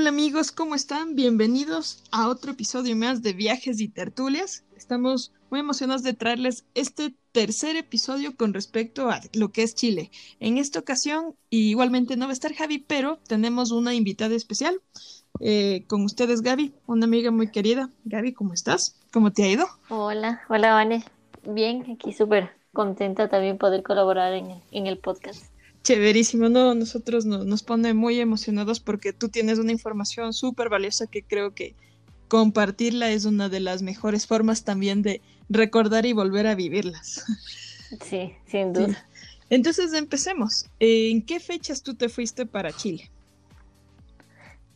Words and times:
Hola 0.00 0.08
amigos, 0.08 0.50
¿cómo 0.50 0.74
están? 0.74 1.14
Bienvenidos 1.14 2.02
a 2.10 2.28
otro 2.28 2.52
episodio 2.52 2.96
más 2.96 3.20
de 3.20 3.34
Viajes 3.34 3.82
y 3.82 3.88
Tertulias. 3.88 4.64
Estamos 4.74 5.30
muy 5.50 5.60
emocionados 5.60 6.02
de 6.02 6.14
traerles 6.14 6.64
este 6.74 7.14
tercer 7.32 7.76
episodio 7.76 8.34
con 8.34 8.54
respecto 8.54 9.10
a 9.10 9.20
lo 9.34 9.52
que 9.52 9.62
es 9.62 9.74
Chile. 9.74 10.10
En 10.40 10.56
esta 10.56 10.78
ocasión, 10.78 11.34
igualmente 11.50 12.16
no 12.16 12.24
va 12.24 12.30
a 12.30 12.32
estar 12.32 12.54
Javi, 12.54 12.78
pero 12.78 13.18
tenemos 13.28 13.72
una 13.72 13.92
invitada 13.92 14.34
especial. 14.34 14.80
Eh, 15.38 15.84
con 15.86 16.02
ustedes, 16.02 16.40
Gaby, 16.40 16.72
una 16.86 17.04
amiga 17.04 17.30
muy 17.30 17.50
querida. 17.50 17.90
Gaby, 18.04 18.32
¿cómo 18.32 18.54
estás? 18.54 18.96
¿Cómo 19.12 19.32
te 19.32 19.42
ha 19.42 19.48
ido? 19.48 19.66
Hola, 19.90 20.40
hola, 20.48 20.72
Vane. 20.72 21.04
Bien, 21.46 21.84
aquí 21.92 22.14
súper 22.14 22.50
contenta 22.72 23.28
también 23.28 23.58
poder 23.58 23.82
colaborar 23.82 24.32
en 24.32 24.62
en 24.70 24.86
el 24.86 24.96
podcast. 24.96 25.49
Chéverísimo, 25.82 26.48
no, 26.48 26.74
nosotros 26.74 27.24
nos 27.24 27.62
pone 27.62 27.94
muy 27.94 28.20
emocionados 28.20 28.80
porque 28.80 29.12
tú 29.12 29.28
tienes 29.28 29.58
una 29.58 29.72
información 29.72 30.32
súper 30.34 30.68
valiosa 30.68 31.06
que 31.06 31.22
creo 31.22 31.54
que 31.54 31.74
compartirla 32.28 33.10
es 33.10 33.24
una 33.24 33.48
de 33.48 33.60
las 33.60 33.82
mejores 33.82 34.26
formas 34.26 34.62
también 34.62 35.02
de 35.02 35.20
recordar 35.48 36.06
y 36.06 36.12
volver 36.12 36.46
a 36.46 36.54
vivirlas. 36.54 37.24
Sí, 38.04 38.32
sin 38.46 38.72
duda. 38.72 39.04
Entonces 39.48 39.92
empecemos. 39.94 40.66
¿En 40.78 41.22
qué 41.22 41.40
fechas 41.40 41.82
tú 41.82 41.96
te 41.96 42.08
fuiste 42.08 42.46
para 42.46 42.72
Chile? 42.72 43.10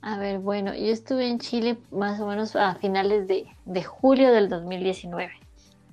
A 0.01 0.19
ver, 0.19 0.41
bueno, 0.41 0.75
yo 0.75 0.87
estuve 0.87 1.29
en 1.29 1.39
Chile 1.39 1.79
más 1.93 2.19
o 2.21 2.27
menos 2.27 2.57
a 2.57 2.75
finales 2.75 3.29
de, 3.29 3.47
de 3.67 3.85
julio 3.85 4.33
del 4.33 4.49
2019. 4.49 5.31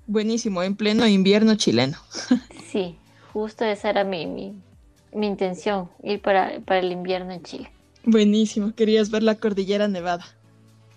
Buenísimo, 0.08 0.64
en 0.64 0.76
pleno 0.76 1.08
invierno 1.08 1.56
chileno. 1.56 1.98
Sí, 2.72 2.98
justo 3.34 3.66
esa 3.66 3.90
era 3.90 4.04
mi, 4.04 4.26
mi, 4.26 4.56
mi 5.14 5.28
intención, 5.28 5.90
ir 6.04 6.22
para, 6.22 6.54
el 6.56 6.92
invierno 6.92 7.32
en 7.34 7.44
Chile. 7.44 7.72
Buenísimo, 8.04 8.74
querías 8.74 9.12
ver 9.12 9.24
la 9.24 9.36
cordillera 9.36 9.88
nevada. 9.88 10.26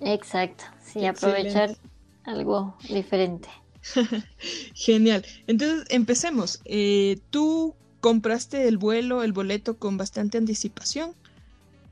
Exacto, 0.01 0.65
sí, 0.83 1.05
aprovechar 1.07 1.77
algo 2.25 2.75
diferente. 2.89 3.49
Genial. 4.75 5.25
Entonces, 5.47 5.85
empecemos. 5.91 6.61
Eh, 6.65 7.19
¿Tú 7.31 7.75
compraste 8.01 8.69
el 8.69 8.79
vuelo, 8.79 9.23
el 9.23 9.33
boleto 9.33 9.79
con 9.79 9.97
bastante 9.97 10.39
anticipación? 10.39 11.15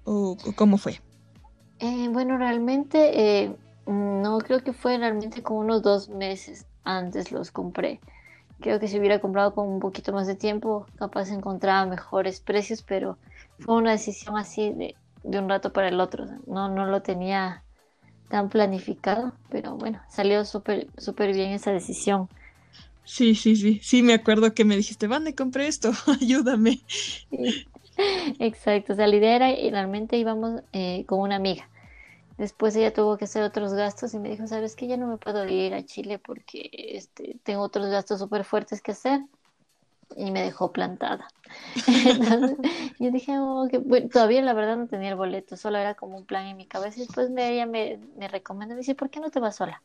¿O, 0.05 0.37
cómo 0.57 0.79
fue? 0.79 1.01
Eh, 1.79 2.09
bueno, 2.11 2.39
realmente 2.39 3.43
eh, 3.45 3.57
no 3.87 4.39
creo 4.39 4.63
que 4.63 4.73
fue 4.73 4.99
realmente 4.99 5.43
como 5.43 5.61
unos 5.61 5.83
dos 5.83 6.09
meses 6.09 6.67
antes 6.85 7.33
los 7.33 7.51
compré. 7.51 8.01
Creo 8.63 8.81
que 8.81 8.89
si 8.89 8.99
hubiera 8.99 9.21
comprado 9.21 9.55
con 9.55 9.69
un 9.69 9.81
poquito 9.81 10.13
más 10.13 10.27
de 10.27 10.37
tiempo, 10.37 10.87
capaz 10.97 11.31
encontraba 11.31 11.85
mejores 11.87 12.41
precios, 12.41 12.83
pero 12.83 13.19
fue 13.59 13.75
una 13.77 13.93
decisión 13.93 14.39
así 14.39 14.73
de, 14.73 15.39
un 15.39 15.49
rato 15.49 15.73
para 15.73 15.89
el 15.89 16.01
otro. 16.01 16.27
No, 16.47 16.69
no 16.69 16.87
lo 16.87 17.03
tenía 17.03 17.65
tan 18.29 18.49
planificado, 18.49 19.33
pero 19.51 19.77
bueno, 19.77 20.01
salió 20.09 20.45
súper 20.45 20.89
súper 20.97 21.35
bien 21.35 21.53
esa 21.53 21.73
decisión. 21.73 22.29
Sí, 23.05 23.35
sí, 23.35 23.57
sí, 23.57 23.81
sí, 23.83 24.03
me 24.03 24.15
acuerdo 24.15 24.55
que 24.55 24.65
me 24.65 24.77
dijiste, 24.77 25.09
Vane, 25.09 25.35
compré 25.35 25.67
esto, 25.67 25.91
ayúdame. 26.21 26.81
Exacto, 28.39 28.93
o 28.93 28.97
sea, 28.97 29.07
la 29.07 29.17
idea 29.17 29.37
era, 29.37 29.51
y 29.53 29.71
realmente 29.71 30.17
íbamos 30.17 30.63
eh, 30.73 31.05
con 31.07 31.21
una 31.21 31.37
amiga. 31.37 31.69
Después 32.39 32.75
ella 32.77 32.93
tuvo 32.93 33.17
que 33.17 33.25
hacer 33.25 33.43
otros 33.43 33.75
gastos 33.75 34.15
y 34.15 34.19
me 34.19 34.31
dijo, 34.31 34.47
sabes 34.47 34.75
que 34.75 34.87
ya 34.87 34.97
no 34.97 35.07
me 35.07 35.19
puedo 35.19 35.47
ir 35.47 35.75
a 35.75 35.85
Chile 35.85 36.19
porque 36.19 36.71
este, 36.73 37.37
tengo 37.43 37.63
otros 37.63 37.89
gastos 37.89 38.21
súper 38.21 38.45
fuertes 38.45 38.81
que 38.83 38.93
hacer. 38.93 39.21
Y 40.17 40.31
me 40.31 40.43
dejó 40.43 40.73
plantada. 40.73 41.27
Entonces, 41.87 42.59
yo 42.99 43.11
dije, 43.11 43.39
oh, 43.39 43.67
todavía 44.13 44.43
la 44.43 44.53
verdad 44.53 44.77
no 44.77 44.87
tenía 44.87 45.09
el 45.11 45.17
boleto, 45.17 45.57
solo 45.57 45.79
era 45.79 45.95
como 45.95 46.19
un 46.19 46.27
plan 46.27 46.47
en 46.47 46.57
mi 46.57 46.67
cabeza. 46.67 46.99
Y 46.99 47.05
después 47.05 47.31
me, 47.31 47.51
ella 47.51 47.67
me, 47.67 47.99
me 48.19 48.29
recomendó, 48.29 48.75
me 48.75 48.81
dice, 48.81 48.95
¿por 48.95 49.09
qué 49.09 49.21
no 49.21 49.31
te 49.31 49.41
vas 49.41 49.57
sola? 49.57 49.81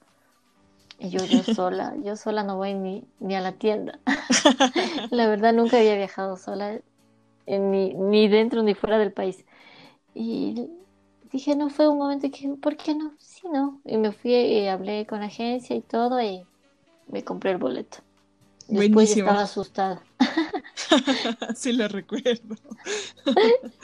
Y 0.99 1.09
yo, 1.09 1.23
yo 1.25 1.43
sola, 1.55 1.95
yo 2.03 2.15
sola 2.15 2.43
no 2.43 2.57
voy 2.57 2.73
ni, 2.73 3.03
ni 3.19 3.35
a 3.35 3.41
la 3.41 3.53
tienda. 3.53 3.99
la 5.11 5.27
verdad 5.27 5.53
nunca 5.53 5.77
había 5.77 5.95
viajado 5.95 6.37
sola, 6.37 6.79
ni, 7.45 7.93
ni 7.93 8.27
dentro 8.27 8.63
ni 8.63 8.73
fuera 8.73 8.97
del 8.97 9.13
país. 9.13 9.45
Y 10.13 10.69
dije, 11.31 11.55
no 11.55 11.69
fue 11.69 11.87
un 11.87 11.97
momento 11.97 12.29
que, 12.31 12.49
¿por 12.61 12.77
qué 12.77 12.95
no? 12.95 13.13
Sí, 13.19 13.47
no. 13.51 13.81
Y 13.85 13.97
me 13.97 14.11
fui 14.11 14.33
y 14.33 14.67
hablé 14.67 15.05
con 15.05 15.19
la 15.19 15.27
agencia 15.27 15.75
y 15.75 15.81
todo 15.81 16.21
y 16.21 16.45
me 17.07 17.23
compré 17.23 17.51
el 17.51 17.57
boleto. 17.57 17.99
Después 18.67 19.15
estaba 19.15 19.41
asustada. 19.41 20.01
sí, 21.55 21.71
lo 21.71 21.87
recuerdo. 21.87 22.55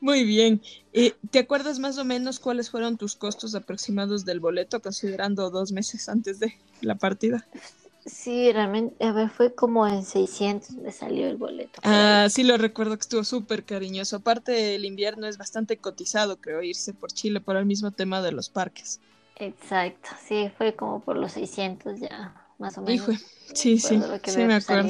Muy 0.00 0.24
bien. 0.24 0.62
Eh, 0.92 1.14
¿Te 1.30 1.40
acuerdas 1.40 1.78
más 1.78 1.98
o 1.98 2.04
menos 2.04 2.38
cuáles 2.38 2.70
fueron 2.70 2.96
tus 2.96 3.16
costos 3.16 3.54
aproximados 3.54 4.24
del 4.24 4.40
boleto, 4.40 4.80
considerando 4.80 5.50
dos 5.50 5.72
meses 5.72 6.08
antes 6.08 6.40
de 6.40 6.54
la 6.80 6.94
partida? 6.96 7.46
Sí, 8.06 8.50
realmente, 8.52 9.04
a 9.04 9.12
ver, 9.12 9.28
fue 9.28 9.54
como 9.54 9.86
en 9.86 10.04
600 10.04 10.70
me 10.76 10.90
salió 10.90 11.26
el 11.26 11.36
boleto. 11.36 11.80
Ah, 11.84 12.28
sí, 12.30 12.42
lo 12.42 12.56
recuerdo 12.56 12.96
que 12.96 13.02
estuvo 13.02 13.24
súper 13.24 13.64
cariñoso. 13.64 14.16
Aparte, 14.16 14.74
el 14.74 14.84
invierno 14.84 15.26
es 15.26 15.36
bastante 15.36 15.76
cotizado, 15.76 16.40
creo, 16.40 16.62
irse 16.62 16.94
por 16.94 17.12
Chile 17.12 17.40
por 17.40 17.56
el 17.56 17.66
mismo 17.66 17.90
tema 17.90 18.22
de 18.22 18.32
los 18.32 18.48
parques. 18.48 19.00
Exacto, 19.36 20.10
sí, 20.26 20.50
fue 20.56 20.74
como 20.74 21.00
por 21.00 21.16
los 21.16 21.32
600 21.32 22.00
ya, 22.00 22.46
más 22.58 22.76
o 22.78 22.82
menos. 22.82 23.08
Hijo, 23.08 23.12
sí, 23.54 23.78
sí, 23.78 24.00
sí 24.24 24.38
me 24.44 24.54
acuerdo. 24.54 24.88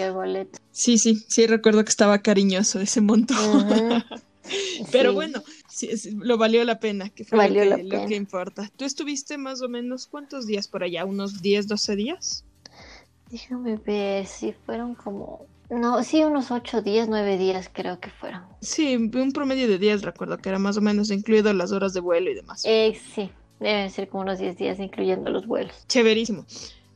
Sí, 0.73 0.99
sí, 0.99 1.17
sí, 1.29 1.47
recuerdo 1.47 1.85
que 1.85 1.91
estaba 1.91 2.19
cariñoso 2.19 2.81
ese 2.81 3.01
montón. 3.01 3.37
Pero 4.93 5.13
bueno, 5.13 5.43
sí, 5.69 5.91
lo 6.17 6.39
valió 6.39 6.65
la 6.65 6.81
pena, 6.81 7.11
que 7.11 7.25
fue 7.25 7.49
lo, 7.49 7.55
que, 7.55 7.85
lo 7.85 8.07
que 8.07 8.17
importa. 8.17 8.71
¿Tú 8.77 8.85
estuviste 8.85 9.39
más 9.39 9.63
o 9.63 9.69
menos 9.69 10.07
cuántos 10.07 10.47
días 10.47 10.67
por 10.67 10.83
allá? 10.83 11.05
¿Unos 11.05 11.43
10, 11.43 11.69
12 11.69 11.95
días? 11.95 12.45
Déjame 13.31 13.77
ver 13.77 14.27
si 14.27 14.53
fueron 14.53 14.95
como. 14.95 15.47
No, 15.71 16.03
sí, 16.03 16.25
unos 16.25 16.51
ocho 16.51 16.83
días, 16.83 17.09
nueve 17.09 17.39
días 17.39 17.71
creo 17.73 18.01
que 18.01 18.11
fueron. 18.11 18.43
Sí, 18.61 18.97
un 18.97 19.33
promedio 19.33 19.69
de 19.69 19.79
días, 19.79 20.03
recuerdo 20.03 20.39
que 20.39 20.49
era 20.49 20.59
más 20.59 20.77
o 20.77 20.81
menos 20.81 21.11
incluido 21.13 21.53
las 21.53 21.71
horas 21.71 21.95
de 21.95 22.01
vuelo 22.01 22.31
y 22.31 22.35
demás. 22.35 22.63
Eh, 22.67 22.99
sí, 23.15 23.31
deben 23.61 23.89
ser 23.91 24.09
como 24.09 24.25
unos 24.25 24.41
diez 24.41 24.57
días 24.57 24.81
incluyendo 24.81 25.31
los 25.31 25.47
vuelos. 25.47 25.87
Chéverísimo. 25.87 26.45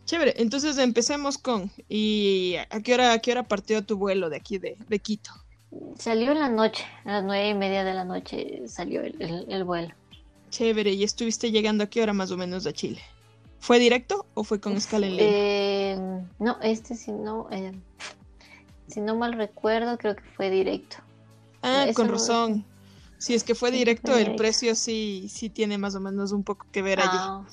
Chévere, 0.06 0.34
entonces 0.38 0.76
empecemos 0.78 1.38
con. 1.38 1.70
¿Y 1.88 2.56
a 2.68 2.80
qué 2.80 2.94
hora, 2.94 3.12
a 3.12 3.18
qué 3.20 3.30
hora 3.30 3.44
partió 3.44 3.84
tu 3.84 3.96
vuelo 3.96 4.28
de 4.28 4.36
aquí 4.36 4.58
de, 4.58 4.76
de 4.88 4.98
Quito? 4.98 5.30
Salió 5.98 6.32
en 6.32 6.40
la 6.40 6.48
noche, 6.48 6.84
a 7.04 7.12
las 7.12 7.24
nueve 7.24 7.48
y 7.48 7.54
media 7.54 7.84
de 7.84 7.94
la 7.94 8.04
noche 8.04 8.62
salió 8.66 9.02
el, 9.02 9.46
el 9.48 9.64
vuelo. 9.64 9.94
Chévere, 10.50 10.92
¿y 10.92 11.04
estuviste 11.04 11.50
llegando 11.50 11.84
a 11.84 11.86
qué 11.86 12.02
hora 12.02 12.12
más 12.12 12.30
o 12.32 12.36
menos 12.36 12.64
de 12.64 12.72
Chile? 12.72 13.00
¿Fue 13.64 13.78
directo 13.78 14.26
o 14.34 14.44
fue 14.44 14.60
con 14.60 14.74
escala 14.74 15.06
en? 15.06 15.16
Eh, 15.18 15.98
no, 16.38 16.58
este 16.60 16.94
si 16.94 17.12
no, 17.12 17.48
eh, 17.50 17.72
si 18.88 19.00
no 19.00 19.16
mal 19.16 19.32
recuerdo, 19.32 19.96
creo 19.96 20.14
que 20.16 20.22
fue 20.36 20.50
directo. 20.50 20.98
Ah, 21.62 21.86
con 21.94 22.10
razón. 22.10 22.66
Si 23.16 23.32
es 23.32 23.42
que 23.42 23.54
fue 23.54 23.70
directo, 23.70 24.18
el 24.18 24.36
precio 24.36 24.74
sí, 24.74 25.30
sí 25.32 25.48
tiene 25.48 25.78
más 25.78 25.94
o 25.94 26.00
menos 26.00 26.32
un 26.32 26.44
poco 26.44 26.66
que 26.72 26.82
ver 26.82 27.00
allí. 27.00 27.08
Ah. 27.14 27.46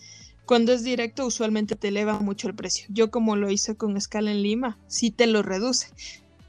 Cuando 0.46 0.74
es 0.74 0.84
directo, 0.84 1.26
usualmente 1.26 1.78
te 1.78 1.88
eleva 1.88 2.20
mucho 2.20 2.50
el 2.50 2.56
precio. 2.56 2.88
Yo 2.90 3.10
como 3.10 3.38
lo 3.38 3.50
hice 3.50 3.78
con 3.78 3.96
escala 3.96 4.32
en 4.32 4.44
Lima, 4.44 4.78
sí 4.88 5.12
te 5.12 5.28
lo 5.28 5.44
reduce. 5.44 5.88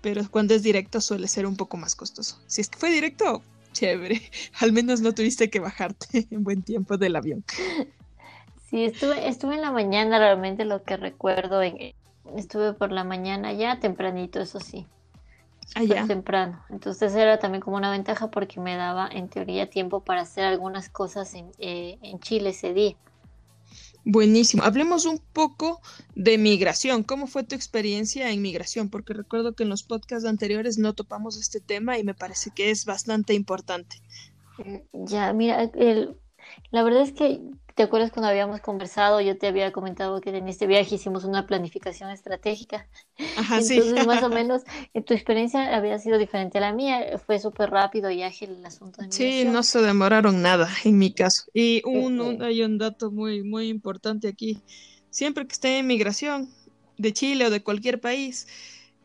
Pero 0.00 0.28
cuando 0.28 0.54
es 0.54 0.64
directo 0.64 1.00
suele 1.00 1.28
ser 1.28 1.46
un 1.46 1.54
poco 1.54 1.76
más 1.76 1.94
costoso. 1.94 2.40
Si 2.48 2.62
es 2.62 2.68
que 2.68 2.80
fue 2.80 2.90
directo, 2.90 3.44
chévere. 3.74 4.22
Al 4.58 4.72
menos 4.72 5.02
no 5.02 5.14
tuviste 5.14 5.50
que 5.50 5.60
bajarte 5.60 6.26
en 6.32 6.42
buen 6.42 6.62
tiempo 6.62 6.96
del 6.96 7.14
avión. 7.14 7.44
Sí, 8.72 8.86
estuve, 8.86 9.28
estuve 9.28 9.56
en 9.56 9.60
la 9.60 9.70
mañana, 9.70 10.18
realmente 10.18 10.64
lo 10.64 10.82
que 10.82 10.96
recuerdo, 10.96 11.62
en, 11.62 11.92
estuve 12.38 12.72
por 12.72 12.90
la 12.90 13.04
mañana 13.04 13.52
ya 13.52 13.78
tempranito, 13.78 14.40
eso 14.40 14.60
sí. 14.60 14.86
Allá. 15.74 16.04
Ah, 16.04 16.06
temprano. 16.06 16.64
Entonces 16.70 17.14
era 17.14 17.38
también 17.38 17.60
como 17.60 17.76
una 17.76 17.90
ventaja 17.90 18.30
porque 18.30 18.60
me 18.60 18.74
daba 18.76 19.10
en 19.12 19.28
teoría 19.28 19.68
tiempo 19.68 20.00
para 20.00 20.22
hacer 20.22 20.44
algunas 20.46 20.88
cosas 20.88 21.34
en, 21.34 21.50
eh, 21.58 21.98
en 22.00 22.18
Chile 22.20 22.48
ese 22.48 22.72
día. 22.72 22.96
Buenísimo. 24.06 24.62
Hablemos 24.62 25.04
un 25.04 25.20
poco 25.34 25.82
de 26.14 26.38
migración. 26.38 27.02
¿Cómo 27.02 27.26
fue 27.26 27.44
tu 27.44 27.54
experiencia 27.54 28.30
en 28.30 28.40
migración? 28.40 28.88
Porque 28.88 29.12
recuerdo 29.12 29.54
que 29.54 29.64
en 29.64 29.68
los 29.68 29.82
podcasts 29.82 30.26
anteriores 30.26 30.78
no 30.78 30.94
topamos 30.94 31.36
este 31.36 31.60
tema 31.60 31.98
y 31.98 32.04
me 32.04 32.14
parece 32.14 32.52
que 32.52 32.70
es 32.70 32.86
bastante 32.86 33.34
importante. 33.34 33.98
Ya, 34.92 35.30
mira, 35.34 35.70
el, 35.74 36.16
la 36.72 36.82
verdad 36.82 37.02
es 37.02 37.12
que, 37.12 37.38
¿te 37.74 37.82
acuerdas 37.82 38.10
cuando 38.12 38.28
habíamos 38.28 38.62
conversado? 38.62 39.20
Yo 39.20 39.36
te 39.36 39.46
había 39.46 39.72
comentado 39.72 40.22
que 40.22 40.30
en 40.30 40.48
este 40.48 40.66
viaje 40.66 40.94
hicimos 40.94 41.24
una 41.24 41.46
planificación 41.46 42.08
estratégica. 42.10 42.88
Ajá, 43.36 43.58
Entonces, 43.58 44.06
más 44.06 44.22
o 44.22 44.28
menos, 44.30 44.62
eh, 44.94 45.02
tu 45.02 45.12
experiencia 45.12 45.76
había 45.76 45.98
sido 45.98 46.16
diferente 46.16 46.56
a 46.56 46.62
la 46.62 46.72
mía. 46.72 47.18
Fue 47.18 47.38
súper 47.38 47.68
rápido 47.70 48.10
y 48.10 48.22
ágil 48.22 48.56
el 48.56 48.64
asunto. 48.64 49.02
De 49.02 49.12
sí, 49.12 49.44
no 49.44 49.62
se 49.62 49.82
demoraron 49.82 50.40
nada 50.40 50.66
en 50.84 50.96
mi 50.96 51.12
caso. 51.12 51.44
Y 51.52 51.78
eh, 51.78 51.82
un, 51.84 52.20
eh. 52.20 52.38
hay 52.40 52.62
un 52.62 52.78
dato 52.78 53.10
muy, 53.10 53.42
muy 53.42 53.68
importante 53.68 54.26
aquí. 54.26 54.62
Siempre 55.10 55.46
que 55.46 55.52
estén 55.52 55.72
en 55.72 55.86
migración 55.86 56.48
de 56.96 57.12
Chile 57.12 57.46
o 57.46 57.50
de 57.50 57.62
cualquier 57.62 58.00
país, 58.00 58.48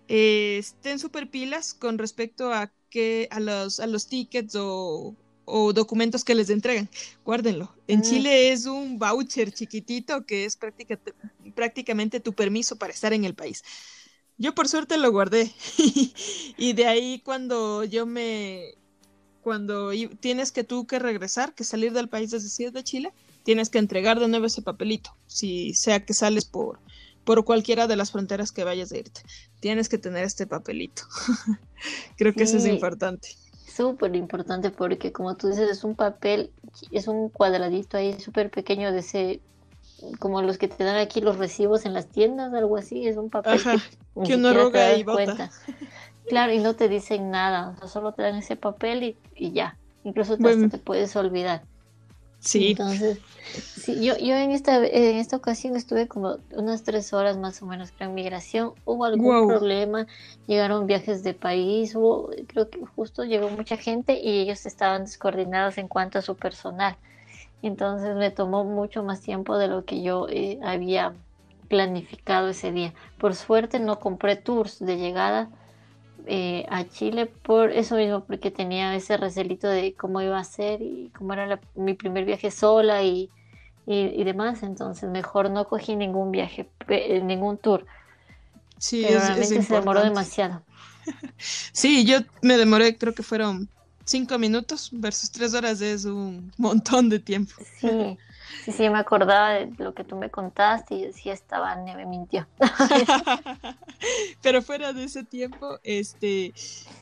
estén 0.07 0.99
súper 0.99 1.29
pilas 1.29 1.73
con 1.73 1.97
respecto 1.97 2.53
a 2.53 2.71
que 2.89 3.27
a 3.29 3.41
los, 3.41 3.81
a 3.81 3.87
los 3.87 4.07
tickets 4.07 4.55
o 4.55 5.17
o 5.49 5.71
documentos 5.71 6.25
que 6.25 6.35
les 6.35 6.49
entregan. 6.49 6.89
Guárdenlo. 7.23 7.73
En 7.87 7.99
mm. 7.99 8.03
Chile 8.03 8.51
es 8.51 8.65
un 8.65 8.99
voucher 8.99 9.53
chiquitito 9.53 10.25
que 10.25 10.43
es 10.43 10.57
prácticamente 11.55 12.19
tu 12.19 12.33
permiso 12.33 12.75
para 12.75 12.91
estar 12.91 13.13
en 13.13 13.23
el 13.23 13.33
país. 13.33 13.63
Yo 14.37 14.53
por 14.53 14.67
suerte 14.67 14.97
lo 14.97 15.09
guardé. 15.09 15.51
y 16.57 16.73
de 16.73 16.85
ahí 16.85 17.21
cuando 17.23 17.83
yo 17.85 18.05
me... 18.05 18.75
Cuando 19.41 19.91
tienes 20.19 20.51
que 20.51 20.65
tú 20.65 20.85
que 20.85 20.99
regresar, 20.99 21.55
que 21.55 21.63
salir 21.63 21.93
del 21.93 22.09
país, 22.09 22.33
es 22.33 22.43
decir, 22.43 22.73
de 22.73 22.83
Chile, 22.83 23.13
tienes 23.43 23.69
que 23.69 23.77
entregar 23.77 24.19
de 24.19 24.27
nuevo 24.27 24.45
ese 24.45 24.61
papelito, 24.61 25.15
si 25.25 25.73
sea 25.73 26.03
que 26.03 26.13
sales 26.13 26.43
por, 26.43 26.81
por 27.23 27.45
cualquiera 27.45 27.87
de 27.87 27.95
las 27.95 28.11
fronteras 28.11 28.51
que 28.51 28.65
vayas 28.65 28.91
a 28.91 28.97
irte. 28.97 29.21
Tienes 29.61 29.87
que 29.87 29.97
tener 29.97 30.25
este 30.25 30.47
papelito. 30.47 31.03
Creo 32.17 32.33
que 32.33 32.43
eso 32.43 32.57
es 32.57 32.65
importante. 32.65 33.29
Súper 33.67 34.15
importante 34.15 34.71
porque 34.71 35.11
como 35.11 35.35
tú 35.35 35.47
dices, 35.49 35.69
es 35.69 35.83
un 35.83 35.95
papel, 35.95 36.51
es 36.91 37.07
un 37.07 37.29
cuadradito 37.29 37.97
ahí 37.97 38.17
súper 38.19 38.49
pequeño 38.49 38.91
de 38.91 38.99
ese 38.99 39.41
como 40.19 40.41
los 40.41 40.57
que 40.57 40.67
te 40.67 40.83
dan 40.83 40.97
aquí 40.97 41.21
los 41.21 41.37
recibos 41.37 41.85
en 41.85 41.93
las 41.93 42.07
tiendas, 42.07 42.53
algo 42.53 42.77
así, 42.77 43.07
es 43.07 43.17
un 43.17 43.29
papel 43.29 43.59
que, 43.63 44.35
uno 44.35 44.53
roga 44.53 44.93
y 44.93 45.03
bota. 45.03 45.49
Claro, 46.27 46.53
y 46.53 46.59
no 46.59 46.75
te 46.75 46.87
dicen 46.87 47.31
nada, 47.31 47.75
solo 47.87 48.11
te 48.11 48.21
dan 48.21 48.35
ese 48.35 48.55
papel 48.55 49.17
y, 49.35 49.51
ya. 49.51 49.77
Incluso 50.03 50.37
te, 50.37 50.67
te 50.69 50.77
puedes 50.77 51.15
olvidar. 51.15 51.63
Sí. 52.39 52.71
Entonces, 52.71 53.19
sí, 53.53 54.03
yo, 54.05 54.15
yo 54.17 54.35
en 54.35 54.51
esta 54.51 54.85
en 54.85 55.17
esta 55.17 55.35
ocasión 55.37 55.75
estuve 55.75 56.07
como 56.07 56.37
unas 56.51 56.83
tres 56.83 57.13
horas 57.13 57.37
más 57.37 57.61
o 57.61 57.65
menos 57.65 57.91
en 57.99 58.13
migración. 58.13 58.73
Hubo 58.85 59.05
algún 59.05 59.47
problema, 59.47 60.07
llegaron 60.45 60.87
viajes 60.87 61.23
de 61.23 61.33
país, 61.33 61.95
hubo, 61.95 62.29
creo 62.47 62.69
que 62.69 62.85
justo 62.95 63.23
llegó 63.23 63.49
mucha 63.49 63.77
gente 63.77 64.19
y 64.21 64.39
ellos 64.39 64.65
estaban 64.65 65.05
descoordinados 65.05 65.77
en 65.77 65.87
cuanto 65.87 66.19
a 66.19 66.21
su 66.21 66.35
personal. 66.35 66.97
Entonces 67.61 68.15
me 68.15 68.29
tomó 68.29 68.63
mucho 68.63 69.03
más 69.03 69.21
tiempo 69.21 69.57
de 69.57 69.67
lo 69.67 69.83
que 69.83 70.01
yo 70.03 70.27
eh, 70.29 70.59
había 70.63 71.13
planificado 71.67 72.49
ese 72.49 72.71
día. 72.71 72.93
Por 73.17 73.35
suerte 73.35 73.79
no 73.79 73.99
compré 73.99 74.35
tours 74.35 74.79
de 74.79 74.97
llegada 74.97 75.49
eh, 76.27 76.65
a 76.69 76.85
Chile 76.85 77.25
por 77.25 77.71
eso 77.71 77.95
mismo, 77.95 78.23
porque 78.23 78.51
tenía 78.51 78.95
ese 78.95 79.17
recelito 79.17 79.67
de 79.67 79.93
cómo 79.93 80.21
iba 80.21 80.37
a 80.37 80.43
ser 80.43 80.81
y 80.81 81.11
cómo 81.17 81.33
era 81.33 81.59
mi 81.75 81.93
primer 81.93 82.25
viaje 82.25 82.51
sola 82.51 83.03
y, 83.03 83.29
y, 83.85 84.23
demás. 84.23 84.63
Entonces 84.63 85.09
mejor 85.09 85.49
no 85.49 85.65
cogí 85.67 85.95
ningún 85.95 86.31
viaje, 86.31 86.69
ningún 87.23 87.57
tour. 87.57 87.85
Sí, 88.77 89.03
realmente 89.05 89.61
se 89.61 89.73
demoró 89.73 90.03
demasiado. 90.03 90.61
Sí, 91.71 92.03
yo 92.03 92.17
me 92.41 92.57
demoré, 92.57 92.97
creo 92.97 93.13
que 93.13 93.23
fueron 93.23 93.69
cinco 94.03 94.37
minutos 94.37 94.89
versus 94.91 95.31
tres 95.31 95.53
horas 95.53 95.79
es 95.79 96.03
un 96.03 96.51
montón 96.57 97.07
de 97.07 97.19
tiempo. 97.19 97.53
Sí, 97.79 98.17
sí, 98.63 98.71
sí, 98.71 98.89
me 98.89 98.99
acordaba 98.99 99.51
de 99.51 99.71
lo 99.77 99.93
que 99.93 100.03
tú 100.03 100.15
me 100.15 100.29
contaste 100.29 100.95
y 100.95 101.05
decía 101.05 101.33
estaba, 101.33 101.75
me 101.75 102.05
mintió. 102.05 102.47
Pero 104.41 104.61
fuera 104.61 104.93
de 104.93 105.05
ese 105.05 105.23
tiempo, 105.23 105.79
este, 105.83 106.53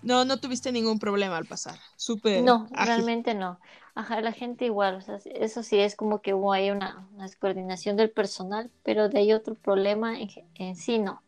no, 0.02 0.26
no 0.26 0.40
tuviste 0.40 0.72
ningún 0.72 1.00
problema 1.00 1.38
al 1.38 1.46
pasar, 1.46 1.78
súper. 1.96 2.44
No, 2.44 2.68
realmente 2.72 3.34
no. 3.34 3.60
Ajá, 3.96 4.20
la 4.20 4.34
gente 4.34 4.66
igual, 4.66 4.96
o 4.96 5.02
sea, 5.02 5.20
eso 5.26 5.64
sí 5.64 5.80
es 5.80 5.96
como 5.96 6.22
que 6.22 6.34
hubo 6.34 6.52
ahí 6.52 6.70
una, 6.70 7.08
descoordinación 7.18 7.96
del 7.96 8.12
personal, 8.12 8.70
pero 8.84 9.08
de 9.08 9.20
ahí 9.20 9.34
otro 9.34 9.56
problema 9.56 10.16
en 10.20 10.76
sí 10.76 11.00
no. 11.00 11.22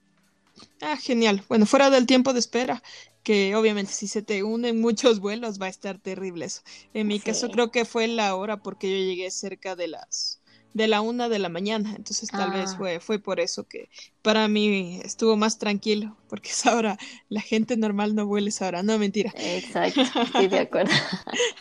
Ah, 0.81 0.97
genial. 0.97 1.43
Bueno, 1.47 1.65
fuera 1.65 1.89
del 1.89 2.05
tiempo 2.05 2.33
de 2.33 2.39
espera, 2.39 2.81
que 3.27 3.57
obviamente 3.57 3.91
si 3.91 4.07
se 4.07 4.21
te 4.21 4.41
unen 4.41 4.79
muchos 4.79 5.19
vuelos 5.19 5.61
va 5.61 5.65
a 5.65 5.69
estar 5.69 5.99
terrible 5.99 6.45
eso. 6.45 6.61
En 6.93 7.07
mi 7.07 7.19
caso 7.19 7.51
creo 7.51 7.71
que 7.71 7.83
fue 7.83 8.07
la 8.07 8.33
hora 8.35 8.55
porque 8.55 8.89
yo 8.89 9.05
llegué 9.05 9.29
cerca 9.31 9.75
de 9.75 9.89
las 9.89 10.39
de 10.73 10.87
la 10.87 11.01
una 11.01 11.27
de 11.27 11.37
la 11.37 11.49
mañana, 11.49 11.93
entonces 11.97 12.29
tal 12.29 12.51
vez 12.51 12.71
ah. 12.71 12.77
fue, 12.77 13.01
fue 13.01 13.19
por 13.19 13.41
eso 13.41 13.67
que 13.67 13.89
para 14.21 14.47
mí 14.47 15.01
estuvo 15.03 15.35
más 15.35 15.59
tranquilo, 15.59 16.15
porque 16.29 16.51
es 16.51 16.65
ahora, 16.65 16.97
la 17.27 17.41
gente 17.41 17.75
normal 17.75 18.15
no 18.15 18.25
vuela 18.25 18.47
esa 18.47 18.65
hora, 18.65 18.81
no 18.81 18.97
mentira. 18.97 19.33
Exacto, 19.35 20.03
estoy 20.23 20.47
de 20.47 20.59
acuerdo. 20.59 20.93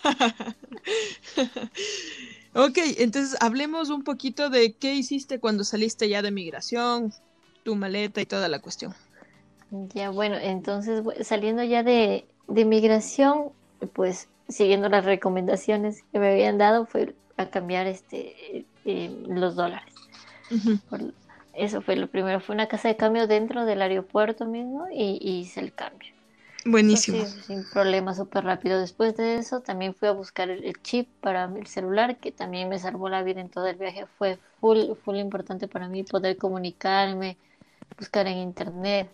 ok, 2.55 2.79
entonces 2.99 3.37
hablemos 3.41 3.91
un 3.91 4.05
poquito 4.05 4.51
de 4.51 4.75
qué 4.75 4.95
hiciste 4.95 5.41
cuando 5.41 5.65
saliste 5.65 6.09
ya 6.09 6.23
de 6.23 6.31
migración, 6.31 7.13
tu 7.65 7.75
maleta 7.75 8.21
y 8.21 8.27
toda 8.27 8.49
la 8.49 8.61
cuestión. 8.61 8.95
Ya, 9.71 10.11
bueno, 10.11 10.37
entonces 10.37 11.03
saliendo 11.23 11.63
ya 11.65 11.83
de, 11.83 12.27
migración, 12.49 13.51
pues 13.93 14.29
siguiendo 14.49 14.89
las 14.89 15.05
recomendaciones 15.05 16.05
que 16.13 16.19
me 16.19 16.31
habían 16.31 16.59
dado, 16.59 16.87
fue 16.87 17.15
a 17.37 17.51
cambiar 17.51 17.87
este 17.87 18.65
eh, 18.85 19.25
los 19.29 19.57
dólares. 19.57 19.93
eso 21.55 21.83
fue 21.83 21.97
lo 21.97 22.07
primero, 22.07 22.41
fue 22.41 22.55
una 22.55 22.69
casa 22.69 22.89
de 22.89 22.97
cambio 22.97 23.27
dentro 23.27 23.65
del 23.65 23.83
aeropuerto 23.83 24.47
mismo 24.47 24.87
y, 24.93 25.19
hice 25.21 25.61
el 25.61 25.73
cambio. 25.75 26.15
Buenísimo. 26.65 27.25
sin 27.25 27.65
problema, 27.71 28.13
súper 28.15 28.45
rápido. 28.45 28.81
Después 28.81 29.17
de 29.17 29.37
eso 29.37 29.61
también 29.61 29.95
fui 29.95 30.09
a 30.09 30.13
buscar 30.13 30.51
el, 30.51 30.83
chip 30.83 31.09
para 31.21 31.45
el 31.45 31.67
celular, 31.67 32.17
que 32.17 32.33
también 32.33 32.69
me 32.69 32.79
salvó 32.79 33.09
la 33.09 33.23
vida 33.23 33.41
en 33.41 33.49
todo 33.49 33.67
el 33.67 33.77
viaje. 33.77 34.07
Fue 34.19 34.39
full, 34.61 34.95
full 35.05 35.17
importante 35.17 35.69
para 35.69 35.89
mí 35.89 36.03
poder 36.03 36.37
comunicarme, 36.37 37.37
buscar 37.97 38.27
en 38.27 38.39
internet, 38.39 39.09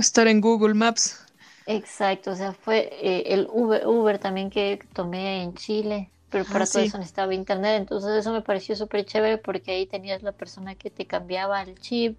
Estar 0.00 0.26
en 0.28 0.40
Google 0.40 0.74
Maps. 0.74 1.26
Exacto, 1.66 2.30
o 2.32 2.34
sea, 2.34 2.52
fue 2.52 2.88
eh, 3.00 3.34
el 3.34 3.46
Uber, 3.52 3.86
Uber 3.86 4.18
también 4.18 4.50
que 4.50 4.78
tomé 4.92 5.42
en 5.42 5.54
Chile, 5.54 6.10
pero 6.30 6.44
para 6.44 6.64
ah, 6.64 6.66
todo 6.66 6.82
eso 6.82 6.98
necesitaba 6.98 7.34
internet, 7.34 7.76
entonces 7.76 8.10
eso 8.12 8.32
me 8.32 8.40
pareció 8.40 8.74
súper 8.74 9.04
chévere 9.04 9.38
porque 9.38 9.72
ahí 9.72 9.86
tenías 9.86 10.22
la 10.22 10.32
persona 10.32 10.74
que 10.74 10.90
te 10.90 11.06
cambiaba 11.06 11.62
el 11.62 11.78
chip, 11.78 12.16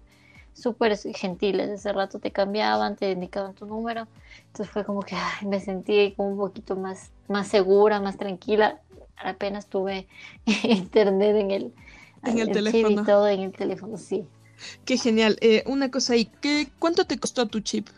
súper 0.54 0.96
gentiles, 0.96 1.70
ese 1.70 1.92
rato 1.92 2.18
te 2.18 2.30
cambiaban, 2.30 2.96
te 2.96 3.10
indicaban 3.10 3.54
tu 3.54 3.66
número, 3.66 4.06
entonces 4.46 4.70
fue 4.70 4.84
como 4.84 5.00
que 5.02 5.16
me 5.46 5.60
sentí 5.60 6.14
como 6.16 6.30
un 6.30 6.38
poquito 6.38 6.76
más, 6.76 7.10
más 7.28 7.48
segura, 7.48 8.00
más 8.00 8.16
tranquila, 8.16 8.80
apenas 9.16 9.66
tuve 9.66 10.06
internet 10.62 11.36
en 11.36 11.50
el, 11.50 11.74
en 12.24 12.38
el, 12.38 12.52
teléfono. 12.52 13.02
y 13.02 13.04
todo 13.04 13.28
en 13.28 13.40
el 13.40 13.52
teléfono, 13.52 13.96
sí. 13.98 14.24
Qué 14.84 14.96
genial. 14.96 15.36
Eh, 15.40 15.62
una 15.66 15.90
cosa 15.90 16.14
ahí, 16.14 16.30
¿qué, 16.40 16.68
¿cuánto 16.78 17.04
te 17.04 17.18
costó 17.18 17.46
tu 17.46 17.60
chip? 17.60 17.88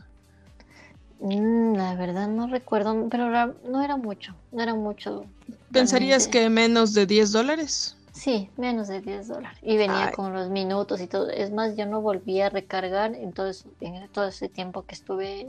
Mm, 1.21 1.75
la 1.75 1.95
verdad 1.95 2.29
no 2.29 2.47
recuerdo, 2.49 3.09
pero 3.09 3.31
no 3.31 3.83
era 3.83 3.97
mucho, 3.97 4.35
no 4.53 4.63
era 4.63 4.75
mucho. 4.75 5.25
¿Pensarías 5.73 6.29
que 6.29 6.51
menos 6.51 6.93
de 6.93 7.06
10 7.06 7.33
dólares? 7.33 7.97
Sí, 8.13 8.51
menos 8.56 8.89
de 8.89 9.01
10 9.01 9.29
dólares. 9.29 9.59
Y 9.63 9.77
venía 9.77 10.13
con 10.13 10.33
los 10.35 10.49
minutos 10.49 11.01
y 11.01 11.06
todo. 11.06 11.31
Es 11.31 11.51
más, 11.51 11.77
yo 11.77 11.87
no 11.87 12.01
volví 12.01 12.41
a 12.41 12.49
recargar 12.49 13.15
en 13.15 13.33
todo, 13.33 13.51
en 13.81 14.09
todo 14.09 14.29
ese 14.29 14.49
tiempo 14.49 14.85
que 14.85 14.94
estuve 14.94 15.47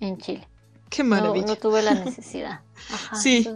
en, 0.00 0.18
Chile. 0.18 0.46
Qué 0.90 1.02
maravilla. 1.02 1.46
No, 1.46 1.56
tuve 1.56 1.82
la 1.82 1.94
necesidad. 2.04 2.60
sí. 3.14 3.46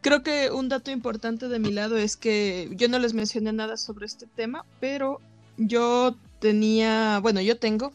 Creo 0.00 0.22
que 0.22 0.50
un 0.50 0.68
dato 0.68 0.90
importante 0.90 1.48
de 1.48 1.58
mi 1.58 1.72
lado 1.72 1.96
es 1.96 2.16
que 2.16 2.70
yo 2.72 2.88
no 2.88 2.98
les 2.98 3.14
mencioné 3.14 3.52
nada 3.52 3.76
sobre 3.76 4.06
este 4.06 4.26
tema, 4.26 4.64
pero 4.80 5.20
yo 5.56 6.16
tenía, 6.38 7.18
bueno, 7.20 7.40
yo 7.40 7.58
tengo, 7.58 7.92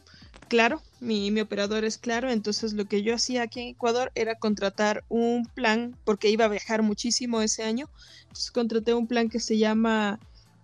claro, 0.48 0.82
mi, 1.00 1.30
mi, 1.30 1.40
operador 1.40 1.84
es 1.84 1.96
claro, 1.96 2.30
entonces 2.30 2.74
lo 2.74 2.84
que 2.84 3.02
yo 3.02 3.14
hacía 3.14 3.42
aquí 3.42 3.60
en 3.60 3.68
Ecuador 3.68 4.12
era 4.14 4.34
contratar 4.34 5.04
un 5.08 5.46
plan, 5.46 5.96
porque 6.04 6.28
iba 6.28 6.44
a 6.44 6.48
viajar 6.48 6.82
muchísimo 6.82 7.40
ese 7.40 7.62
año, 7.62 7.88
entonces 8.22 8.50
contraté 8.50 8.92
un 8.92 9.06
plan 9.06 9.30
que 9.30 9.40
se 9.40 9.56
llama 9.56 10.20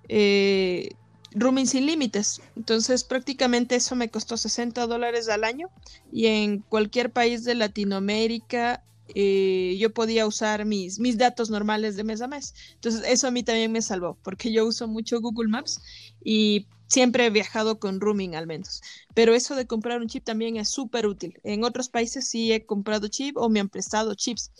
eh, 0.08 0.90
Rooming 1.32 1.66
sin 1.66 1.86
límites, 1.86 2.42
entonces 2.56 3.04
prácticamente 3.04 3.76
eso 3.76 3.96
me 3.96 4.10
costó 4.10 4.36
60 4.36 4.86
dólares 4.86 5.28
al 5.28 5.44
año 5.44 5.68
y 6.12 6.26
en 6.26 6.58
cualquier 6.58 7.10
país 7.10 7.44
de 7.44 7.54
Latinoamérica 7.54 8.82
eh, 9.14 9.76
yo 9.78 9.92
podía 9.92 10.26
usar 10.26 10.64
mis, 10.64 10.98
mis 10.98 11.18
datos 11.18 11.50
normales 11.50 11.96
de 11.96 12.04
mes 12.04 12.20
a 12.20 12.28
mes. 12.28 12.54
Entonces 12.74 13.02
eso 13.06 13.26
a 13.28 13.30
mí 13.30 13.42
también 13.42 13.72
me 13.72 13.82
salvó, 13.82 14.18
porque 14.22 14.52
yo 14.52 14.66
uso 14.66 14.88
mucho 14.88 15.20
Google 15.20 15.48
Maps 15.48 15.80
y 16.22 16.66
siempre 16.86 17.26
he 17.26 17.30
viajado 17.30 17.78
con 17.78 18.00
rooming 18.00 18.34
al 18.34 18.46
menos. 18.46 18.82
Pero 19.14 19.34
eso 19.34 19.54
de 19.54 19.66
comprar 19.66 20.00
un 20.00 20.08
chip 20.08 20.24
también 20.24 20.56
es 20.56 20.68
súper 20.68 21.06
útil. 21.06 21.40
En 21.44 21.64
otros 21.64 21.88
países 21.88 22.28
sí 22.28 22.52
he 22.52 22.66
comprado 22.66 23.08
chip 23.08 23.36
o 23.36 23.48
me 23.48 23.60
han 23.60 23.68
prestado 23.68 24.14
chips. 24.14 24.50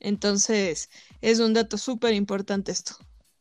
Entonces 0.00 0.88
es 1.20 1.38
un 1.38 1.54
dato 1.54 1.78
súper 1.78 2.14
importante 2.14 2.72
esto. 2.72 2.96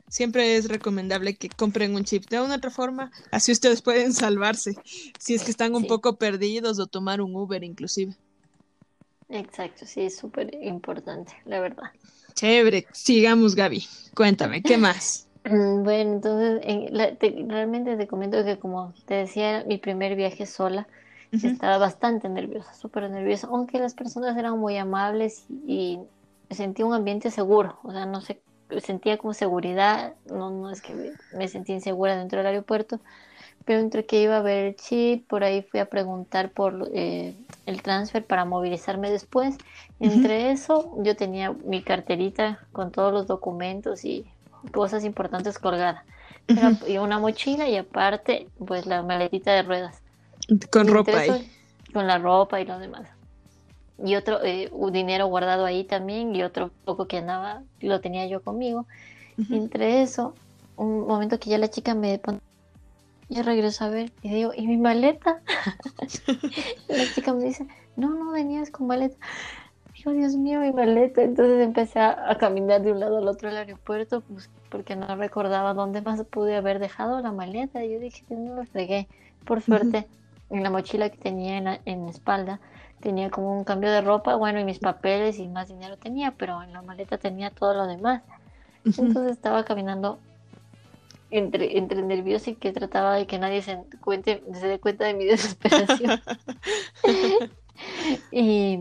Siempre 0.07 0.55
es 0.55 0.67
recomendable 0.67 1.35
que 1.35 1.49
compren 1.49 1.95
un 1.95 2.03
chip 2.03 2.29
de 2.29 2.39
una 2.39 2.55
otra 2.55 2.69
forma, 2.69 3.11
así 3.31 3.51
ustedes 3.51 3.81
pueden 3.81 4.13
salvarse 4.13 4.75
si 5.19 5.33
es 5.33 5.43
que 5.43 5.51
están 5.51 5.73
un 5.73 5.87
poco 5.87 6.17
perdidos 6.17 6.79
o 6.79 6.87
tomar 6.87 7.21
un 7.21 7.35
Uber 7.35 7.63
inclusive. 7.63 8.15
Exacto, 9.29 9.85
sí, 9.85 10.01
es 10.01 10.17
súper 10.17 10.53
importante, 10.61 11.33
la 11.45 11.59
verdad. 11.59 11.91
Chévere, 12.33 12.85
sigamos 12.91 13.55
Gaby, 13.55 13.83
cuéntame, 14.13 14.61
¿qué 14.61 14.77
más? 14.77 15.27
Mm, 15.45 15.83
bueno, 15.83 16.13
entonces 16.13 16.61
realmente 17.47 17.95
te 17.97 18.07
comento 18.07 18.43
que 18.43 18.57
como 18.57 18.93
te 19.05 19.15
decía, 19.15 19.63
mi 19.67 19.77
primer 19.77 20.15
viaje 20.15 20.45
sola, 20.45 20.87
estaba 21.31 21.77
bastante 21.77 22.29
nerviosa, 22.29 22.73
súper 22.73 23.09
nerviosa, 23.09 23.47
aunque 23.47 23.77
las 23.77 23.93
personas 23.93 24.37
eran 24.37 24.57
muy 24.57 24.77
amables 24.77 25.45
y, 25.67 25.99
sentí 26.49 26.83
un 26.83 26.93
ambiente 26.93 27.29
seguro, 27.31 27.79
o 27.83 27.91
sea, 27.91 28.05
no 28.05 28.21
sé, 28.21 28.41
sentía 28.81 29.17
como 29.17 29.33
seguridad, 29.33 30.13
no, 30.27 30.49
no 30.49 30.69
es 30.71 30.81
que 30.81 30.93
me, 30.93 31.11
me 31.37 31.47
sentí 31.47 31.73
insegura 31.73 32.15
dentro 32.15 32.37
del 32.37 32.47
aeropuerto, 32.47 33.01
pero 33.65 33.79
entre 33.79 34.05
que 34.05 34.21
iba 34.21 34.37
a 34.37 34.41
ver 34.41 34.65
el 34.65 34.75
chip, 34.75 35.27
por 35.27 35.43
ahí 35.43 35.63
fui 35.63 35.79
a 35.79 35.85
preguntar 35.85 36.51
por 36.51 36.89
eh, 36.93 37.33
el 37.65 37.81
transfer 37.81 38.23
para 38.23 38.45
movilizarme 38.45 39.09
después. 39.09 39.57
Entre 39.99 40.51
eso, 40.51 40.93
yo 40.99 41.15
tenía 41.15 41.51
mi 41.65 41.81
carterita 41.81 42.59
con 42.71 42.91
todos 42.91 43.11
los 43.11 43.25
documentos 43.27 44.05
y 44.05 44.25
cosas 44.71 45.03
importantes 45.03 45.57
colgada. 45.57 46.05
Y 46.87 46.97
una 46.97 47.17
mochila 47.17 47.67
y 47.67 47.75
aparte, 47.75 48.47
pues 48.63 48.85
la 48.85 49.01
maletita 49.01 49.51
de 49.53 49.63
ruedas. 49.63 50.01
Con 50.69 50.87
ropa 50.87 51.17
ahí. 51.17 51.51
Con 51.91 52.05
la 52.05 52.19
ropa 52.19 52.61
y 52.61 52.65
lo 52.65 52.77
demás. 52.77 53.09
Y 54.03 54.15
otro, 54.15 54.43
eh, 54.43 54.69
un 54.71 54.91
dinero 54.91 55.25
guardado 55.25 55.65
ahí 55.65 55.85
también 55.85 56.35
y 56.35 56.43
otro 56.43 56.69
poco 56.83 57.07
que 57.07 57.17
andaba, 57.17 57.63
lo 57.79 57.99
tenía 57.99 58.27
yo 58.27 58.43
conmigo. 58.43 58.85
Entre 59.49 60.01
eso, 60.01 60.33
un 60.77 61.07
momento 61.07 61.39
que 61.39 61.49
ya 61.49 61.57
la 61.57 61.69
chica 61.69 61.95
me 61.95 62.19
pone 62.19 62.39
yo 63.29 63.43
regreso 63.43 63.85
a 63.85 63.89
ver 63.89 64.11
y 64.21 64.29
digo, 64.29 64.51
¿y 64.55 64.67
mi 64.67 64.77
maleta? 64.77 65.41
la 66.87 67.05
chica 67.13 67.33
me 67.33 67.45
dice, 67.45 67.65
no, 67.95 68.09
no 68.09 68.31
venías 68.31 68.69
con 68.69 68.87
maleta. 68.87 69.17
Digo, 69.95 70.11
Dios 70.11 70.35
mío, 70.35 70.59
mi 70.59 70.71
maleta. 70.71 71.23
Entonces 71.23 71.61
empecé 71.61 71.99
a, 71.99 72.37
caminar 72.39 72.81
de 72.81 72.91
un 72.91 72.99
lado 72.99 73.17
al 73.17 73.27
otro 73.27 73.49
del 73.49 73.57
aeropuerto 73.57 74.21
pues, 74.21 74.49
porque 74.69 74.95
no 74.95 75.15
recordaba 75.15 75.73
dónde 75.73 76.01
más 76.01 76.23
pude 76.25 76.55
haber 76.55 76.79
dejado 76.79 77.21
la 77.21 77.31
maleta. 77.31 77.83
Yo 77.83 77.99
dije, 77.99 78.23
no 78.29 78.55
lo 78.55 78.65
fregué. 78.65 79.07
Por 79.45 79.61
suerte, 79.61 80.07
en 80.49 80.63
la 80.63 80.69
mochila 80.69 81.09
que 81.09 81.17
tenía 81.17 81.57
en 81.57 81.63
la, 81.65 81.79
en 81.85 82.05
la 82.05 82.11
espalda 82.11 82.59
tenía 82.99 83.29
como 83.29 83.55
un 83.55 83.63
cambio 83.63 83.91
de 83.91 84.01
ropa, 84.01 84.35
bueno, 84.35 84.59
y 84.59 84.63
mis 84.63 84.79
papeles 84.79 85.37
y 85.37 85.47
más 85.47 85.67
dinero 85.67 85.97
tenía, 85.97 86.31
pero 86.31 86.63
en 86.63 86.73
la 86.73 86.81
maleta 86.81 87.17
tenía 87.17 87.51
todo 87.51 87.73
lo 87.73 87.85
demás. 87.85 88.23
Entonces 88.83 89.31
estaba 89.31 89.63
caminando 89.63 90.19
entre, 91.31 91.77
entre 91.77 92.01
nerviosa 92.01 92.51
y 92.51 92.55
que 92.55 92.71
trataba 92.71 93.15
de 93.15 93.27
que 93.27 93.39
nadie 93.39 93.61
se, 93.61 93.83
cuente, 94.01 94.43
se 94.53 94.67
dé 94.67 94.79
cuenta 94.79 95.05
de 95.05 95.13
mi 95.13 95.25
desesperación. 95.25 96.21
y 98.31 98.79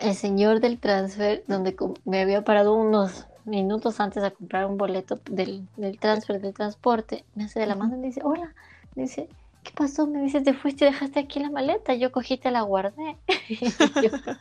el 0.00 0.14
señor 0.14 0.60
del 0.60 0.78
transfer, 0.78 1.44
donde 1.46 1.76
me 2.04 2.22
había 2.22 2.42
parado 2.42 2.74
unos 2.74 3.26
minutos 3.44 4.00
antes 4.00 4.22
a 4.22 4.30
comprar 4.30 4.66
un 4.66 4.76
boleto 4.76 5.20
del, 5.30 5.66
del 5.76 5.98
transfer, 5.98 6.40
del 6.40 6.54
transporte, 6.54 7.24
me 7.34 7.44
hace 7.44 7.60
de 7.60 7.66
la 7.66 7.74
mano 7.74 7.96
y 7.96 7.98
me 7.98 8.06
dice, 8.06 8.20
hola, 8.24 8.54
dice, 8.94 9.28
¿qué 9.62 9.72
pasó? 9.74 10.06
Me 10.06 10.22
dice, 10.22 10.40
te 10.40 10.54
fuiste 10.54 10.84
y 10.84 10.88
dejaste 10.88 11.20
aquí 11.20 11.40
la 11.40 11.50
maleta. 11.50 11.94
Yo 11.94 12.10
cogí, 12.10 12.36
te 12.36 12.50
la 12.50 12.62
guardé. 12.62 13.16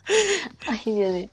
ay, 0.68 0.82
Dios 0.86 1.14
mío, 1.14 1.30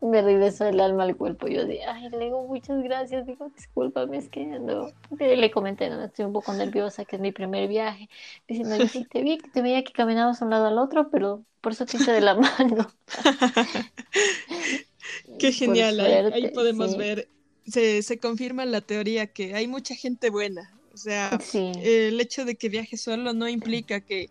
me 0.00 0.22
regresó 0.22 0.66
el 0.66 0.80
alma 0.80 1.04
al 1.04 1.16
cuerpo. 1.16 1.48
Yo 1.48 1.64
dije, 1.64 1.84
ay, 1.84 2.08
le 2.10 2.18
digo, 2.18 2.46
muchas 2.46 2.82
gracias. 2.82 3.26
Digo, 3.26 3.50
discúlpame, 3.54 4.18
es 4.18 4.28
que 4.28 4.44
no. 4.44 4.90
Le 5.18 5.50
comenté, 5.50 5.88
no, 5.90 6.02
estoy 6.02 6.24
un 6.24 6.32
poco 6.32 6.52
nerviosa, 6.52 7.04
que 7.04 7.16
es 7.16 7.22
mi 7.22 7.32
primer 7.32 7.68
viaje. 7.68 8.08
Diciendo, 8.46 8.76
yo 8.76 8.86
sí 8.86 9.04
te 9.04 9.22
vi, 9.22 9.38
te 9.38 9.62
veía 9.62 9.82
que 9.82 9.92
caminabas 9.92 10.40
de 10.40 10.44
un 10.44 10.50
lado 10.50 10.66
al 10.66 10.78
otro, 10.78 11.10
pero 11.10 11.42
por 11.60 11.72
eso 11.72 11.86
te 11.86 11.96
hice 11.96 12.12
de 12.12 12.20
la 12.20 12.34
mano. 12.58 12.88
Qué 15.38 15.52
genial, 15.52 16.00
ahí, 16.00 16.50
podemos 16.52 16.96
ver, 16.96 17.28
se, 17.66 18.02
se 18.02 18.18
confirma 18.18 18.64
la 18.64 18.80
teoría 18.80 19.26
que 19.26 19.54
hay 19.54 19.66
mucha 19.66 19.94
gente 19.94 20.30
buena 20.30 20.70
o 20.92 20.96
sea, 20.96 21.38
el 21.54 22.20
hecho 22.20 22.44
de 22.44 22.56
que 22.56 22.68
viajes 22.68 23.00
solo 23.00 23.32
no 23.32 23.48
implica 23.48 24.00
que 24.00 24.30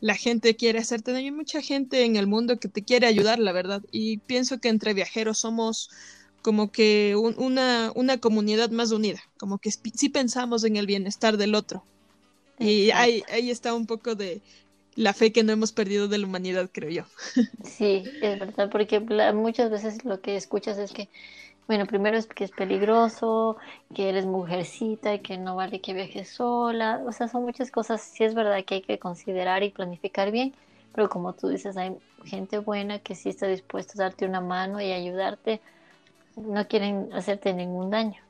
la 0.00 0.14
gente 0.14 0.56
quiere 0.56 0.78
hacerte 0.78 1.12
daño. 1.12 1.26
Hay 1.26 1.32
mucha 1.32 1.60
gente 1.62 2.04
en 2.04 2.16
el 2.16 2.26
mundo 2.26 2.58
que 2.58 2.68
te 2.68 2.82
quiere 2.82 3.06
ayudar, 3.06 3.38
la 3.38 3.52
verdad. 3.52 3.82
Y 3.92 4.18
pienso 4.18 4.58
que 4.58 4.68
entre 4.68 4.94
viajeros 4.94 5.38
somos 5.38 5.90
como 6.42 6.72
que 6.72 7.16
una, 7.16 7.92
una 7.94 8.18
comunidad 8.18 8.70
más 8.70 8.92
unida, 8.92 9.20
como 9.38 9.58
que 9.58 9.70
sí 9.70 10.08
pensamos 10.08 10.64
en 10.64 10.76
el 10.76 10.86
bienestar 10.86 11.36
del 11.36 11.54
otro. 11.54 11.84
Y 12.58 12.90
ahí, 12.92 13.22
ahí 13.30 13.50
está 13.50 13.74
un 13.74 13.86
poco 13.86 14.14
de 14.14 14.40
la 14.94 15.12
fe 15.14 15.32
que 15.32 15.42
no 15.42 15.52
hemos 15.52 15.72
perdido 15.72 16.08
de 16.08 16.18
la 16.18 16.26
humanidad, 16.26 16.70
creo 16.72 16.90
yo. 16.90 17.04
Sí, 17.64 18.04
es 18.22 18.38
verdad, 18.38 18.70
porque 18.70 19.00
muchas 19.00 19.70
veces 19.70 20.04
lo 20.04 20.20
que 20.20 20.36
escuchas 20.36 20.78
es 20.78 20.92
que 20.92 21.08
bueno, 21.66 21.86
primero 21.86 22.16
es 22.16 22.26
que 22.26 22.44
es 22.44 22.50
peligroso, 22.50 23.56
que 23.94 24.08
eres 24.08 24.26
mujercita 24.26 25.14
y 25.14 25.20
que 25.20 25.38
no 25.38 25.56
vale 25.56 25.80
que 25.80 25.94
viajes 25.94 26.28
sola. 26.28 27.00
O 27.06 27.12
sea, 27.12 27.28
son 27.28 27.44
muchas 27.44 27.70
cosas, 27.70 28.00
sí 28.00 28.24
es 28.24 28.34
verdad 28.34 28.64
que 28.64 28.76
hay 28.76 28.82
que 28.82 28.98
considerar 28.98 29.62
y 29.62 29.70
planificar 29.70 30.30
bien, 30.32 30.54
pero 30.94 31.08
como 31.08 31.32
tú 31.32 31.48
dices, 31.48 31.76
hay 31.76 31.96
gente 32.24 32.58
buena 32.58 32.98
que 32.98 33.14
sí 33.14 33.28
está 33.28 33.46
dispuesta 33.46 33.92
a 33.96 34.04
darte 34.04 34.26
una 34.26 34.40
mano 34.40 34.80
y 34.80 34.92
ayudarte. 34.92 35.60
No 36.36 36.66
quieren 36.66 37.12
hacerte 37.12 37.52
ningún 37.54 37.90
daño. 37.90 38.20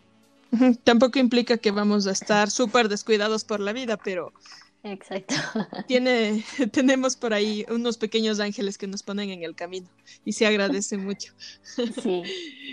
Tampoco 0.85 1.19
implica 1.19 1.59
que 1.59 1.71
vamos 1.71 2.07
a 2.07 2.13
estar 2.13 2.51
súper 2.51 2.89
descuidados 2.89 3.45
por 3.45 3.61
la 3.61 3.73
vida, 3.73 3.97
pero 3.97 4.33
Exacto. 4.83 5.35
Tiene, 5.87 6.45
tenemos 6.73 7.17
por 7.17 7.35
ahí 7.35 7.67
unos 7.69 7.99
pequeños 7.99 8.41
ángeles 8.41 8.79
que 8.79 8.87
nos 8.87 9.03
ponen 9.03 9.31
en 9.31 9.43
el 9.43 9.55
camino 9.55 9.89
y 10.25 10.33
se 10.33 10.47
agradece 10.47 10.97
mucho. 10.97 11.33
Sí. 12.03 12.23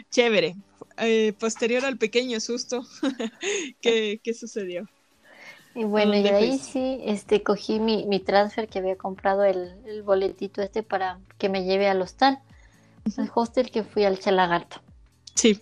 Chévere. 0.10 0.56
Eh, 0.98 1.34
posterior 1.40 1.86
al 1.86 1.98
pequeño 1.98 2.40
susto, 2.40 2.84
¿qué, 3.82 4.20
¿qué, 4.24 4.34
sucedió? 4.34 4.88
Y 5.76 5.84
bueno, 5.84 6.16
y 6.16 6.28
ahí 6.28 6.58
sí, 6.58 7.00
este, 7.06 7.44
cogí 7.44 7.80
mi, 7.80 8.08
mi 8.08 8.20
transfer 8.20 8.68
que 8.68 8.80
había 8.80 8.96
comprado 8.96 9.44
el, 9.44 9.76
el, 9.86 10.02
boletito 10.02 10.64
este 10.64 10.82
para 10.82 11.20
que 11.38 11.50
me 11.50 11.66
lleve 11.66 11.88
al 11.88 12.02
hostal, 12.02 12.40
el 13.06 13.30
hostel 13.36 13.70
que 13.70 13.84
fui 13.84 14.06
al 14.06 14.18
Chalagarto. 14.18 14.82
Sí, 15.36 15.60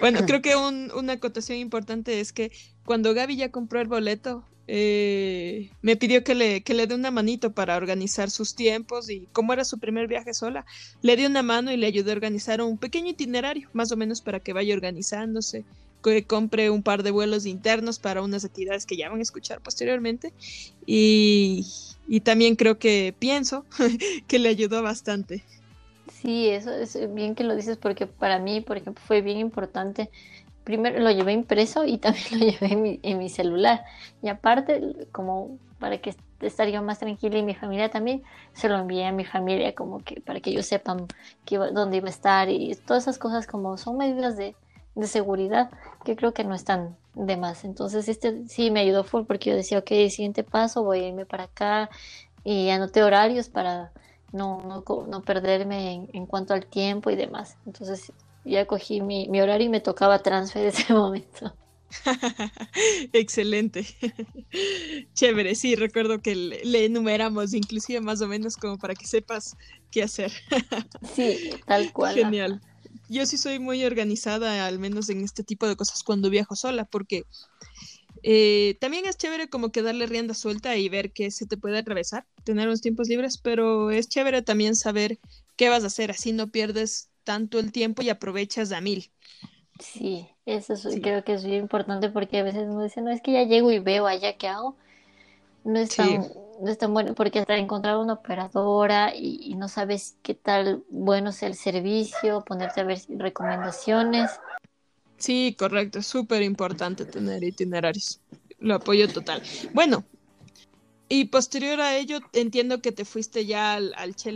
bueno, 0.00 0.26
creo 0.26 0.42
que 0.42 0.56
un, 0.56 0.90
una 0.90 1.12
acotación 1.12 1.58
importante 1.58 2.18
es 2.18 2.32
que 2.32 2.50
cuando 2.86 3.12
Gaby 3.12 3.36
ya 3.36 3.50
compró 3.50 3.80
el 3.80 3.88
boleto, 3.88 4.44
eh, 4.68 5.70
me 5.82 5.96
pidió 5.96 6.24
que 6.24 6.34
le, 6.34 6.62
que 6.62 6.74
le 6.74 6.86
dé 6.86 6.94
una 6.94 7.10
manito 7.10 7.52
para 7.52 7.76
organizar 7.76 8.30
sus 8.30 8.54
tiempos 8.54 9.10
y 9.10 9.28
como 9.32 9.52
era 9.52 9.64
su 9.64 9.78
primer 9.78 10.08
viaje 10.08 10.34
sola, 10.34 10.64
le 11.02 11.16
di 11.16 11.26
una 11.26 11.42
mano 11.42 11.70
y 11.70 11.76
le 11.76 11.86
ayudé 11.86 12.10
a 12.10 12.14
organizar 12.14 12.60
un 12.62 12.78
pequeño 12.78 13.10
itinerario, 13.10 13.68
más 13.72 13.92
o 13.92 13.96
menos 13.96 14.22
para 14.22 14.40
que 14.40 14.52
vaya 14.52 14.74
organizándose, 14.74 15.64
que 16.02 16.24
compre 16.24 16.70
un 16.70 16.82
par 16.82 17.02
de 17.02 17.10
vuelos 17.10 17.46
internos 17.46 17.98
para 17.98 18.22
unas 18.22 18.44
actividades 18.44 18.86
que 18.86 18.96
ya 18.96 19.08
van 19.08 19.18
a 19.18 19.22
escuchar 19.22 19.60
posteriormente 19.60 20.32
y, 20.84 21.66
y 22.08 22.20
también 22.20 22.56
creo 22.56 22.78
que 22.78 23.14
pienso 23.18 23.64
que 24.26 24.38
le 24.38 24.48
ayudó 24.48 24.82
bastante. 24.82 25.44
Sí, 26.22 26.48
eso 26.48 26.72
es 26.72 27.14
bien 27.14 27.34
que 27.34 27.44
lo 27.44 27.54
dices 27.54 27.76
porque 27.76 28.06
para 28.06 28.38
mí, 28.38 28.60
por 28.60 28.76
ejemplo, 28.76 29.02
fue 29.04 29.22
bien 29.22 29.38
importante 29.38 30.10
primero 30.66 30.98
lo 30.98 31.10
llevé 31.12 31.32
impreso 31.32 31.84
y 31.84 31.96
también 32.04 32.26
lo 32.32 32.46
llevé 32.46 32.98
en 33.02 33.18
mi, 33.18 33.28
celular. 33.30 33.84
Y 34.20 34.28
aparte, 34.28 35.08
como 35.12 35.58
para 35.78 35.98
que 35.98 36.14
estar 36.40 36.68
yo 36.68 36.82
más 36.82 36.98
tranquila 36.98 37.38
y 37.38 37.42
mi 37.42 37.54
familia 37.54 37.88
también, 37.88 38.22
se 38.52 38.68
lo 38.68 38.76
envié 38.76 39.06
a 39.06 39.12
mi 39.12 39.24
familia 39.24 39.74
como 39.74 40.00
que 40.00 40.20
para 40.20 40.40
que 40.40 40.50
ellos 40.50 40.66
sepan 40.66 41.06
dónde 41.72 41.96
iba 41.98 42.08
a 42.08 42.10
estar 42.10 42.50
y 42.50 42.74
todas 42.86 43.04
esas 43.04 43.18
cosas 43.18 43.46
como 43.46 43.76
son 43.76 43.96
medidas 43.96 44.36
de, 44.36 44.56
de 44.94 45.06
seguridad 45.06 45.70
que 46.04 46.16
creo 46.16 46.34
que 46.34 46.44
no 46.44 46.54
están 46.54 46.96
de 47.14 47.36
más. 47.36 47.64
Entonces 47.64 48.08
este 48.08 48.46
sí 48.48 48.70
me 48.70 48.80
ayudó 48.80 49.04
full 49.04 49.22
porque 49.24 49.50
yo 49.50 49.56
decía, 49.56 49.78
ok, 49.78 49.88
siguiente 50.10 50.42
paso, 50.42 50.82
voy 50.82 51.00
a 51.00 51.08
irme 51.08 51.26
para 51.26 51.44
acá 51.44 51.90
y 52.42 52.70
anoté 52.70 53.02
horarios 53.02 53.48
para 53.48 53.92
no, 54.32 54.60
no, 54.62 55.06
no 55.06 55.22
perderme 55.22 55.92
en, 55.92 56.08
en, 56.12 56.26
cuanto 56.26 56.54
al 56.54 56.66
tiempo 56.66 57.10
y 57.10 57.16
demás. 57.16 57.56
Entonces 57.66 58.12
ya 58.46 58.66
cogí 58.66 59.00
mi, 59.00 59.28
horario 59.40 59.66
y 59.66 59.70
me 59.70 59.80
tocaba 59.80 60.22
transfer 60.22 60.66
ese 60.66 60.92
momento. 60.92 61.54
Excelente. 63.12 63.86
Chévere, 65.14 65.54
sí, 65.54 65.76
recuerdo 65.76 66.20
que 66.20 66.34
le, 66.34 66.84
enumeramos 66.84 67.54
inclusive 67.54 68.00
más 68.00 68.20
o 68.20 68.28
menos 68.28 68.56
como 68.56 68.78
para 68.78 68.94
que 68.94 69.06
sepas 69.06 69.56
qué 69.90 70.02
hacer. 70.02 70.32
sí, 71.14 71.50
tal 71.66 71.92
cual. 71.92 72.14
Genial. 72.14 72.60
Yo 73.08 73.24
sí 73.24 73.38
soy 73.38 73.60
muy 73.60 73.84
organizada, 73.84 74.66
al 74.66 74.80
menos 74.80 75.08
en 75.10 75.22
este 75.22 75.44
tipo 75.44 75.68
de 75.68 75.76
cosas 75.76 76.02
cuando 76.02 76.28
viajo 76.28 76.56
sola, 76.56 76.84
porque 76.84 77.24
eh, 78.22 78.76
también 78.80 79.06
es 79.06 79.16
chévere 79.16 79.48
como 79.48 79.70
que 79.70 79.82
darle 79.82 80.06
rienda 80.06 80.34
suelta 80.34 80.76
y 80.76 80.88
ver 80.88 81.12
qué 81.12 81.30
se 81.30 81.46
te 81.46 81.56
puede 81.56 81.78
atravesar, 81.78 82.26
tener 82.42 82.66
unos 82.66 82.80
tiempos 82.80 83.06
libres, 83.08 83.38
pero 83.38 83.92
es 83.92 84.08
chévere 84.08 84.42
también 84.42 84.74
saber 84.74 85.20
qué 85.54 85.68
vas 85.68 85.84
a 85.84 85.88
hacer, 85.88 86.10
así 86.10 86.32
no 86.32 86.50
pierdes 86.50 87.10
tanto 87.26 87.58
el 87.58 87.72
tiempo 87.72 88.00
y 88.02 88.08
aprovechas 88.08 88.72
a 88.72 88.80
mil. 88.80 89.10
Sí, 89.80 90.26
eso 90.46 90.74
creo 91.02 91.24
que 91.24 91.34
es 91.34 91.44
muy 91.44 91.56
importante 91.56 92.08
porque 92.08 92.38
a 92.38 92.42
veces 92.42 92.62
uno 92.66 92.84
dice, 92.84 93.02
no, 93.02 93.10
es 93.10 93.20
que 93.20 93.32
ya 93.32 93.42
llego 93.42 93.70
y 93.72 93.80
veo 93.80 94.06
allá 94.06 94.38
qué 94.38 94.48
hago. 94.48 94.76
No 95.64 95.80
es, 95.80 95.96
tan, 95.96 96.22
no 96.62 96.70
es 96.70 96.78
tan 96.78 96.94
bueno 96.94 97.14
porque 97.14 97.40
hasta 97.40 97.56
encontrar 97.56 97.96
una 97.96 98.14
operadora 98.14 99.12
y, 99.14 99.54
no 99.56 99.68
sabes 99.68 100.16
qué 100.22 100.34
tal 100.34 100.84
bueno 100.88 101.32
sea 101.32 101.48
el 101.48 101.56
servicio, 101.56 102.44
ponerte 102.44 102.80
a 102.80 102.84
ver 102.84 103.00
recomendaciones. 103.08 104.30
Sí, 105.18 105.56
correcto, 105.58 105.98
es 105.98 106.06
súper 106.06 106.42
importante 106.42 107.04
tener 107.04 107.42
itinerarios. 107.42 108.20
Lo 108.60 108.76
apoyo 108.76 109.08
total. 109.08 109.42
Bueno, 109.74 110.04
y 111.08 111.26
posterior 111.26 111.80
a 111.80 111.96
ello, 111.96 112.18
entiendo 112.32 112.80
que 112.80 112.92
te 112.92 113.04
fuiste 113.04 113.46
ya 113.46 113.74
al, 113.74 113.94
al 113.96 114.16
Che. 114.16 114.32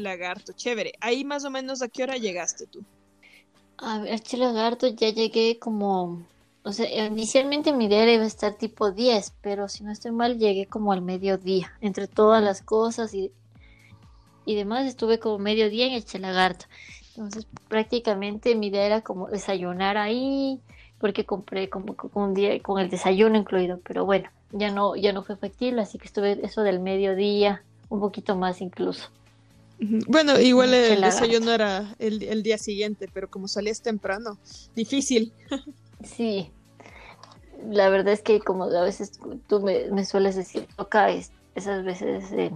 Chévere. 0.55 0.93
Ahí 1.01 1.25
más 1.25 1.45
o 1.45 1.51
menos 1.51 1.83
a 1.83 1.89
qué 1.89 2.05
hora 2.05 2.17
llegaste 2.17 2.67
tú. 2.67 2.85
A 3.79 3.99
ver, 3.99 4.21
Lagarto 4.35 4.89
ya 4.89 5.09
llegué 5.09 5.59
como, 5.59 6.23
o 6.63 6.73
sea, 6.73 7.07
inicialmente 7.07 7.73
mi 7.73 7.87
idea 7.87 8.13
iba 8.13 8.25
a 8.25 8.27
estar 8.27 8.55
tipo 8.55 8.93
10, 8.93 9.33
pero 9.41 9.69
si 9.69 9.83
no 9.83 9.91
estoy 9.91 10.13
mal 10.13 10.39
llegué 10.39 10.67
como 10.67 10.93
al 10.93 11.01
mediodía, 11.01 11.73
entre 11.81 12.07
todas 12.07 12.45
las 12.45 12.61
cosas 12.61 13.15
y, 13.15 13.33
y 14.45 14.55
demás 14.55 14.87
estuve 14.87 15.19
como 15.19 15.39
mediodía 15.39 15.87
en 15.87 15.95
el 15.95 16.23
Lagarto. 16.23 16.67
Entonces 17.17 17.47
prácticamente 17.69 18.55
mi 18.55 18.67
idea 18.67 18.85
era 18.85 19.01
como 19.01 19.29
desayunar 19.29 19.97
ahí, 19.97 20.61
porque 20.99 21.25
compré 21.25 21.71
como 21.71 21.97
con, 21.97 22.35
día, 22.35 22.61
con 22.63 22.79
el 22.79 22.91
desayuno 22.91 23.39
incluido, 23.39 23.81
pero 23.83 24.05
bueno, 24.05 24.29
ya 24.53 24.71
no, 24.71 24.97
ya 24.97 25.13
no 25.13 25.23
fue 25.23 25.37
factible, 25.37 25.83
así 25.83 25.99
que 25.99 26.07
estuve 26.07 26.45
eso 26.45 26.63
del 26.63 26.81
mediodía, 26.81 27.63
un 27.89 28.01
poquito 28.01 28.37
más 28.37 28.61
incluso. 28.61 29.09
Bueno, 29.81 30.39
igual 30.39 30.75
el 30.75 31.01
desayuno 31.01 31.53
era 31.53 31.95
el, 31.99 32.43
día 32.43 32.59
siguiente, 32.59 33.09
pero 33.13 33.29
como 33.29 33.49
salías 33.49 33.81
temprano, 33.81 34.39
difícil. 34.77 35.33
Sí, 36.05 36.51
la 37.67 37.89
verdad 37.89 38.13
es 38.13 38.21
que 38.21 38.41
como 38.41 38.65
a 38.65 38.83
veces 38.83 39.19
tú 39.49 39.61
me, 39.61 40.05
sueles 40.05 40.37
decir, 40.37 40.67
toca 40.77 41.11
esas 41.55 41.85
veces 41.85 42.31
eh, 42.33 42.53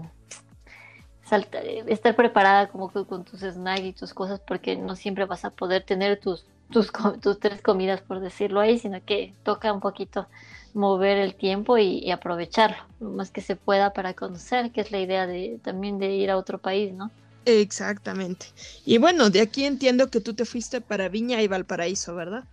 estar 1.87 2.15
preparada 2.15 2.69
como 2.69 2.91
con 2.91 3.25
tus 3.25 3.41
snacks 3.41 3.81
y 3.85 3.93
tus 3.95 4.13
cosas 4.13 4.41
porque 4.47 4.77
no 4.77 4.95
siempre 4.95 5.25
vas 5.25 5.47
a 5.47 5.51
poder 5.51 5.83
tener 5.83 6.21
tus, 6.21 6.45
tus, 6.71 6.93
tus 7.23 7.39
tres 7.41 7.63
comidas, 7.63 8.03
por 8.03 8.21
decirlo 8.21 8.61
ahí, 8.61 8.79
sino 8.79 9.03
que 9.03 9.33
toca 9.45 9.73
un 9.73 9.81
poquito 9.81 10.27
mover 10.75 11.19
el 11.19 11.35
tiempo 11.35 11.79
y, 11.79 12.11
aprovecharlo 12.11 12.77
lo 13.01 13.11
más 13.11 13.31
que 13.31 13.41
se 13.41 13.57
pueda 13.57 13.93
para 13.93 14.15
conocer, 14.15 14.73
que 14.73 14.81
es 14.81 14.91
la 14.91 15.01
idea 15.01 15.27
de 15.27 15.59
también 15.63 15.99
de 15.99 16.15
ir 16.15 16.31
a 16.31 16.37
otro 16.37 16.59
país, 16.59 16.93
¿no? 16.93 17.11
Exactamente. 17.47 18.47
Y 18.85 18.99
bueno, 18.99 19.31
de 19.31 19.41
aquí 19.41 19.65
entiendo 19.65 20.11
que 20.11 20.21
tú 20.21 20.35
te 20.35 20.45
fuiste 20.45 20.81
para 20.81 21.09
Viña 21.09 21.43
y 21.43 21.49
Valparaíso, 21.49 22.15
¿verdad? 22.15 22.45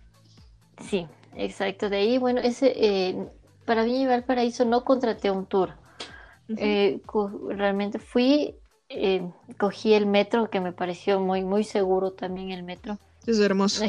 Sí, 0.88 1.06
exacto. 1.34 1.88
De 1.88 1.96
ahí, 1.96 2.18
bueno, 2.18 2.40
ese 2.40 2.72
eh, 2.76 3.28
para 3.64 3.84
Viña 3.84 4.02
y 4.02 4.06
Valparaíso 4.06 4.64
no 4.64 4.84
contraté 4.84 5.30
un 5.30 5.46
tour. 5.46 5.74
Eh, 6.56 7.00
realmente 7.48 7.98
fui, 7.98 8.54
eh, 8.90 9.26
cogí 9.58 9.94
el 9.94 10.06
metro, 10.06 10.50
que 10.50 10.60
me 10.60 10.72
pareció 10.72 11.18
muy, 11.20 11.42
muy 11.42 11.64
seguro 11.64 12.12
también 12.12 12.50
el 12.50 12.62
metro. 12.62 12.98
Es 13.26 13.38
hermoso. 13.38 13.84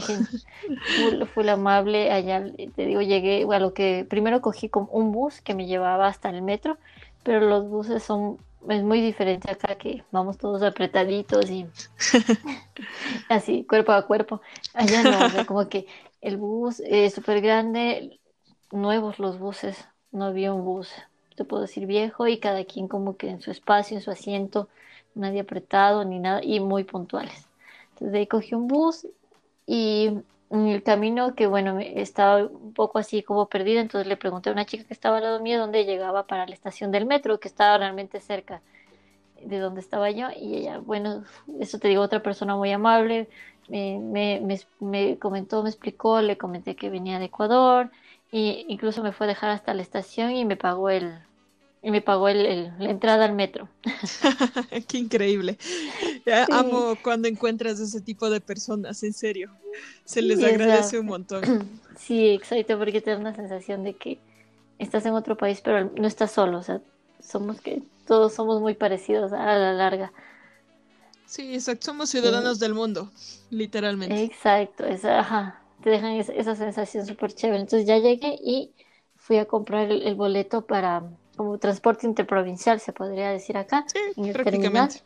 Fue, 1.33 1.49
amable, 1.49 2.11
allá 2.11 2.43
te 2.75 2.85
digo, 2.85 3.01
llegué 3.01 3.45
a 3.51 3.59
lo 3.59 3.73
que 3.73 4.05
primero 4.07 4.41
cogí 4.41 4.69
como 4.69 4.87
un 4.91 5.11
bus 5.11 5.41
que 5.41 5.55
me 5.55 5.65
llevaba 5.65 6.07
hasta 6.07 6.29
el 6.29 6.41
metro, 6.41 6.77
pero 7.23 7.39
los 7.39 7.67
buses 7.67 8.03
son, 8.03 8.37
es 8.69 8.83
muy 8.83 9.01
diferente 9.01 9.49
acá 9.51 9.75
que 9.75 10.03
vamos 10.11 10.37
todos 10.37 10.61
apretaditos 10.61 11.49
y 11.49 11.65
así, 13.29 13.63
cuerpo 13.63 13.91
a 13.91 14.05
cuerpo. 14.05 14.41
Allá 14.73 15.03
no, 15.03 15.45
como 15.47 15.67
que 15.67 15.87
el 16.21 16.37
bus 16.37 16.79
es 16.85 17.13
súper 17.13 17.41
grande, 17.41 18.19
nuevos 18.71 19.19
los 19.19 19.39
buses, 19.39 19.83
no 20.11 20.25
había 20.25 20.53
un 20.53 20.63
bus, 20.63 20.91
te 21.35 21.43
puedo 21.43 21.63
decir 21.63 21.87
viejo 21.87 22.27
y 22.27 22.39
cada 22.39 22.63
quien 22.65 22.87
como 22.87 23.17
que 23.17 23.29
en 23.29 23.41
su 23.41 23.49
espacio, 23.49 23.97
en 23.97 24.03
su 24.03 24.11
asiento, 24.11 24.69
nadie 25.15 25.41
apretado 25.41 26.05
ni 26.05 26.19
nada 26.19 26.41
y 26.43 26.59
muy 26.59 26.83
puntuales. 26.83 27.47
Entonces 27.93 28.11
de 28.11 28.19
ahí 28.19 28.27
cogí 28.27 28.53
un 28.55 28.67
bus 28.67 29.07
y 29.65 30.11
en 30.49 30.67
el 30.67 30.83
camino 30.83 31.35
que 31.35 31.47
bueno, 31.47 31.79
estaba 31.79 32.45
un 32.45 32.73
poco 32.73 32.99
así 32.99 33.23
como 33.23 33.47
perdida, 33.47 33.81
entonces 33.81 34.07
le 34.07 34.17
pregunté 34.17 34.49
a 34.49 34.53
una 34.53 34.65
chica 34.65 34.83
que 34.83 34.93
estaba 34.93 35.17
al 35.17 35.23
lado 35.23 35.39
mío 35.39 35.59
dónde 35.59 35.85
llegaba 35.85 36.27
para 36.27 36.45
la 36.45 36.53
estación 36.53 36.91
del 36.91 37.05
metro, 37.05 37.39
que 37.39 37.47
estaba 37.47 37.77
realmente 37.77 38.19
cerca 38.19 38.61
de 39.43 39.59
donde 39.59 39.81
estaba 39.81 40.09
yo, 40.11 40.27
y 40.35 40.55
ella, 40.55 40.79
bueno, 40.79 41.23
eso 41.59 41.79
te 41.79 41.87
digo, 41.87 42.01
otra 42.01 42.21
persona 42.21 42.55
muy 42.55 42.71
amable, 42.71 43.27
me, 43.67 43.99
me, 43.99 44.59
me, 44.79 45.17
comentó, 45.19 45.63
me 45.63 45.69
explicó, 45.69 46.21
le 46.21 46.37
comenté 46.37 46.75
que 46.75 46.89
venía 46.89 47.19
de 47.19 47.25
Ecuador, 47.25 47.91
e 48.31 48.65
incluso 48.67 49.03
me 49.03 49.11
fue 49.11 49.25
a 49.27 49.29
dejar 49.29 49.49
hasta 49.51 49.73
la 49.73 49.81
estación 49.81 50.31
y 50.31 50.45
me 50.45 50.55
pagó 50.55 50.89
el, 50.89 51.13
y 51.83 51.91
me 51.91 52.01
pagó 52.01 52.29
el, 52.29 52.71
la 52.79 52.89
entrada 52.89 53.25
al 53.25 53.33
metro. 53.33 53.67
Qué 54.87 54.97
increíble. 54.97 55.57
Amo 56.49 56.95
cuando 57.03 57.27
encuentras 57.27 57.77
ese 57.81 57.99
tipo 57.99 58.29
de 58.29 58.39
personas, 58.39 59.03
en 59.03 59.11
serio. 59.11 59.51
Se 60.05 60.21
les 60.21 60.41
agradece 60.41 60.97
un 60.97 61.05
montón. 61.07 61.43
Sí, 61.97 62.29
exacto, 62.29 62.79
porque 62.79 63.01
te 63.01 63.11
da 63.11 63.17
una 63.17 63.35
sensación 63.35 63.83
de 63.83 63.95
que 63.95 64.17
estás 64.79 65.05
en 65.05 65.13
otro 65.13 65.35
país, 65.35 65.59
pero 65.61 65.91
no 65.97 66.07
estás 66.07 66.31
solo. 66.31 66.59
O 66.59 66.63
sea, 66.63 66.79
somos 67.19 67.59
que 67.59 67.83
todos 68.07 68.33
somos 68.33 68.61
muy 68.61 68.75
parecidos 68.75 69.33
a 69.33 69.57
la 69.57 69.73
larga. 69.73 70.13
Sí, 71.25 71.53
exacto. 71.53 71.87
Somos 71.87 72.09
ciudadanos 72.09 72.59
del 72.59 72.73
mundo, 72.73 73.11
literalmente. 73.49 74.23
Exacto, 74.23 74.85
esa, 74.85 75.19
ajá, 75.19 75.61
te 75.83 75.89
dejan 75.89 76.13
esa, 76.13 76.55
sensación 76.55 77.05
súper 77.05 77.33
chévere. 77.33 77.59
Entonces 77.59 77.85
ya 77.85 77.97
llegué 77.97 78.39
y 78.41 78.71
fui 79.17 79.37
a 79.37 79.45
comprar 79.45 79.91
el 79.91 80.15
boleto 80.15 80.65
para 80.65 81.03
como 81.35 81.57
transporte 81.57 82.05
interprovincial, 82.07 82.79
se 82.79 82.93
podría 82.93 83.29
decir 83.29 83.57
acá, 83.57 83.85
en 84.15 84.25
el 84.25 84.33
prácticamente. 84.33 85.01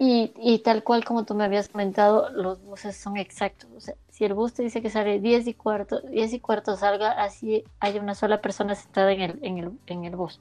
Y, 0.00 0.32
y, 0.40 0.60
tal 0.60 0.84
cual 0.84 1.04
como 1.04 1.24
tú 1.24 1.34
me 1.34 1.44
habías 1.44 1.68
comentado, 1.68 2.30
los 2.30 2.62
buses 2.62 2.96
son 2.96 3.16
exactos. 3.16 3.68
O 3.76 3.80
sea, 3.80 3.94
si 4.10 4.24
el 4.24 4.32
bus 4.32 4.54
te 4.54 4.62
dice 4.62 4.80
que 4.80 4.90
sale 4.90 5.18
10 5.18 5.48
y 5.48 5.54
cuarto, 5.54 6.00
10 6.02 6.34
y 6.34 6.40
cuarto 6.40 6.76
salga, 6.76 7.10
así 7.10 7.64
hay 7.80 7.98
una 7.98 8.14
sola 8.14 8.40
persona 8.40 8.76
sentada 8.76 9.12
en 9.12 9.20
el, 9.22 9.38
en 9.42 9.58
el, 9.58 9.72
en 9.88 10.04
el 10.04 10.14
bus. 10.14 10.38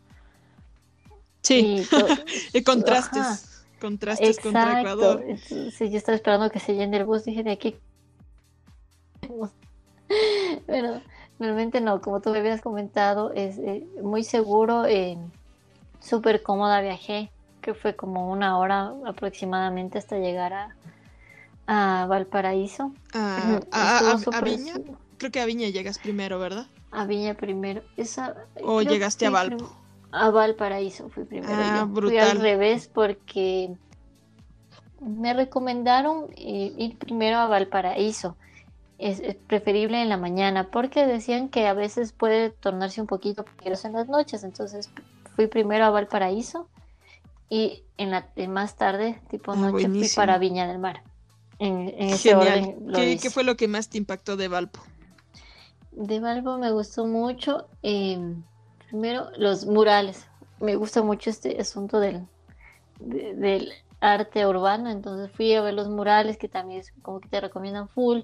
Sí, 1.42 1.88
y, 2.54 2.62
contrastes. 2.64 3.66
Contrastes 3.82 4.40
contra 4.40 4.82
Ecuador. 4.82 5.24
Entonces, 5.28 5.92
yo 5.92 5.98
estaba 5.98 6.16
esperando 6.16 6.52
que 6.52 6.60
se 6.60 6.76
llene 6.76 6.98
el 6.98 7.06
bus, 7.06 7.26
dije 7.26 7.42
de 7.42 7.52
aquí. 7.52 7.76
Pero 10.68 11.02
Realmente 11.40 11.82
no, 11.82 12.02
como 12.02 12.20
tú 12.20 12.32
me 12.32 12.40
habías 12.40 12.62
comentado, 12.62 13.32
es 13.34 13.58
eh, 13.60 13.86
muy 14.02 14.24
seguro, 14.24 14.86
eh, 14.86 15.18
súper 16.00 16.42
cómoda 16.42 16.82
viajé, 16.82 17.32
que 17.62 17.74
fue 17.74 17.96
como 17.96 18.32
una 18.32 18.58
hora 18.58 18.94
aproximadamente 19.06 20.00
hasta 20.00 20.18
llegar 20.18 20.54
a, 20.54 20.76
a 21.68 22.08
Valparaíso. 22.08 22.92
a, 23.14 24.42
Viña? 24.44 24.74
Creo 25.18 25.32
que 25.32 25.40
a 25.40 25.46
Viña 25.46 25.70
llegas 25.70 26.00
primero, 26.00 26.40
¿verdad? 26.40 26.66
A 26.92 27.06
Viña 27.06 27.36
primero. 27.36 27.84
Esa, 27.98 28.36
¿O 28.64 28.82
llegaste 28.82 29.28
a 29.28 29.30
Valpo? 29.30 29.70
A 30.12 30.32
Valparaíso 30.32 31.10
fui 31.10 31.26
primero. 31.26 31.54
Ah, 31.54 31.88
Fui 31.92 32.18
al 32.18 32.40
revés 32.40 32.90
porque 32.92 33.76
me 35.02 35.34
recomendaron 35.34 36.28
eh, 36.36 36.74
ir 36.78 36.98
primero 36.98 37.38
a 37.38 37.48
Valparaíso 37.48 38.36
es, 38.98 39.22
preferible 39.48 40.02
en 40.02 40.10
la 40.10 40.18
mañana 40.18 40.70
porque 40.72 41.06
decían 41.06 41.50
que 41.50 41.68
a 41.68 41.74
veces 41.74 42.12
puede 42.12 42.50
tornarse 42.50 43.02
un 43.02 43.08
poquito 43.08 43.46
peligroso 43.46 43.88
en 43.88 43.94
las 43.94 44.08
noches. 44.08 44.44
Entonces 44.44 44.90
fui 45.36 45.48
primero 45.48 45.86
a 45.86 45.90
Valparaíso 45.90 46.68
y 47.50 47.84
en 47.98 48.12
la 48.12 48.30
más 48.50 48.76
tarde, 48.76 49.22
tipo 49.30 49.52
ah, 49.52 49.56
noche, 49.56 49.90
fui 49.90 50.10
para 50.16 50.38
Viña 50.38 50.68
del 50.68 50.80
Mar. 50.80 51.04
En, 51.60 51.90
ese 51.98 52.36
orden 52.36 52.92
¿Qué, 53.20 53.30
fue 53.32 53.44
lo 53.44 53.56
que 53.56 53.68
más 53.68 53.90
te 53.90 53.98
impactó 53.98 54.38
de 54.38 54.48
Valpo? 54.48 54.80
De 55.92 56.20
Valpo 56.20 56.58
me 56.58 56.72
gustó 56.72 57.08
mucho, 57.08 57.68
em, 57.82 58.44
primero 58.90 59.30
los 59.38 59.66
murales. 59.66 60.28
Me 60.60 60.76
gusta 60.76 61.02
mucho 61.02 61.30
este 61.30 61.60
asunto 61.60 62.00
del, 62.00 62.28
del 63.00 63.72
arte 64.00 64.46
urbano, 64.46 64.92
entonces 64.92 65.32
fui 65.32 65.54
a 65.54 65.62
ver 65.62 65.74
los 65.74 65.88
murales 65.88 66.38
que 66.38 66.48
también 66.48 66.82
es 66.82 66.94
como 67.02 67.20
que 67.20 67.30
te 67.30 67.42
recomiendan 67.42 67.90
full 67.90 68.22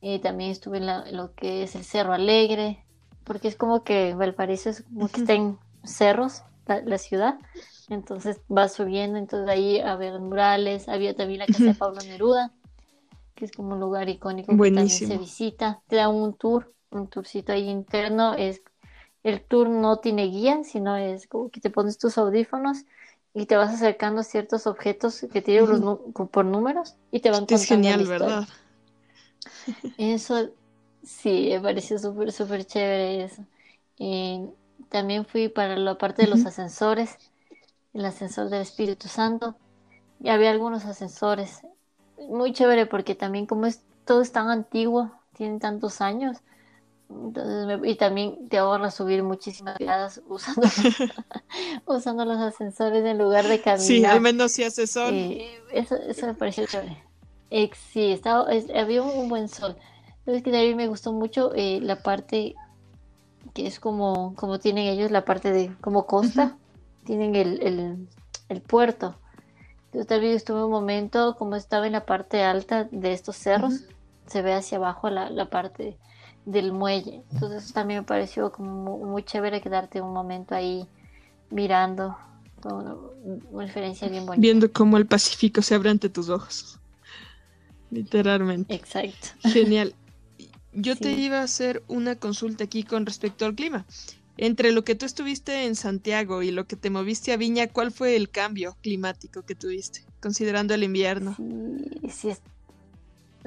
y 0.00 0.18
también 0.20 0.50
estuve 0.50 0.78
en, 0.78 1.16
lo 1.16 1.34
que 1.34 1.62
es 1.64 1.74
el 1.74 1.84
Cerro 1.84 2.12
Alegre, 2.12 2.84
porque 3.24 3.48
es 3.48 3.56
como 3.56 3.82
que 3.84 4.14
Valparaíso 4.14 4.70
es 4.70 4.82
como 4.82 5.08
que 5.08 5.20
está 5.20 5.34
en 5.34 5.58
cerros, 5.84 6.42
la, 6.66 6.98
ciudad. 6.98 7.38
Entonces 7.88 8.40
vas 8.48 8.72
subiendo, 8.74 9.18
entonces 9.18 9.48
ahí 9.48 9.80
a 9.80 9.96
ver 9.96 10.20
murales, 10.20 10.88
había 10.88 11.14
también 11.14 11.40
la 11.40 11.46
casa 11.46 11.64
de 11.64 11.74
Pablo 11.74 12.00
Neruda, 12.02 12.52
que 13.34 13.46
es 13.46 13.52
como 13.52 13.74
un 13.74 13.80
lugar 13.80 14.08
icónico 14.08 14.52
que 14.52 14.70
también 14.70 14.88
se 14.90 15.16
visita. 15.16 15.80
Te 15.88 15.96
da 15.96 16.08
un 16.08 16.34
tour, 16.34 16.72
un 16.90 17.08
tourcito 17.08 17.52
ahí 17.52 17.68
interno. 17.68 18.34
Es, 18.34 18.62
el 19.22 19.40
tour 19.40 19.68
no 19.68 19.98
tiene 19.98 20.26
guía, 20.26 20.62
sino 20.64 20.96
es 20.96 21.26
como 21.26 21.48
que 21.50 21.60
te 21.60 21.70
pones 21.70 21.98
tus 21.98 22.18
audífonos 22.18 22.84
y 23.34 23.46
te 23.46 23.56
vas 23.56 23.72
acercando 23.72 24.20
a 24.20 24.24
ciertos 24.24 24.66
objetos 24.66 25.26
que 25.32 25.42
tienen 25.42 25.80
por 26.12 26.44
números 26.44 26.96
y 27.10 27.20
te 27.20 27.30
van 27.30 27.40
contando. 27.40 27.62
Es 27.62 27.68
genial, 27.68 28.06
¿verdad? 28.06 28.48
Eso 29.96 30.50
sí, 31.02 31.48
me 31.50 31.60
pareció 31.60 31.98
súper, 31.98 32.32
súper 32.32 32.64
chévere 32.64 33.24
eso. 33.24 33.44
Y 33.98 34.42
también 34.88 35.24
fui 35.26 35.48
para 35.48 35.76
la 35.76 35.98
parte 35.98 36.22
de 36.22 36.28
los 36.28 36.46
ascensores, 36.46 37.18
el 37.94 38.04
ascensor 38.04 38.48
del 38.48 38.62
Espíritu 38.62 39.08
Santo. 39.08 39.56
Y 40.20 40.28
había 40.30 40.50
algunos 40.50 40.84
ascensores. 40.84 41.62
Muy 42.28 42.52
chévere 42.52 42.86
porque 42.86 43.14
también 43.14 43.46
como 43.46 43.66
es 43.66 43.82
todo 44.04 44.22
es 44.22 44.32
tan 44.32 44.48
antiguo, 44.48 45.12
tienen 45.34 45.60
tantos 45.60 46.00
años. 46.00 46.38
y 47.84 47.94
también 47.96 48.48
te 48.48 48.58
ahorra 48.58 48.90
subir 48.90 49.22
muchísimas 49.22 49.78
gradas 49.78 50.22
usando, 50.28 50.68
usando 51.86 52.24
los 52.24 52.38
ascensores 52.38 53.04
en 53.04 53.18
lugar 53.18 53.46
de 53.46 53.60
caminar. 53.60 53.80
Sí, 53.80 54.04
al 54.04 54.20
menos 54.20 54.52
si 54.52 54.64
asesor. 54.64 55.12
eso, 55.72 55.96
eso 55.96 56.26
me 56.26 56.34
pareció 56.34 56.66
chévere. 56.66 57.07
Sí, 57.50 58.12
estaba, 58.12 58.46
había 58.74 59.02
un 59.02 59.28
buen 59.28 59.48
sol. 59.48 59.76
Es 60.26 60.42
que 60.42 60.50
de 60.50 60.74
me 60.74 60.88
gustó 60.88 61.12
mucho 61.12 61.52
eh, 61.54 61.80
la 61.80 62.02
parte 62.02 62.54
que 63.54 63.66
es 63.66 63.80
como, 63.80 64.34
como 64.34 64.58
tienen 64.58 64.86
ellos, 64.86 65.10
la 65.10 65.24
parte 65.24 65.52
de 65.52 65.74
como 65.80 66.06
costa, 66.06 66.56
tienen 67.04 67.34
el, 67.34 68.06
el, 68.48 68.60
puerto. 68.60 69.16
Yo 69.92 70.04
también 70.04 70.34
estuve 70.34 70.64
un 70.64 70.70
momento, 70.70 71.34
como 71.38 71.56
estaba 71.56 71.86
en 71.86 71.92
la 71.92 72.04
parte 72.04 72.42
alta 72.42 72.84
de 72.90 73.12
estos 73.12 73.36
cerros, 73.36 73.84
se 74.26 74.42
ve 74.42 74.52
hacia 74.52 74.76
abajo 74.76 75.08
la, 75.08 75.30
la 75.30 75.48
parte 75.48 75.96
del 76.44 76.72
muelle. 76.72 77.24
Entonces 77.32 77.64
eso 77.64 77.74
también 77.74 78.00
me 78.00 78.06
pareció 78.06 78.52
como 78.52 78.98
muy, 78.98 79.22
chévere 79.22 79.60
quedarte 79.60 80.00
un 80.00 80.12
momento 80.12 80.54
ahí 80.54 80.86
mirando. 81.50 82.16
una 82.62 83.64
referencia 83.64 84.08
bien 84.08 84.26
bonita. 84.26 84.40
Viendo 84.40 84.72
cómo 84.72 84.98
el 84.98 85.06
Pacífico 85.06 85.62
se 85.62 85.74
abre 85.74 85.90
ante 85.90 86.08
tus 86.08 86.28
ojos. 86.28 86.78
Literalmente. 87.90 88.74
Exacto. 88.74 89.28
Genial. 89.42 89.94
Yo 90.72 90.96
te 90.96 91.12
iba 91.12 91.40
a 91.40 91.42
hacer 91.42 91.82
una 91.88 92.16
consulta 92.16 92.64
aquí 92.64 92.84
con 92.84 93.06
respecto 93.06 93.46
al 93.46 93.54
clima. 93.54 93.84
Entre 94.36 94.70
lo 94.70 94.84
que 94.84 94.94
tú 94.94 95.06
estuviste 95.06 95.66
en 95.66 95.74
Santiago 95.74 96.42
y 96.42 96.52
lo 96.52 96.66
que 96.66 96.76
te 96.76 96.90
moviste 96.90 97.32
a 97.32 97.36
Viña, 97.36 97.66
¿cuál 97.66 97.90
fue 97.90 98.14
el 98.14 98.30
cambio 98.30 98.76
climático 98.82 99.42
que 99.42 99.56
tuviste, 99.56 100.04
considerando 100.20 100.74
el 100.74 100.84
invierno? 100.84 101.34
Sí, 102.08 102.08
sí, 102.10 102.36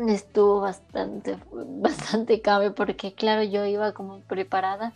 estuvo 0.10 0.60
bastante, 0.60 1.38
bastante 1.54 2.42
cabe 2.42 2.72
porque 2.72 3.14
claro, 3.14 3.44
yo 3.44 3.66
iba 3.66 3.94
como 3.94 4.20
preparada. 4.22 4.94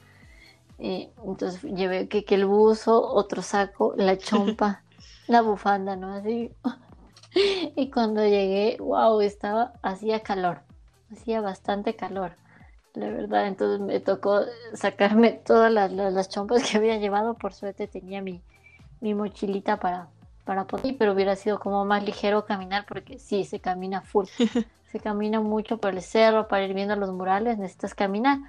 Eh, 0.79 1.09
entonces 1.25 1.61
llevé 1.63 2.09
que, 2.09 2.25
que, 2.25 2.35
el 2.35 2.45
buzo, 2.45 3.01
otro 3.01 3.41
saco, 3.41 3.93
la 3.95 4.17
chompa, 4.17 4.83
la 5.27 5.41
bufanda, 5.41 5.95
¿no? 5.95 6.13
Así. 6.13 6.51
y 7.75 7.91
cuando 7.91 8.23
llegué, 8.23 8.77
wow, 8.79 9.19
estaba, 9.21 9.73
hacía 9.81 10.21
calor, 10.21 10.61
hacía 11.11 11.41
bastante 11.41 11.95
calor, 11.95 12.33
la 12.93 13.09
verdad. 13.09 13.47
Entonces 13.47 13.85
me 13.85 13.99
tocó 13.99 14.41
sacarme 14.73 15.31
todas 15.31 15.71
las, 15.71 15.91
las, 15.91 16.29
chompas 16.29 16.63
que 16.63 16.77
había 16.77 16.97
llevado. 16.97 17.33
Por 17.33 17.53
suerte 17.53 17.87
tenía 17.87 18.21
mi, 18.21 18.41
mi 19.01 19.13
mochilita 19.13 19.79
para, 19.79 20.07
para 20.45 20.65
poder, 20.65 20.95
pero 20.97 21.13
hubiera 21.13 21.35
sido 21.35 21.59
como 21.59 21.85
más 21.85 22.03
ligero 22.03 22.45
caminar 22.45 22.85
porque 22.87 23.19
sí, 23.19 23.43
se 23.43 23.59
camina 23.59 24.01
full. 24.01 24.27
se 24.91 24.99
camina 24.99 25.41
mucho 25.41 25.77
por 25.77 25.93
el 25.93 26.01
cerro 26.01 26.47
para 26.47 26.63
ir 26.63 26.73
viendo 26.73 26.95
los 26.95 27.11
murales, 27.11 27.57
necesitas 27.57 27.93
caminar. 27.93 28.39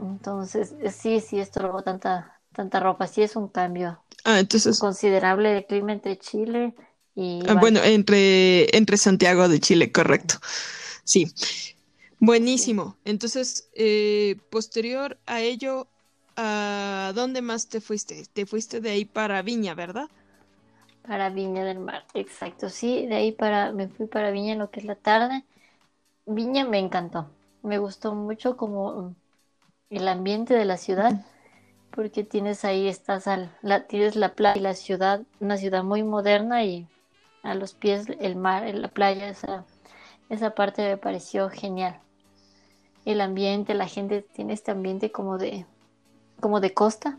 Entonces, 0.00 0.74
eh, 0.80 0.90
sí, 0.90 1.20
sí, 1.20 1.38
esto 1.38 1.60
luego 1.60 1.82
tanta, 1.82 2.40
tanta 2.52 2.80
ropa, 2.80 3.06
sí 3.06 3.22
es 3.22 3.36
un 3.36 3.48
cambio 3.48 4.00
ah, 4.24 4.38
entonces... 4.38 4.78
considerable 4.78 5.52
de 5.52 5.66
clima 5.66 5.92
entre 5.92 6.18
Chile 6.18 6.74
y... 7.14 7.40
Ah, 7.48 7.54
bueno, 7.54 7.82
entre, 7.82 8.76
entre 8.76 8.96
Santiago 8.96 9.48
de 9.48 9.60
Chile, 9.60 9.90
correcto. 9.92 10.36
Sí. 11.04 11.32
Buenísimo. 12.20 12.96
Entonces, 13.04 13.68
eh, 13.74 14.36
posterior 14.50 15.18
a 15.26 15.40
ello, 15.40 15.86
¿a 16.36 17.12
dónde 17.14 17.42
más 17.42 17.68
te 17.68 17.80
fuiste? 17.80 18.24
Te 18.32 18.44
fuiste 18.46 18.80
de 18.80 18.90
ahí 18.90 19.04
para 19.04 19.40
Viña, 19.42 19.74
¿verdad? 19.74 20.08
Para 21.06 21.30
Viña 21.30 21.64
del 21.64 21.78
Mar, 21.78 22.04
exacto. 22.14 22.68
Sí, 22.68 23.06
de 23.06 23.14
ahí 23.14 23.32
para, 23.32 23.72
me 23.72 23.88
fui 23.88 24.06
para 24.06 24.30
Viña 24.30 24.52
en 24.52 24.58
lo 24.58 24.70
que 24.70 24.80
es 24.80 24.86
la 24.86 24.96
tarde. 24.96 25.44
Viña 26.26 26.64
me 26.66 26.78
encantó. 26.78 27.30
Me 27.62 27.78
gustó 27.78 28.14
mucho 28.14 28.56
como 28.56 29.14
el 29.90 30.08
ambiente 30.08 30.54
de 30.54 30.64
la 30.64 30.76
ciudad, 30.76 31.24
porque 31.90 32.24
tienes 32.24 32.64
ahí, 32.64 32.88
estás 32.88 33.26
al, 33.26 33.56
la, 33.62 33.86
tienes 33.86 34.16
la 34.16 34.34
playa 34.34 34.58
y 34.58 34.62
la 34.62 34.74
ciudad, 34.74 35.22
una 35.40 35.56
ciudad 35.56 35.82
muy 35.82 36.02
moderna 36.02 36.64
y 36.64 36.86
a 37.48 37.54
los 37.54 37.74
pies 37.74 38.06
el 38.20 38.36
mar, 38.36 38.62
la 38.74 38.88
playa, 38.88 39.28
esa, 39.28 39.64
esa 40.28 40.54
parte 40.54 40.82
me 40.82 40.96
pareció 40.96 41.48
genial. 41.48 41.98
El 43.04 43.20
ambiente, 43.20 43.74
la 43.74 43.86
gente 43.86 44.22
tiene 44.22 44.52
este 44.52 44.70
ambiente 44.70 45.10
como 45.10 45.38
de, 45.38 45.66
como 46.40 46.60
de 46.60 46.74
costa, 46.74 47.18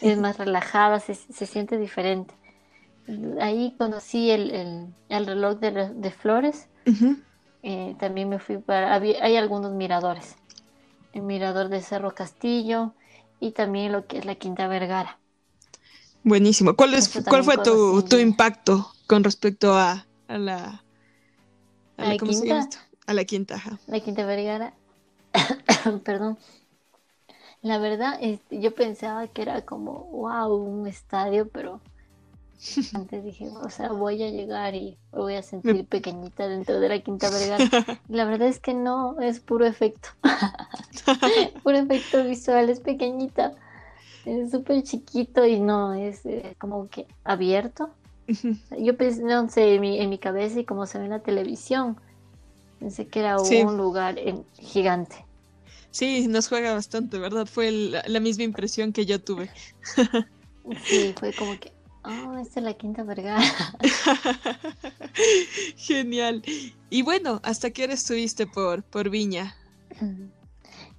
es 0.00 0.18
más 0.18 0.36
relajada, 0.36 1.00
se, 1.00 1.14
siente 1.14 1.78
diferente. 1.78 2.34
Ahí 3.40 3.74
conocí 3.78 4.30
el, 4.30 4.92
el, 5.08 5.26
reloj 5.26 5.58
de, 5.58 6.10
flores. 6.10 6.68
Eh, 7.62 7.96
también 7.98 8.28
me 8.28 8.38
fui 8.38 8.58
para, 8.58 8.94
hay 8.94 9.36
algunos 9.36 9.72
miradores, 9.72 10.36
el 11.14 11.22
mirador 11.22 11.70
de 11.70 11.80
Cerro 11.80 12.14
Castillo 12.14 12.92
y 13.40 13.52
también 13.52 13.92
lo 13.92 14.06
que 14.06 14.18
es 14.18 14.26
la 14.26 14.34
Quinta 14.34 14.68
Vergara. 14.68 15.18
Buenísimo. 16.22 16.74
¿Cuál, 16.74 16.94
es, 16.94 17.10
¿cuál 17.28 17.44
fue 17.44 17.58
tu, 17.58 18.02
tu, 18.02 18.16
impacto 18.16 18.93
con 19.06 19.24
respecto 19.24 19.74
a, 19.74 20.06
a 20.28 20.38
la, 20.38 20.82
a 21.96 22.04
la, 22.04 22.16
quinta? 22.16 22.68
A 23.06 23.12
la 23.12 23.24
Quinta. 23.24 23.62
La 23.86 24.00
Quinta 24.00 24.24
Vergara. 24.24 24.74
Perdón. 26.04 26.38
La 27.60 27.78
verdad, 27.78 28.20
yo 28.50 28.74
pensaba 28.74 29.26
que 29.26 29.42
era 29.42 29.62
como, 29.62 30.04
wow, 30.10 30.54
un 30.54 30.86
estadio, 30.86 31.48
pero 31.48 31.80
antes 32.94 33.24
dije, 33.24 33.48
o 33.48 33.70
sea, 33.70 33.90
voy 33.92 34.22
a 34.22 34.30
llegar 34.30 34.74
y 34.74 34.98
voy 35.12 35.34
a 35.34 35.42
sentir 35.42 35.86
pequeñita 35.86 36.48
dentro 36.48 36.80
de 36.80 36.88
la 36.88 37.00
Quinta 37.00 37.30
Vergara. 37.30 37.64
La 38.08 38.24
verdad 38.24 38.48
es 38.48 38.60
que 38.60 38.74
no, 38.74 39.20
es 39.20 39.40
puro 39.40 39.66
efecto. 39.66 40.08
puro 41.62 41.78
efecto 41.78 42.24
visual, 42.24 42.68
es 42.70 42.80
pequeñita. 42.80 43.52
Es 44.24 44.50
súper 44.50 44.82
chiquito 44.82 45.44
y 45.44 45.60
no, 45.60 45.92
es 45.92 46.24
eh, 46.24 46.56
como 46.58 46.88
que 46.88 47.06
abierto. 47.24 47.90
Yo 48.78 48.96
pensé, 48.96 49.22
no 49.22 49.48
sé, 49.48 49.74
en 49.74 49.80
mi, 49.80 50.00
en 50.00 50.10
mi 50.10 50.18
cabeza 50.18 50.60
y 50.60 50.64
como 50.64 50.86
se 50.86 50.98
ve 50.98 51.04
en 51.04 51.10
la 51.10 51.20
televisión, 51.20 51.96
pensé 52.78 53.06
que 53.06 53.20
era 53.20 53.38
un 53.38 53.76
lugar 53.76 54.16
gigante. 54.58 55.24
Sí, 55.90 56.26
nos 56.28 56.48
juega 56.48 56.74
bastante, 56.74 57.18
¿verdad? 57.18 57.46
Fue 57.46 57.70
la 57.70 58.20
misma 58.20 58.44
impresión 58.44 58.92
que 58.92 59.06
yo 59.06 59.20
tuve. 59.20 59.50
sí, 60.86 61.14
fue 61.18 61.32
como 61.32 61.58
que, 61.60 61.72
Oh, 62.06 62.36
esta 62.36 62.60
es 62.60 62.64
la 62.64 62.74
Quinta 62.74 63.02
Vergara. 63.02 63.42
Genial. 65.76 66.42
Y 66.90 67.00
bueno, 67.00 67.40
¿hasta 67.42 67.70
qué 67.70 67.84
hora 67.84 67.94
estuviste 67.94 68.46
por, 68.46 68.82
por 68.82 69.08
Viña? 69.08 69.56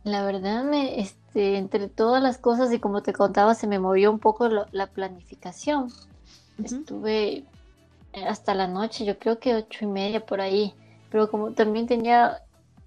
La 0.03 0.25
verdad, 0.25 0.63
me, 0.63 0.99
este, 0.99 1.57
entre 1.57 1.89
todas 1.89 2.23
las 2.23 2.39
cosas 2.39 2.73
y 2.73 2.79
como 2.79 3.03
te 3.03 3.13
contaba, 3.13 3.53
se 3.53 3.67
me 3.67 3.77
movió 3.77 4.11
un 4.11 4.17
poco 4.17 4.49
la 4.49 4.87
planificación. 4.87 5.93
Estuve 6.63 7.43
hasta 8.27 8.53
la 8.53 8.67
noche, 8.67 9.05
yo 9.05 9.19
creo 9.19 9.39
que 9.39 9.55
ocho 9.55 9.85
y 9.85 9.87
media 9.87 10.25
por 10.25 10.41
ahí. 10.41 10.73
Pero 11.09 11.29
como 11.29 11.51
también 11.51 11.87
tenía, 11.87 12.41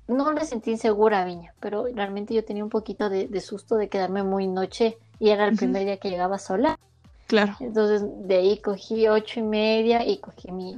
no 0.06 0.32
me 0.32 0.44
sentí 0.44 0.70
insegura 0.70 1.24
Viña, 1.24 1.54
pero 1.60 1.86
realmente 1.94 2.34
yo 2.34 2.44
tenía 2.44 2.64
un 2.64 2.70
poquito 2.70 3.08
de, 3.08 3.40
susto 3.40 3.76
de 3.76 3.88
quedarme 3.88 4.22
muy 4.22 4.46
noche 4.46 4.98
y 5.18 5.30
era 5.30 5.46
el 5.46 5.56
primer 5.56 5.84
día 5.84 5.98
que 5.98 6.10
llegaba 6.10 6.38
sola. 6.38 6.78
Claro. 7.26 7.56
Entonces 7.60 8.02
de 8.26 8.36
ahí 8.36 8.58
cogí 8.58 9.06
ocho 9.06 9.40
y 9.40 9.42
media 9.42 10.06
y 10.06 10.18
cogí 10.18 10.50
mi, 10.50 10.76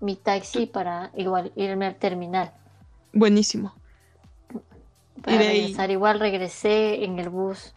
mi 0.00 0.16
taxi 0.16 0.66
para 0.66 1.10
igual 1.16 1.52
irme 1.56 1.86
al 1.86 1.96
terminal. 1.96 2.52
Buenísimo. 3.12 3.74
Para 5.22 5.38
regresar, 5.38 5.90
igual 5.90 6.20
regresé 6.20 7.04
en 7.04 7.18
el 7.18 7.28
bus 7.28 7.74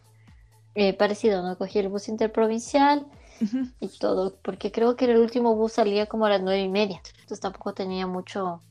eh, 0.76 0.94
parecido, 0.94 1.42
¿no? 1.42 1.58
Cogí 1.58 1.80
el 1.80 1.89
bus 1.89 2.08
interprovincial 2.08 3.06
y 3.80 3.88
todo, 4.00 4.38
porque 4.41 4.72
creo 4.72 4.96
que 4.96 5.06
el 5.06 5.17
último 5.17 5.56
bus 5.56 5.74
salía 5.74 6.06
como 6.06 6.26
a 6.26 6.30
las 6.30 6.41
nueve 6.41 6.62
y 6.62 6.69
media, 6.69 7.02
entonces 7.22 7.39
tampoco 7.39 7.74
tenía 7.74 8.08
mucho 8.08 8.62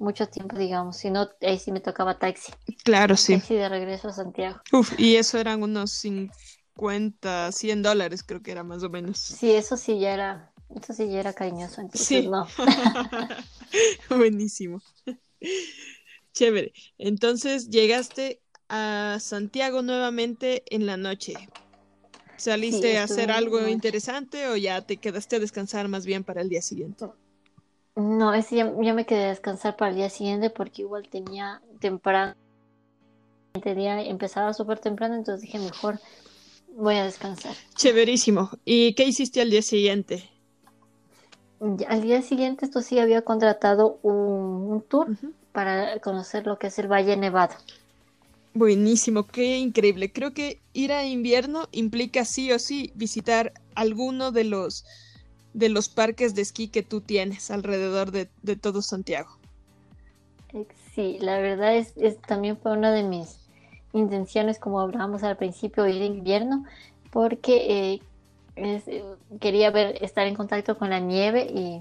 mucho 0.00 0.26
tiempo, 0.26 0.56
digamos, 0.56 0.96
si 0.96 1.10
no, 1.10 1.28
ahí 1.42 1.58
sí 1.58 1.70
me 1.72 1.80
tocaba 1.80 2.18
taxi. 2.18 2.52
Claro, 2.84 3.16
sí. 3.16 3.34
Taxi 3.34 3.54
de 3.54 3.68
regreso 3.68 4.08
a 4.08 4.12
Santiago. 4.12 4.60
Uf, 4.72 4.98
y 4.98 5.16
eso 5.16 5.38
eran 5.38 5.62
unos 5.62 5.92
50, 5.92 7.52
100 7.52 7.82
dólares 7.82 8.22
creo 8.22 8.42
que 8.42 8.50
era 8.50 8.64
más 8.64 8.82
o 8.82 8.88
menos. 8.88 9.18
Sí, 9.18 9.50
eso 9.50 9.76
sí 9.76 10.00
ya 10.00 10.14
era, 10.14 10.52
eso 10.74 10.94
sí 10.94 11.08
ya 11.10 11.20
era 11.20 11.34
cariñoso, 11.34 11.82
entonces 11.82 12.06
sí. 12.06 12.28
no. 12.28 12.48
Buenísimo. 14.08 14.80
Chévere. 16.32 16.72
Entonces 16.96 17.68
llegaste 17.68 18.40
a 18.70 19.18
Santiago 19.20 19.82
nuevamente 19.82 20.64
en 20.74 20.86
la 20.86 20.96
noche. 20.96 21.34
¿Saliste 22.40 22.98
a 22.98 23.04
hacer 23.04 23.30
algo 23.30 23.68
interesante 23.68 24.48
o 24.48 24.56
ya 24.56 24.80
te 24.80 24.96
quedaste 24.96 25.36
a 25.36 25.38
descansar 25.40 25.88
más 25.88 26.06
bien 26.06 26.24
para 26.24 26.40
el 26.40 26.48
día 26.48 26.62
siguiente? 26.62 27.06
No, 27.96 28.32
es 28.32 28.50
ya, 28.50 28.72
ya 28.80 28.94
me 28.94 29.04
quedé 29.04 29.24
a 29.24 29.28
descansar 29.28 29.76
para 29.76 29.90
el 29.90 29.96
día 29.96 30.10
siguiente 30.10 30.50
porque 30.50 30.82
igual 30.82 31.08
tenía 31.08 31.60
temprano. 31.80 32.34
El 33.62 33.76
día 33.76 34.00
empezaba 34.02 34.54
súper 34.54 34.78
temprano, 34.78 35.16
entonces 35.16 35.42
dije 35.42 35.58
mejor 35.58 35.98
Voy 36.76 36.96
a 36.96 37.04
descansar. 37.04 37.54
Chéverísimo. 37.74 38.50
¿Y 38.64 38.94
qué 38.94 39.04
hiciste 39.04 39.40
al 39.40 39.50
día 39.50 39.62
siguiente? 39.62 40.30
Al 41.88 42.00
día 42.00 42.22
siguiente, 42.22 42.64
esto 42.64 42.80
sí 42.80 42.98
había 42.98 43.22
contratado 43.22 43.98
un, 44.02 44.82
tour 44.88 45.08
para 45.52 45.98
conocer 46.00 46.46
lo 46.46 46.58
que 46.58 46.68
es 46.68 46.78
el 46.78 46.88
Valle 46.88 47.16
Nevado. 47.16 47.54
Buenísimo, 48.52 49.26
qué 49.26 49.58
increíble. 49.58 50.12
Creo 50.12 50.34
que 50.34 50.60
ir 50.72 50.92
a 50.92 51.06
invierno 51.06 51.68
implica 51.72 52.24
sí 52.24 52.50
o 52.52 52.58
sí 52.58 52.92
visitar 52.94 53.52
alguno 53.74 54.32
de 54.32 54.44
los 54.44 54.84
de 55.52 55.68
los 55.68 55.88
parques 55.88 56.34
de 56.34 56.42
esquí 56.42 56.68
que 56.68 56.82
tú 56.82 57.00
tienes 57.00 57.50
alrededor 57.50 58.12
de, 58.12 58.26
todo 58.56 58.82
Santiago. 58.82 59.30
Sí, 60.94 61.18
la 61.20 61.38
verdad 61.38 61.76
es, 61.76 61.92
es, 61.96 62.20
también 62.20 62.56
fue 62.56 62.72
una 62.72 62.92
de 62.92 63.02
mis 63.02 63.40
intenciones, 63.92 64.58
como 64.58 64.80
hablábamos 64.80 65.22
al 65.22 65.36
principio, 65.36 65.86
ir 65.86 66.02
en 66.02 66.18
invierno, 66.18 66.64
porque 67.10 68.00
eh, 68.56 68.80
quería 69.40 69.70
ver, 69.70 70.02
estar 70.02 70.26
en 70.26 70.34
contacto 70.34 70.78
con 70.78 70.90
la 70.90 71.00
nieve 71.00 71.50
y 71.52 71.80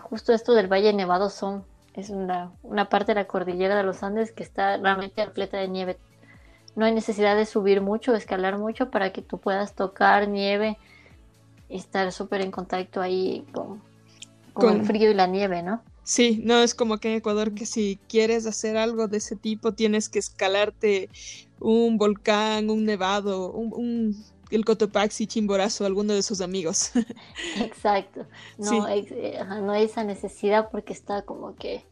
justo 0.00 0.32
esto 0.32 0.54
del 0.54 0.68
Valle 0.68 0.92
Nevado 0.92 1.30
son, 1.30 1.64
es 1.98 2.10
una, 2.10 2.52
una 2.62 2.88
parte 2.88 3.12
de 3.12 3.16
la 3.16 3.26
cordillera 3.26 3.76
de 3.76 3.82
los 3.82 4.02
Andes 4.02 4.30
que 4.30 4.44
está 4.44 4.76
realmente 4.76 5.24
repleta 5.24 5.56
de 5.58 5.68
nieve. 5.68 5.98
No 6.76 6.86
hay 6.86 6.94
necesidad 6.94 7.36
de 7.36 7.44
subir 7.44 7.80
mucho, 7.80 8.14
escalar 8.14 8.56
mucho 8.56 8.90
para 8.90 9.12
que 9.12 9.20
tú 9.20 9.38
puedas 9.38 9.74
tocar 9.74 10.28
nieve 10.28 10.78
y 11.68 11.76
estar 11.76 12.12
súper 12.12 12.42
en 12.42 12.52
contacto 12.52 13.00
ahí 13.00 13.44
con, 13.52 13.82
con, 14.52 14.76
el 14.76 14.86
frío 14.86 15.10
y 15.10 15.14
la 15.14 15.26
nieve, 15.26 15.62
¿no? 15.62 15.82
Sí, 16.04 16.40
no 16.44 16.62
es 16.62 16.74
como 16.74 16.98
que 16.98 17.10
en 17.10 17.16
Ecuador 17.16 17.52
que 17.52 17.66
si 17.66 17.98
quieres 18.08 18.46
hacer 18.46 18.76
algo 18.76 19.08
de 19.08 19.18
ese 19.18 19.34
tipo 19.34 19.72
tienes 19.72 20.08
que 20.08 20.20
escalarte 20.20 21.10
un 21.58 21.98
volcán, 21.98 22.70
un 22.70 22.84
nevado, 22.84 23.50
un 23.50 24.24
el 24.50 24.64
Cotopaxi, 24.64 25.26
Chimborazo, 25.26 25.84
alguno 25.84 26.14
de 26.14 26.22
sus 26.22 26.40
amigos. 26.40 26.92
Exacto. 27.60 28.26
No, 28.56 28.88
eh, 28.88 29.38
no 29.60 29.72
hay 29.72 29.84
esa 29.84 30.04
necesidad 30.04 30.70
porque 30.70 30.92
está 30.92 31.22
como 31.22 31.54
que 31.54 31.84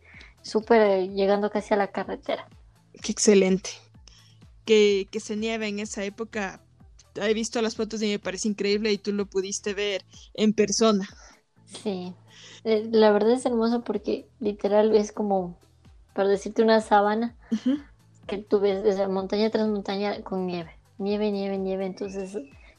súper 0.43 0.81
eh, 0.81 1.09
llegando 1.09 1.51
casi 1.51 1.75
a 1.75 1.77
la 1.77 1.89
carretera. 1.89 2.49
Qué 3.03 3.13
excelente. 3.13 3.71
Que, 4.65 5.09
que 5.11 5.21
se 5.21 5.37
nieve 5.37 5.69
en 5.69 5.79
esa 5.81 6.05
época. 6.05 6.63
He 7.15 7.35
visto 7.35 7.63
las 7.63 7.77
fotos 7.77 8.03
y 8.03 8.09
me 8.09 8.19
parece 8.19 8.49
increíble 8.49 8.93
y 8.93 8.99
tú 8.99 9.13
lo 9.13 9.27
pudiste 9.27 9.75
ver 9.75 10.05
en 10.35 10.53
persona. 10.53 11.09
Sí. 11.65 12.15
Eh, 12.65 12.89
la 12.91 13.11
verdad 13.11 13.33
es 13.33 13.47
hermoso 13.47 13.85
porque 13.85 14.29
literal 14.41 14.95
es 14.95 15.13
como, 15.13 15.59
para 16.15 16.29
decirte, 16.29 16.63
una 16.63 16.81
sabana 16.81 17.37
que 18.27 18.39
tú 18.39 18.61
ves 18.61 18.83
desde 18.83 19.09
montaña 19.09 19.51
tras 19.51 19.69
montaña 19.69 20.23
con 20.23 20.47
nieve 20.47 20.76
nieve, 20.99 21.31
nieve, 21.31 21.59
nieve. 21.59 21.87
Entonces, 21.87 22.37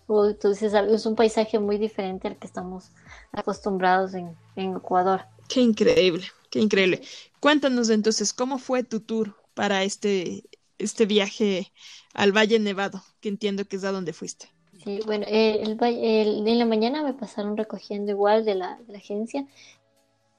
entonces 0.10 0.74
es 0.74 1.06
un 1.06 1.16
paisaje 1.16 1.60
muy 1.60 1.78
diferente 1.78 2.28
al 2.28 2.38
que 2.38 2.48
estamos 2.48 2.92
acostumbrados 3.32 4.14
en, 4.14 4.36
Ecuador. 4.56 5.22
Qué 5.50 5.62
increíble, 5.62 6.26
qué 6.50 6.60
increíble. 6.60 7.02
Cuéntanos 7.40 7.90
entonces, 7.90 8.34
¿cómo 8.34 8.58
fue 8.58 8.84
tu 8.84 9.00
tour 9.00 9.36
para 9.54 9.84
este, 9.84 10.44
este 10.78 11.06
viaje 11.06 11.72
al 12.14 12.32
Valle 12.32 12.60
Nevado, 12.60 13.04
que 13.22 13.30
entiendo 13.30 13.66
que 13.66 13.76
es 13.76 13.84
a 13.84 13.92
donde 13.92 14.14
fuiste? 14.14 14.50
Sí, 14.84 15.00
bueno, 15.06 15.26
el, 15.28 15.78
en 15.82 16.60
la 16.60 16.66
mañana 16.66 17.04
me 17.04 17.14
pasaron 17.14 17.58
recogiendo 17.58 18.12
igual 18.12 18.46
de 18.46 18.56
la, 18.56 18.78
de 18.86 18.94
la 18.94 19.00
agencia 19.00 19.46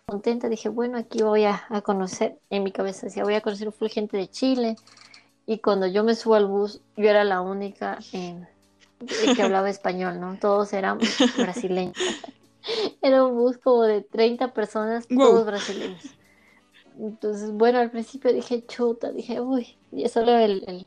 contenta, 0.09 0.49
dije, 0.49 0.71
bueno, 0.71 0.97
aquí 0.97 1.23
voy 1.23 1.45
a, 1.45 1.67
a, 1.69 1.83
conocer, 1.83 2.39
en 2.49 2.63
mi 2.63 2.73
cabeza 2.73 3.07
decía, 3.07 3.25
voy 3.25 3.35
a 3.35 3.43
conocer 3.43 3.69
un 3.69 3.89
gente 3.91 4.17
de 4.17 4.31
Chile, 4.31 4.77
y 5.49 5.61
cuando 5.61 5.87
yo 5.87 6.05
me 6.05 6.15
subo 6.15 6.35
al 6.35 6.47
bus, 6.47 6.83
yo 6.95 7.09
era 7.09 7.25
la 7.25 7.41
única 7.41 7.99
que 8.11 9.43
hablaba 9.43 9.71
español, 9.71 10.21
¿no? 10.21 10.37
Todos 10.39 10.75
eran 10.75 10.99
brasileños. 11.39 11.97
era 13.01 13.25
un 13.25 13.35
bus 13.35 13.57
como 13.57 13.85
de 13.85 14.03
30 14.03 14.53
personas, 14.53 15.09
todos 15.09 15.47
brasileños. 15.47 16.05
Entonces, 16.99 17.51
bueno, 17.51 17.79
al 17.79 17.91
principio 17.91 18.31
dije, 18.31 18.67
chuta, 18.67 19.11
dije, 19.11 19.41
uy, 19.41 19.79
y 19.91 20.07
solo 20.11 20.33
el, 20.33 20.87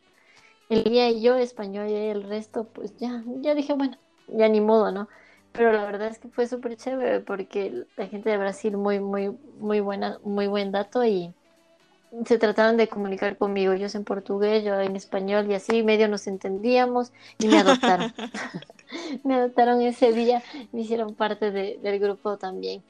el, 0.69 0.83
día 0.83 1.09
y 1.09 1.23
yo 1.23 1.37
español 1.37 1.89
y 1.89 1.95
el 1.95 2.21
resto, 2.21 2.65
pues 2.65 2.95
ya, 2.97 3.23
ya 3.41 3.55
dije, 3.55 3.73
bueno, 3.73 3.97
ya 4.27 4.47
ni 4.47 4.61
modo, 4.61 4.91
¿no? 4.91 5.09
Pero 5.53 5.73
la 5.73 5.85
verdad 5.85 6.09
es 6.09 6.19
que 6.19 6.27
fue 6.27 6.45
súper 6.45 6.77
chévere 6.77 7.21
porque 7.21 7.85
la 7.97 8.05
gente 8.05 8.29
de 8.29 8.37
Brasil 8.37 8.77
muy, 8.77 8.99
muy, 8.99 9.35
muy 9.57 9.79
buena, 9.79 10.19
muy 10.23 10.45
buen 10.45 10.71
dato 10.71 11.03
y 11.03 11.33
se 12.25 12.37
trataron 12.37 12.77
de 12.77 12.87
comunicar 12.87 13.37
conmigo, 13.37 13.73
ellos 13.73 13.95
en 13.95 14.03
portugués, 14.03 14.63
yo 14.63 14.79
en 14.79 14.95
español 14.95 15.49
y 15.49 15.53
así 15.53 15.81
medio 15.83 16.07
nos 16.07 16.27
entendíamos 16.27 17.11
y 17.39 17.47
me 17.47 17.57
adoptaron. 17.57 18.13
me 19.23 19.35
adoptaron 19.35 19.81
ese 19.81 20.11
día, 20.11 20.43
me 20.71 20.81
hicieron 20.81 21.15
parte 21.15 21.51
del 21.51 21.99
grupo 21.99 22.37
también. 22.37 22.83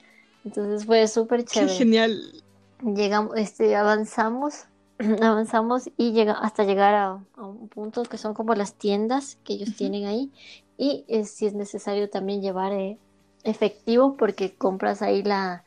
Entonces 0.44 0.86
fue 0.86 1.06
súper 1.06 1.44
chévere. 1.44 1.72
genial. 1.72 2.42
Llegamos, 2.82 3.36
este, 3.36 3.76
avanzamos, 3.76 4.64
avanzamos 5.22 5.88
y 5.96 6.12
llega, 6.12 6.32
hasta 6.32 6.64
llegar 6.64 6.94
a, 6.94 7.20
un 7.36 7.68
punto 7.68 8.02
que 8.02 8.18
son 8.18 8.34
como 8.34 8.54
las 8.54 8.74
tiendas 8.74 9.38
que 9.44 9.54
ellos 9.54 9.76
tienen 9.76 10.06
ahí 10.06 10.32
y 10.76 11.04
eh, 11.06 11.24
si 11.24 11.46
es 11.46 11.54
necesario 11.54 12.10
también 12.10 12.42
llevar 12.42 12.72
eh, 12.72 12.98
efectivo 13.44 14.16
porque 14.16 14.54
compras 14.54 15.00
ahí 15.00 15.22
la 15.22 15.64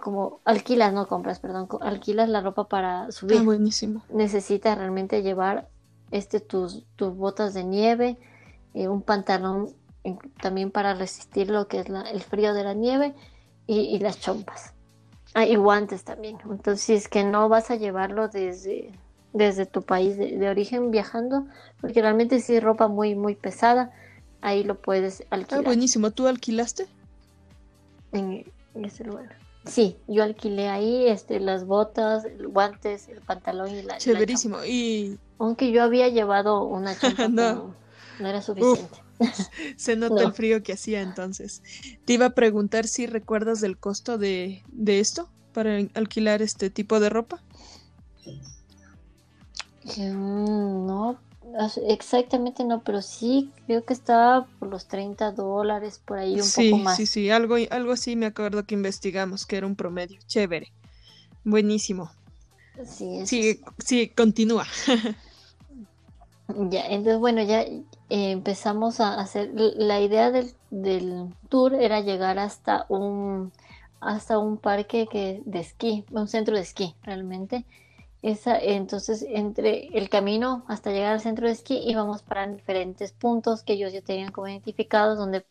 como 0.00 0.40
alquilas, 0.44 0.92
no 0.92 1.06
compras, 1.06 1.40
perdón, 1.40 1.68
alquilas 1.80 2.28
la 2.28 2.40
ropa 2.40 2.68
para 2.68 3.10
subir. 3.10 3.38
Ah, 3.38 3.42
buenísimo. 3.42 4.02
Necesitas 4.10 4.76
realmente 4.76 5.22
llevar 5.22 5.68
este 6.10 6.40
tus, 6.40 6.84
tus 6.96 7.14
botas 7.14 7.54
de 7.54 7.64
nieve, 7.64 8.18
eh, 8.74 8.88
un 8.88 9.02
pantalón 9.02 9.74
también 10.40 10.70
para 10.70 10.94
resistir 10.94 11.50
lo 11.50 11.68
que 11.68 11.80
es 11.80 11.86
el 11.88 12.22
frío 12.22 12.54
de 12.54 12.64
la 12.64 12.74
nieve 12.74 13.14
y, 13.66 13.98
las 13.98 14.18
chompas. 14.20 14.72
Ah, 15.34 15.44
y 15.44 15.56
guantes 15.56 16.04
también. 16.04 16.38
Entonces, 16.48 16.80
si 16.80 16.94
es 16.94 17.08
que 17.08 17.24
no 17.24 17.50
vas 17.50 17.70
a 17.70 17.76
llevarlo 17.76 18.28
desde, 18.28 18.90
desde 19.34 19.66
tu 19.66 19.82
país 19.82 20.16
de, 20.16 20.48
origen 20.48 20.90
viajando, 20.90 21.46
porque 21.80 22.00
realmente 22.00 22.40
si 22.40 22.56
es 22.56 22.62
ropa 22.62 22.88
muy, 22.88 23.14
muy 23.14 23.34
pesada, 23.34 23.92
ahí 24.40 24.64
lo 24.64 24.76
puedes 24.76 25.22
ah, 25.22 25.34
alquilar. 25.34 25.64
Ah, 25.64 25.66
buenísimo. 25.66 26.10
¿Tú 26.12 26.26
alquilaste? 26.26 26.86
En, 28.12 28.50
en 28.74 28.84
ese 28.86 29.04
lugar. 29.04 29.36
Sí, 29.68 29.96
yo 30.08 30.22
alquilé 30.22 30.68
ahí 30.68 31.06
este, 31.08 31.40
las 31.40 31.66
botas, 31.66 32.24
guantes, 32.48 33.08
el 33.08 33.20
pantalón 33.20 33.70
y 33.74 33.82
la. 33.82 33.98
Chéverísimo. 33.98 34.64
y. 34.64 35.18
Aunque 35.38 35.70
yo 35.70 35.82
había 35.82 36.08
llevado 36.08 36.64
una 36.64 36.98
chompa, 36.98 37.28
no. 37.28 37.74
no 38.18 38.28
era 38.28 38.42
suficiente. 38.42 38.98
se 39.76 39.96
nota 39.96 40.22
el 40.22 40.32
frío 40.32 40.62
que 40.62 40.72
hacía 40.72 41.00
entonces. 41.00 41.62
Te 42.04 42.14
iba 42.14 42.26
a 42.26 42.30
preguntar 42.30 42.86
si 42.86 43.06
recuerdas 43.06 43.60
del 43.60 43.78
costo 43.78 44.16
de, 44.16 44.62
de 44.68 45.00
esto 45.00 45.28
para 45.52 45.78
alquilar 45.94 46.40
este 46.42 46.70
tipo 46.70 47.00
de 47.00 47.10
ropa. 47.10 47.42
Mm, 49.96 50.86
no, 50.86 51.18
Exactamente 51.86 52.64
no, 52.64 52.82
pero 52.82 53.00
sí 53.00 53.50
creo 53.66 53.84
que 53.84 53.94
estaba 53.94 54.46
por 54.58 54.68
los 54.68 54.86
30 54.86 55.32
dólares, 55.32 56.00
por 56.04 56.18
ahí 56.18 56.40
un 56.40 56.50
poco 56.50 56.82
más. 56.82 56.96
Sí, 56.96 57.06
sí, 57.06 57.30
algo, 57.30 57.56
algo 57.70 57.92
así 57.92 58.16
me 58.16 58.26
acuerdo 58.26 58.64
que 58.64 58.74
investigamos, 58.74 59.46
que 59.46 59.56
era 59.56 59.66
un 59.66 59.74
promedio. 59.74 60.18
Chévere. 60.26 60.72
Buenísimo. 61.44 62.10
Sí, 62.84 63.26
sí, 63.26 63.60
sí, 63.78 64.08
continúa. 64.08 64.66
ya, 66.70 66.86
entonces 66.86 67.18
bueno, 67.18 67.42
ya 67.42 67.62
eh, 67.62 67.82
empezamos 68.08 69.00
a 69.00 69.18
hacer, 69.18 69.50
la 69.54 70.00
idea 70.00 70.30
del, 70.30 70.52
del, 70.70 71.28
tour 71.48 71.74
era 71.74 72.00
llegar 72.00 72.38
hasta 72.38 72.86
un, 72.88 73.52
hasta 74.00 74.38
un 74.38 74.58
parque 74.58 75.08
que, 75.10 75.42
de 75.44 75.60
esquí, 75.60 76.04
un 76.10 76.28
centro 76.28 76.54
de 76.54 76.62
esquí 76.62 76.94
realmente 77.02 77.64
esa, 78.22 78.58
entonces, 78.58 79.24
entre 79.28 79.96
el 79.96 80.08
camino 80.08 80.64
hasta 80.66 80.90
llegar 80.90 81.12
al 81.12 81.20
centro 81.20 81.46
de 81.46 81.52
esquí 81.52 81.78
íbamos 81.88 82.22
para 82.22 82.46
diferentes 82.48 83.12
puntos 83.12 83.62
que 83.62 83.74
ellos 83.74 83.92
ya 83.92 84.02
tenían 84.02 84.32
como 84.32 84.48
identificados, 84.48 85.18
donde 85.18 85.46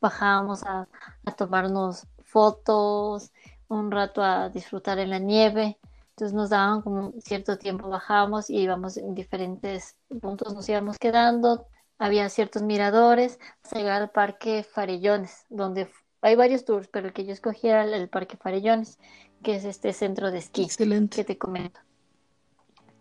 bajábamos 0.00 0.62
a, 0.64 0.88
tomarnos 1.36 2.06
fotos, 2.22 3.32
un 3.68 3.90
rato 3.90 4.22
a 4.22 4.50
disfrutar 4.50 4.98
en 4.98 5.10
la 5.10 5.18
nieve. 5.18 5.78
Entonces 6.10 6.34
nos 6.34 6.50
daban 6.50 6.82
como 6.82 7.12
cierto 7.20 7.58
tiempo, 7.58 7.88
bajábamos 7.88 8.50
y 8.50 8.58
íbamos 8.58 8.96
en 8.96 9.14
diferentes 9.14 9.96
puntos, 10.20 10.54
nos 10.54 10.68
íbamos 10.68 10.98
quedando. 10.98 11.66
Había 11.98 12.28
ciertos 12.28 12.62
miradores 12.62 13.38
hasta 13.62 13.78
llegar 13.78 14.02
al 14.02 14.10
Parque 14.10 14.62
Farellones, 14.62 15.46
donde 15.48 15.88
hay 16.20 16.36
varios 16.36 16.64
tours, 16.64 16.88
pero 16.88 17.08
el 17.08 17.12
que 17.12 17.24
yo 17.24 17.32
escogí 17.32 17.68
era 17.68 17.84
el, 17.84 18.08
Parque 18.08 18.36
Farellones, 18.36 18.98
que 19.42 19.56
es 19.56 19.64
este 19.64 19.92
centro 19.92 20.30
de 20.30 20.38
esquí 20.38 20.68
que 21.10 21.24
te 21.24 21.38
comento. 21.38 21.80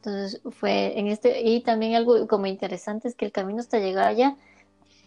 Entonces 0.04 0.42
fue 0.50 0.98
en 1.00 1.08
este, 1.08 1.48
y 1.48 1.62
también 1.62 1.94
algo 1.94 2.28
como 2.28 2.48
interesante 2.48 3.08
es 3.08 3.14
que 3.14 3.26
el 3.26 3.32
camino 3.32 3.60
hasta 3.60 3.78
llegar 3.78 4.08
allá 4.08 4.36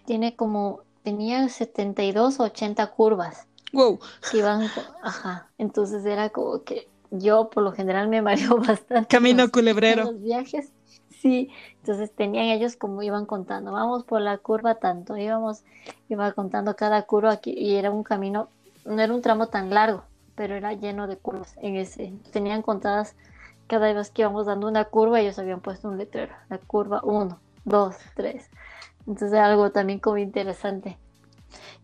tiene 0.07 0.37
como, 0.37 0.83
tenía 1.03 1.49
72 1.49 2.39
o 2.39 2.45
80 2.45 2.87
curvas. 2.93 3.49
Wow. 3.73 3.99
Que 4.31 4.39
iban, 4.39 4.71
ajá, 5.03 5.51
entonces 5.59 6.07
era 6.07 6.29
como 6.29 6.63
que 6.63 6.87
yo 7.11 7.51
por 7.51 7.65
lo 7.65 7.73
general 7.73 8.07
me 8.07 8.23
mareo 8.23 8.57
bastante. 8.59 9.09
Camino 9.09 9.51
culebrero. 9.51 10.05
los 10.05 10.23
viajes, 10.23 10.71
sí, 11.11 11.51
entonces 11.81 12.13
tenían 12.15 12.45
ellos 12.45 12.77
como 12.77 13.03
iban 13.03 13.27
contando, 13.27 13.73
vamos 13.73 14.05
por 14.05 14.21
la 14.21 14.39
curva 14.39 14.77
tanto, 14.77 15.17
íbamos, 15.17 15.65
iba 16.09 16.31
contando 16.31 16.77
cada 16.77 17.03
curva 17.03 17.33
aquí 17.33 17.51
y 17.51 17.75
era 17.75 17.91
un 17.91 18.05
camino, 18.05 18.49
no 18.85 19.03
era 19.03 19.13
un 19.13 19.23
tramo 19.23 19.49
tan 19.49 19.71
largo, 19.71 20.05
pero 20.37 20.55
era 20.55 20.73
lleno 20.73 21.09
de 21.09 21.17
curvas 21.17 21.57
en 21.57 21.75
ese, 21.75 22.13
tenían 22.31 22.63
contadas 22.63 23.17
cada 23.81 23.93
vez 23.93 24.11
que 24.11 24.23
íbamos 24.23 24.47
dando 24.47 24.69
una 24.69 24.85
curva, 24.85 25.21
ellos 25.21 25.39
habían 25.39 25.61
puesto 25.61 25.89
un 25.89 25.99
letrero, 25.99 26.35
la 26.49 26.59
curva 26.59 27.01
1, 27.03 27.39
2, 27.65 27.97
3. 28.15 28.51
Entonces 29.07 29.39
algo 29.39 29.71
también 29.71 29.99
como 29.99 30.19
interesante. 30.19 30.97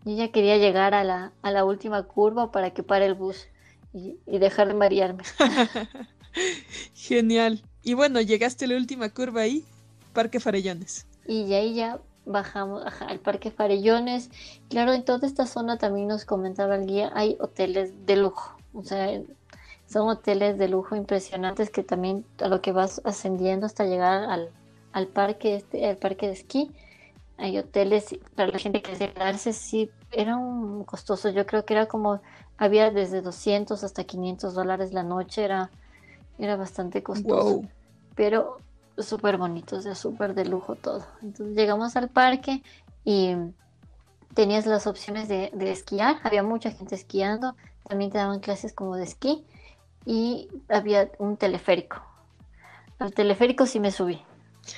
Yo 0.05 0.15
ya 0.15 0.31
quería 0.31 0.57
llegar 0.57 0.95
a 0.95 1.05
la, 1.05 1.33
a 1.43 1.51
la 1.51 1.65
última 1.65 2.03
curva 2.05 2.51
para 2.51 2.71
que 2.71 2.83
pare 2.83 3.07
el 3.07 3.15
bus 3.15 3.49
y, 3.93 4.17
dejar 4.27 4.69
de 4.69 4.75
marearme. 4.75 5.25
Genial. 6.95 7.63
Y 7.83 7.95
bueno, 7.95 8.21
llegaste 8.21 8.65
a 8.65 8.69
la 8.69 8.77
última 8.77 9.09
curva 9.11 9.43
ahí, 9.43 9.65
Parque 10.13 10.41
Farellones. 10.41 11.07
Y 11.27 11.53
ahí 11.53 11.75
ya 11.75 12.01
bajamos 12.25 12.85
al 13.01 13.19
Parque 13.19 13.51
Farellones. 13.51 14.31
Claro, 14.69 14.93
en 14.93 15.05
toda 15.05 15.27
esta 15.27 15.47
zona 15.47 15.77
también 15.77 16.09
nos 16.09 16.25
comentaba 16.25 16.77
el 16.77 16.87
guía, 16.87 17.11
hay 17.15 17.37
hoteles 17.41 18.07
de 18.07 18.17
lujo. 18.17 18.57
O 18.73 18.85
sea, 18.85 19.21
son 19.91 20.09
hoteles 20.09 20.57
de 20.57 20.69
lujo 20.69 20.95
impresionantes 20.95 21.69
que 21.71 21.83
también 21.83 22.25
a 22.41 22.47
lo 22.47 22.63
que 22.63 22.71
vas 22.71 23.01
ascendiendo 23.05 23.67
hasta 23.67 23.85
llegar 23.85 24.23
al, 24.31 24.51
al 24.93 25.09
parque 25.09 25.57
este, 25.57 25.89
al 25.89 25.97
parque 25.97 26.29
de 26.29 26.35
esquí. 26.35 26.71
Hay 27.39 27.59
hoteles 27.59 28.17
para 28.37 28.53
la 28.53 28.59
gente 28.59 28.83
que 28.83 28.93
quiere 28.93 29.13
quedarse, 29.13 29.53
sí, 29.53 29.91
eran 30.13 30.85
costosos. 30.85 31.35
Yo 31.35 31.45
creo 31.45 31.65
que 31.65 31.75
era 31.75 31.87
como, 31.87 32.21
había 32.57 32.91
desde 32.91 33.21
200 33.21 33.83
hasta 33.83 34.05
500 34.05 34.55
dólares 34.55 34.93
la 34.93 35.03
noche, 35.03 35.43
era, 35.43 35.71
era 36.39 36.55
bastante 36.55 37.03
costoso. 37.03 37.63
Pero 38.15 38.59
súper 38.97 39.39
bonito, 39.39 39.77
o 39.77 39.81
sea, 39.81 39.97
súper 39.97 40.35
de 40.35 40.45
lujo 40.45 40.77
todo. 40.77 41.05
Entonces 41.23 41.57
llegamos 41.57 41.97
al 41.97 42.11
parque 42.11 42.63
y 43.05 43.35
tenías 44.35 44.67
las 44.67 44.87
opciones 44.87 45.27
de, 45.27 45.51
de, 45.53 45.73
esquiar, 45.73 46.19
había 46.23 46.45
mucha 46.45 46.71
gente 46.71 46.95
esquiando, 46.95 47.57
también 47.89 48.13
te 48.13 48.19
daban 48.19 48.39
clases 48.39 48.73
como 48.73 48.95
de 48.95 49.03
esquí 49.03 49.45
y 50.05 50.49
había 50.69 51.11
un 51.19 51.37
teleférico. 51.37 52.03
Al 52.99 53.13
teleférico 53.13 53.67
sí 53.67 53.81
me 53.81 53.91
subí. 53.91 54.21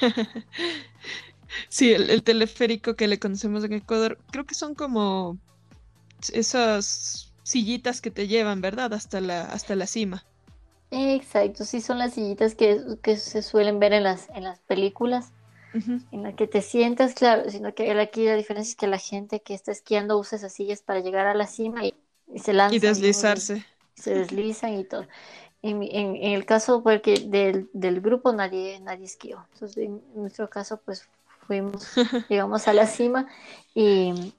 sí, 1.68 1.92
el, 1.92 2.22
teleférico 2.22 2.94
que 2.94 3.08
le 3.08 3.18
conocemos 3.18 3.64
en 3.64 3.74
Ecuador, 3.74 4.18
creo 4.30 4.46
que 4.46 4.54
son 4.54 4.74
como 4.74 5.38
esas 6.32 7.32
sillitas 7.42 8.00
que 8.00 8.10
te 8.10 8.28
llevan, 8.28 8.60
¿verdad? 8.60 8.94
Hasta 8.94 9.20
la, 9.20 9.42
hasta 9.42 9.74
la 9.74 9.86
cima. 9.86 10.24
Exacto, 10.90 11.64
sí 11.64 11.80
son 11.80 11.98
las 11.98 12.14
sillitas 12.14 12.54
que, 12.54 13.16
se 13.16 13.42
suelen 13.42 13.78
ver 13.78 13.94
en 13.94 14.02
las, 14.02 14.28
en 14.30 14.44
las 14.44 14.60
películas, 14.60 15.32
en 15.74 16.22
las 16.22 16.34
que 16.34 16.46
te 16.46 16.60
sientas, 16.60 17.14
claro, 17.14 17.48
sino 17.50 17.74
que 17.74 17.90
aquí 17.92 18.26
la 18.26 18.36
diferencia 18.36 18.72
es 18.72 18.76
que 18.76 18.86
la 18.86 18.98
gente 18.98 19.40
que 19.40 19.54
está 19.54 19.72
esquiando 19.72 20.18
usa 20.18 20.36
esas 20.36 20.52
sillas 20.52 20.82
para 20.82 21.00
llegar 21.00 21.26
a 21.26 21.34
la 21.34 21.46
cima 21.46 21.86
y, 21.86 21.94
se 22.38 22.52
lanza. 22.52 22.76
Y 22.76 22.78
deslizarse. 22.78 23.64
Se 23.94 24.14
deslizan 24.14 24.74
y 24.74 24.84
todo. 24.84 25.06
En, 25.62 25.82
en, 25.82 26.16
el 26.16 26.44
caso 26.44 26.82
porque 26.82 27.14
del, 27.26 27.68
del, 27.72 28.00
grupo 28.00 28.32
nadie, 28.32 28.80
nadie 28.80 29.04
esquió. 29.04 29.46
Entonces, 29.52 29.84
en 29.84 30.02
nuestro 30.14 30.50
caso, 30.50 30.80
pues 30.84 31.08
fuimos, 31.46 31.94
llegamos 32.28 32.66
a 32.66 32.72
la 32.72 32.86
cima 32.86 33.28
y, 33.74 34.34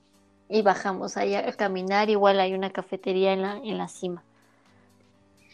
y 0.49 0.61
bajamos 0.61 1.15
ahí 1.15 1.35
a 1.35 1.51
caminar. 1.53 2.09
Igual 2.09 2.39
hay 2.39 2.53
una 2.53 2.71
cafetería 2.71 3.33
en 3.33 3.41
la, 3.41 3.57
en 3.57 3.77
la 3.77 3.87
cima. 3.87 4.23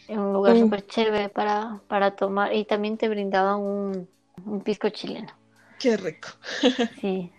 En 0.08 0.18
un 0.18 0.32
lugar 0.32 0.56
mm. 0.56 0.60
súper 0.60 0.86
chévere 0.86 1.28
para, 1.28 1.80
para 1.86 2.16
tomar. 2.16 2.52
Y 2.52 2.64
también 2.64 2.98
te 2.98 3.08
brindaban 3.08 3.60
un, 3.60 4.08
un 4.44 4.60
pisco 4.62 4.88
chileno. 4.88 5.32
Qué 5.78 5.96
rico. 5.96 6.28
sí, 7.00 7.32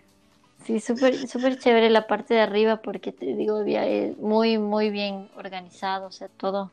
sí, 0.64 0.80
súper 0.80 1.26
super 1.28 1.58
chévere 1.58 1.90
la 1.90 2.06
parte 2.06 2.34
de 2.34 2.40
arriba 2.40 2.82
porque 2.82 3.12
te 3.12 3.34
digo, 3.34 3.58
había 3.58 3.86
eh, 3.86 4.14
muy, 4.18 4.58
muy 4.58 4.90
bien 4.90 5.28
organizado. 5.36 6.06
O 6.06 6.12
sea, 6.12 6.28
todo 6.28 6.70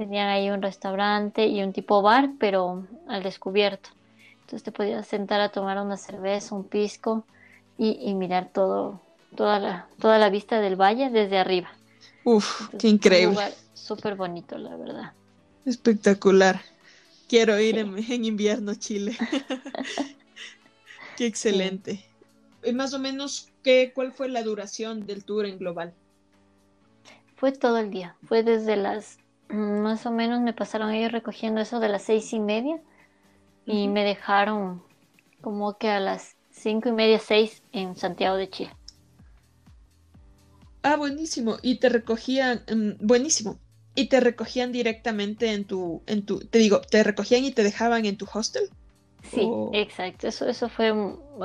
Tenían 0.00 0.28
ahí 0.28 0.48
un 0.48 0.62
restaurante 0.62 1.46
y 1.46 1.62
un 1.62 1.74
tipo 1.74 2.00
bar, 2.00 2.30
pero 2.38 2.86
al 3.06 3.22
descubierto. 3.22 3.90
Entonces 4.32 4.62
te 4.62 4.72
podías 4.72 5.06
sentar 5.06 5.42
a 5.42 5.50
tomar 5.50 5.78
una 5.78 5.98
cerveza, 5.98 6.54
un 6.54 6.64
pisco 6.64 7.26
y, 7.76 8.14
mirar 8.14 8.48
todo, 8.50 8.98
toda 9.36 9.58
la, 9.58 9.88
toda 9.98 10.18
la 10.18 10.30
vista 10.30 10.60
del 10.62 10.76
valle 10.76 11.10
desde 11.10 11.36
arriba. 11.36 11.68
Uf, 12.24 12.70
qué 12.78 12.88
increíble. 12.88 13.54
Súper 13.74 14.14
bonito, 14.14 14.56
la 14.56 14.74
verdad. 14.74 15.12
Espectacular. 15.66 16.62
Quiero 17.28 17.60
ir 17.60 17.76
en, 17.76 18.24
invierno 18.24 18.74
Chile. 18.76 19.18
qué 21.18 21.26
excelente. 21.26 22.09
Más 22.74 22.94
o 22.94 22.98
menos, 22.98 23.48
¿qué, 23.62 23.92
¿cuál 23.94 24.12
fue 24.12 24.28
la 24.28 24.42
duración 24.42 25.06
del 25.06 25.24
tour 25.24 25.46
en 25.46 25.58
global? 25.58 25.94
Fue 27.36 27.52
todo 27.52 27.78
el 27.78 27.90
día. 27.90 28.16
Fue 28.26 28.42
desde 28.42 28.76
las 28.76 29.18
Mm, 29.50 29.80
más 29.82 30.06
o 30.06 30.10
menos 30.10 30.40
me 30.40 30.52
pasaron 30.52 30.92
ellos 30.92 31.12
recogiendo 31.12 31.60
eso 31.60 31.80
de 31.80 31.88
las 31.88 32.02
seis 32.02 32.32
y 32.32 32.38
media 32.38 32.80
y 33.66 33.88
me 33.88 34.04
dejaron 34.04 34.82
como 35.42 35.76
que 35.76 35.90
a 35.90 36.00
las 36.00 36.36
cinco 36.50 36.88
y 36.88 36.92
media, 36.92 37.18
seis 37.18 37.62
en 37.72 37.96
Santiago 37.96 38.36
de 38.36 38.48
Chile. 38.48 38.70
Ah, 40.82 40.96
buenísimo. 40.96 41.58
Y 41.62 41.76
te 41.76 41.88
recogían, 41.88 42.62
mm, 42.72 43.06
buenísimo. 43.06 43.58
Y 43.94 44.08
te 44.08 44.20
recogían 44.20 44.72
directamente 44.72 45.52
en 45.52 45.64
tu, 45.64 46.00
en 46.06 46.24
tu, 46.24 46.38
te 46.40 46.58
digo, 46.58 46.80
te 46.80 47.02
recogían 47.02 47.44
y 47.44 47.50
te 47.50 47.64
dejaban 47.64 48.06
en 48.06 48.16
tu 48.16 48.26
hostel. 48.32 48.70
Sí, 49.22 49.48
exacto. 49.72 50.28
Eso, 50.28 50.46
eso 50.46 50.68
fue 50.68 50.92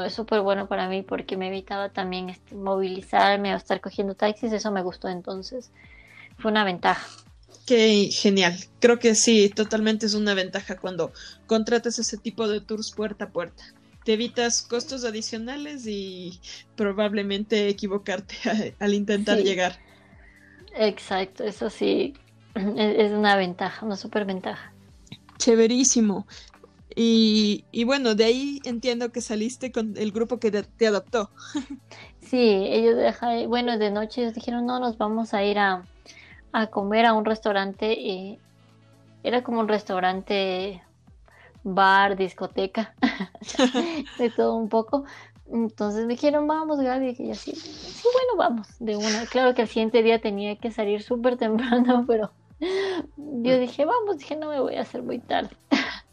súper 0.10 0.42
bueno 0.42 0.68
para 0.68 0.88
mí 0.88 1.02
porque 1.02 1.38
me 1.38 1.48
evitaba 1.50 1.90
también 1.90 2.30
este, 2.30 2.56
movilizarme 2.56 3.54
o 3.54 3.58
estar 3.58 3.82
cogiendo 3.82 4.16
taxis. 4.16 4.54
Eso 4.54 4.72
me 4.72 4.82
gustó 4.82 5.10
entonces. 5.10 5.72
Fue 6.38 6.52
una 6.52 6.64
ventaja. 6.64 7.06
Qué 7.66 8.10
genial. 8.12 8.56
Creo 8.80 9.00
que 9.00 9.16
sí, 9.16 9.50
totalmente 9.50 10.06
es 10.06 10.14
una 10.14 10.34
ventaja 10.34 10.78
cuando 10.78 11.12
contratas 11.48 12.00
ese 12.00 12.18
tipo 12.18 12.48
de 12.48 12.62
tours 12.62 12.92
puerta 12.92 13.26
a 13.26 13.30
puerta. 13.30 13.64
Te 14.04 14.14
evitas 14.14 14.62
costos 14.62 15.04
adicionales 15.04 15.88
y 15.88 16.40
probablemente 16.76 17.68
equivocarte 17.68 18.36
al 18.80 18.94
intentar 18.94 19.40
llegar. 19.40 19.80
Exacto, 20.76 21.44
eso 21.44 21.70
sí, 21.70 22.14
es 22.56 23.12
una 23.12 23.36
ventaja, 23.36 23.86
una 23.86 23.96
súper 23.96 24.26
ventaja. 24.26 24.72
Chéverísimo. 25.38 26.28
Y, 26.96 27.66
y, 27.72 27.84
bueno, 27.84 28.16
de 28.16 28.26
ahí 28.26 28.60
entiendo 28.64 29.12
que 29.12 29.22
saliste 29.22 29.72
con 29.72 29.98
el 29.98 30.12
grupo 30.12 30.40
que 30.40 30.52
te, 30.52 30.88
adoptó. 30.88 31.30
Sí, 32.22 32.40
ellos 32.40 32.96
dejaron, 32.96 33.50
bueno, 33.50 33.78
de 33.78 33.92
noche 33.92 34.22
ellos 34.22 34.34
dijeron, 34.34 34.66
no, 34.66 34.80
nos 34.80 34.98
vamos 34.98 35.34
a 35.34 35.44
ir 35.44 35.60
a, 35.60 35.84
a 36.54 36.68
comer 36.68 37.06
a 37.06 37.14
un 37.14 37.26
restaurante. 37.26 37.94
y 37.94 38.40
era 39.26 39.44
como 39.44 39.60
un 39.60 39.68
restaurante, 39.68 40.84
bar, 41.64 42.16
discoteca, 42.16 42.94
de 44.20 44.30
todo 44.30 44.56
un 44.56 44.70
poco. 44.70 45.04
Entonces 45.52 46.06
me 46.06 46.14
dijeron, 46.14 46.48
vamos, 46.48 46.80
Gaby. 46.80 47.16
Y 47.18 47.32
así, 47.32 47.56
sí, 47.56 48.08
bueno, 48.14 48.38
vamos, 48.38 48.68
de 48.80 48.96
una. 48.96 49.26
Claro 49.26 49.54
que 49.54 49.64
el 49.64 49.68
siguiente 49.68 50.04
día 50.04 50.22
tenía 50.22 50.56
que 50.58 50.72
salir 50.72 51.02
súper 51.02 51.38
temprano, 51.38 52.06
pero 52.08 52.32
yo 52.60 53.60
dije, 53.60 53.86
vamos, 53.86 54.20
dije, 54.20 54.36
no 54.36 54.50
me 54.50 54.60
voy 54.60 54.76
a 54.76 54.82
hacer 54.82 55.02
muy 55.02 55.20
tarde. 55.20 55.56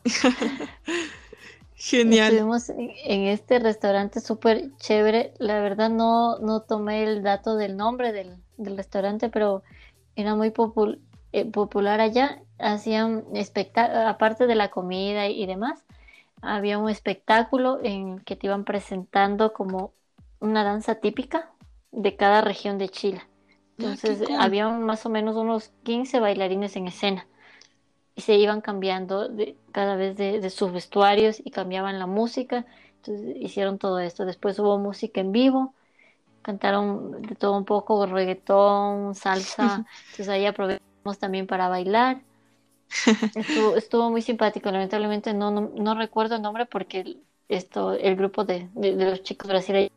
Genial. 1.76 2.32
Estuvimos 2.32 2.68
en 2.68 3.26
este 3.26 3.58
restaurante 3.58 4.20
súper 4.20 4.70
chévere. 4.76 5.34
La 5.38 5.60
verdad 5.60 5.90
no, 5.90 6.38
no 6.38 6.62
tomé 6.62 7.04
el 7.04 7.22
dato 7.22 7.56
del 7.56 7.76
nombre 7.76 8.12
del, 8.12 8.36
del 8.56 8.76
restaurante, 8.76 9.28
pero 9.28 9.62
era 10.14 10.34
muy 10.34 10.52
eh, 11.32 11.44
popular 11.46 12.00
allá. 12.00 12.42
Hacían 12.58 13.24
espectáculos, 13.34 14.04
aparte 14.06 14.46
de 14.46 14.54
la 14.54 14.70
comida 14.70 15.28
y, 15.28 15.46
demás, 15.46 15.84
había 16.40 16.78
un 16.78 16.88
espectáculo 16.88 17.80
en 17.82 18.20
que 18.20 18.36
te 18.36 18.46
iban 18.46 18.64
presentando 18.64 19.52
como 19.52 19.92
una 20.38 20.64
danza 20.64 20.96
típica 20.96 21.50
de 21.90 22.16
cada 22.16 22.40
región 22.42 22.78
de 22.78 22.88
Chile. 22.88 23.22
Ah, 23.24 23.28
Entonces 23.78 24.22
había 24.38 24.68
más 24.68 25.04
o 25.06 25.08
menos 25.08 25.36
unos 25.36 25.72
15 25.82 26.20
bailarines 26.20 26.76
en 26.76 26.88
escena 26.88 27.26
se 28.16 28.34
iban 28.34 28.60
cambiando 28.60 29.28
de, 29.28 29.56
cada 29.72 29.96
vez 29.96 30.16
de, 30.16 30.40
de, 30.40 30.50
sus 30.50 30.72
vestuarios 30.72 31.40
y 31.44 31.50
cambiaban 31.50 31.98
la 31.98 32.06
música. 32.06 32.66
Entonces 32.96 33.36
hicieron 33.40 33.78
todo 33.78 33.98
esto. 33.98 34.24
Después 34.24 34.58
hubo 34.58 34.78
música 34.78 35.20
en 35.20 35.32
vivo 35.32 35.74
cantaron 36.42 37.22
de 37.22 37.34
todo 37.36 37.56
un 37.56 37.64
poco, 37.64 38.04
reggaetón, 38.06 39.14
salsa, 39.14 39.86
entonces 40.10 40.28
ahí 40.28 40.44
aprovechamos 40.44 41.18
también 41.18 41.46
para 41.46 41.68
bailar. 41.68 42.20
Estuvo, 43.76 44.10
muy 44.10 44.20
simpático, 44.20 44.70
lamentablemente 44.70 45.32
no, 45.32 45.50
no, 45.50 45.94
recuerdo 45.94 46.36
el 46.36 46.42
nombre 46.42 46.66
porque 46.66 47.00
el, 47.00 47.22
esto, 47.48 47.92
el 47.92 48.16
grupo 48.16 48.44
de, 48.44 48.68
los 48.74 49.22
chicos 49.22 49.48
brasileños 49.48 49.92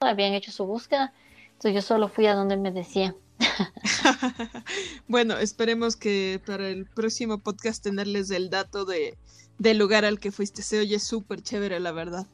habían 0.00 0.34
hecho 0.34 0.52
su 0.52 0.66
búsqueda, 0.66 1.14
entonces 1.46 1.74
yo 1.74 1.80
solo 1.80 2.08
fui 2.08 2.26
a 2.26 2.34
donde 2.34 2.58
me 2.58 2.70
decía. 2.70 3.14
bueno, 5.08 5.38
esperemos 5.38 5.96
que 5.96 6.40
para 6.46 6.68
el 6.68 6.86
próximo 6.86 7.38
podcast 7.38 7.82
tenerles 7.82 8.30
el 8.30 8.50
dato 8.50 8.84
de, 8.84 9.16
del 9.58 9.78
lugar 9.78 10.04
al 10.04 10.18
que 10.18 10.32
fuiste. 10.32 10.62
Se 10.62 10.78
oye 10.78 10.98
súper 10.98 11.42
chévere, 11.42 11.80
la 11.80 11.92
verdad. 11.92 12.26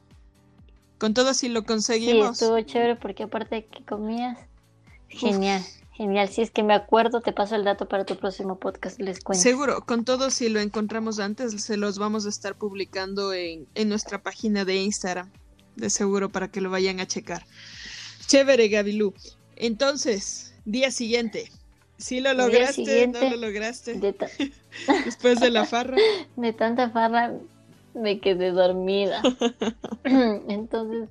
Con 0.99 1.15
todo, 1.15 1.35
si 1.35 1.49
lo 1.49 1.65
conseguimos. 1.65 2.39
Sí, 2.39 2.45
estuvo 2.45 2.61
chévere 2.61 2.97
porque 2.97 3.25
aparte 3.25 3.57
de 3.57 3.67
que 3.67 3.85
comías, 3.85 4.39
genial. 5.09 5.63
Genial, 5.95 6.29
si 6.29 6.41
es 6.41 6.51
que 6.51 6.63
me 6.63 6.73
acuerdo, 6.73 7.21
te 7.21 7.33
paso 7.33 7.55
el 7.55 7.65
dato 7.65 7.87
para 7.87 8.07
tu 8.07 8.17
próximo 8.17 8.59
podcast, 8.59 8.99
les 8.99 9.21
cuento. 9.21 9.43
Seguro, 9.43 9.85
con 9.85 10.05
todo, 10.05 10.31
si 10.31 10.49
lo 10.49 10.59
encontramos 10.61 11.19
antes, 11.19 11.63
se 11.63 11.77
los 11.77 11.99
vamos 11.99 12.25
a 12.25 12.31
estar 12.31 12.57
publicando 12.57 13.35
en, 13.35 13.67
en 13.75 13.89
nuestra 13.91 14.23
página 14.23 14.65
de 14.65 14.77
Instagram, 14.77 15.31
de 15.77 15.91
seguro, 15.91 16.31
para 16.31 16.49
que 16.49 16.63
lo 16.63 16.71
vayan 16.71 16.99
a 16.99 17.07
checar. 17.07 17.45
Chévere, 18.27 18.69
Gabilú. 18.69 19.13
Entonces, 19.57 20.52
día 20.65 20.91
siguiente. 20.91 21.51
¿Sí 21.99 22.21
lo 22.21 22.35
lograste? 22.35 23.07
¿No 23.07 23.21
lo 23.21 23.37
lograste? 23.37 23.95
Después 25.05 25.41
de 25.41 25.51
la 25.51 25.65
farra. 25.65 25.97
De 26.37 26.53
tanta 26.53 26.91
farra 26.91 27.33
me 27.95 28.19
quedé 28.19 28.51
dormida. 28.51 29.23
Entonces, 30.05 31.09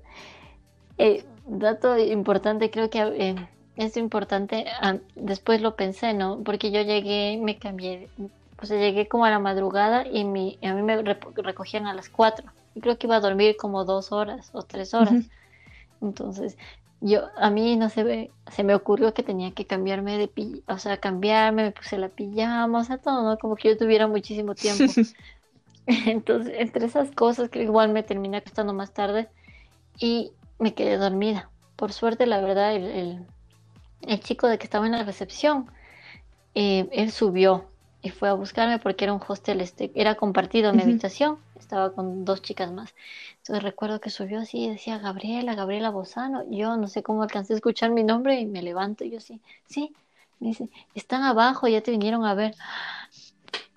eh, 0.97 1.24
dato 1.47 1.97
importante, 1.97 2.70
creo 2.72 2.89
que 2.89 2.99
eh, 2.99 3.36
es 3.76 3.97
importante, 3.97 4.66
ah, 4.82 4.97
después 5.16 5.62
lo 5.62 5.76
pensé, 5.76 6.14
¿no? 6.14 6.41
Porque 6.43 6.72
yo 6.72 6.82
llegué, 6.82 7.39
me 7.41 7.58
cambié, 7.58 8.10
o 8.62 8.66
sea, 8.66 8.78
llegué 8.78 9.08
como 9.08 9.26
a 9.26 9.30
la 9.30 9.39
madrugada 9.39 10.06
y 10.08 10.26
mi, 10.26 10.60
a 10.62 10.74
mí 10.74 10.82
me 10.82 11.02
recogían 11.02 11.88
a 11.88 11.93
las 11.93 12.10
4. 12.10 12.45
Y 12.76 12.82
creo 12.82 12.97
que 12.97 13.08
iba 13.08 13.16
a 13.16 13.22
dormir 13.22 13.56
como 13.58 13.86
dos 13.86 14.12
horas 14.12 14.49
o 14.54 14.64
tres 14.64 14.93
horas. 14.93 15.26
Entonces, 16.02 16.58
yo, 17.02 17.24
a 17.36 17.49
mí 17.49 17.76
no 17.78 17.89
se 17.89 18.04
ve, 18.04 18.32
se 18.52 18.64
me 18.64 18.76
ocurrió 18.76 19.14
que 19.14 19.24
tenía 19.24 19.52
que 19.52 19.66
cambiarme 19.66 20.20
de 20.20 20.28
pijama, 20.28 20.62
o 20.68 20.78
sea, 20.78 20.97
cambiarme, 20.97 21.64
me 21.64 21.72
puse 21.72 21.97
la 21.97 22.10
pijama, 22.10 22.80
o 22.80 22.84
sea, 22.84 22.99
todo, 22.99 23.24
¿no? 23.24 23.38
Como 23.39 23.56
que 23.56 23.70
yo 23.70 23.78
tuviera 23.78 24.08
muchísimo 24.08 24.54
tiempo. 24.54 24.84
Entonces, 25.88 26.54
entre 26.58 26.86
esas 26.86 27.12
cosas 27.12 27.49
que 27.49 27.64
igual 27.64 27.91
me 27.91 28.04
terminé 28.04 28.38
acostando 28.38 28.72
más 28.74 28.93
tarde 28.93 29.30
y 29.99 30.32
me 30.60 30.76
quedé 30.76 30.97
dormida. 30.97 31.49
Por 31.76 31.91
suerte, 31.91 32.28
la 32.28 32.39
verdad, 32.39 32.76
el, 32.76 33.26
el, 34.02 34.20
chico 34.20 34.47
de 34.47 34.60
que 34.60 34.66
estaba 34.66 34.86
en 34.86 34.91
la 34.91 35.04
recepción, 35.04 35.72
eh, 36.54 36.88
él 36.91 37.12
subió 37.12 37.70
y 38.02 38.10
fue 38.10 38.30
a 38.30 38.34
buscarme 38.34 38.80
porque 38.80 39.06
era 39.06 39.14
un 39.14 39.22
hostel, 39.26 39.62
este, 39.62 39.91
era 39.95 40.16
compartido 40.16 40.74
mi 40.74 40.82
habitación, 40.82 41.38
estaba 41.60 41.93
con 41.93 42.26
dos 42.26 42.41
chicas 42.41 42.72
más. 42.72 42.95
Entonces 43.38 43.64
recuerdo 43.64 44.02
que 44.02 44.10
subió 44.10 44.39
así 44.39 44.66
y 44.66 44.70
decía 44.70 44.97
Gabriela, 44.97 45.56
Gabriela 45.56 45.89
Bozano. 45.89 46.43
Yo 46.49 46.78
no 46.78 46.88
sé 46.88 47.04
cómo 47.04 47.24
alcancé 47.24 47.54
a 47.54 47.58
escuchar 47.58 47.91
mi 47.91 48.04
nombre 48.04 48.39
y 48.39 48.45
me 48.45 48.62
levanto. 48.62 49.04
Y 49.04 49.12
yo 49.12 49.20
sí, 49.20 49.39
sí. 49.68 49.93
Me 50.39 50.49
dice, 50.49 50.70
están 50.95 51.22
abajo, 51.22 51.68
ya 51.68 51.82
te 51.82 51.91
vinieron 51.91 52.26
a 52.26 52.34
ver. 52.34 52.56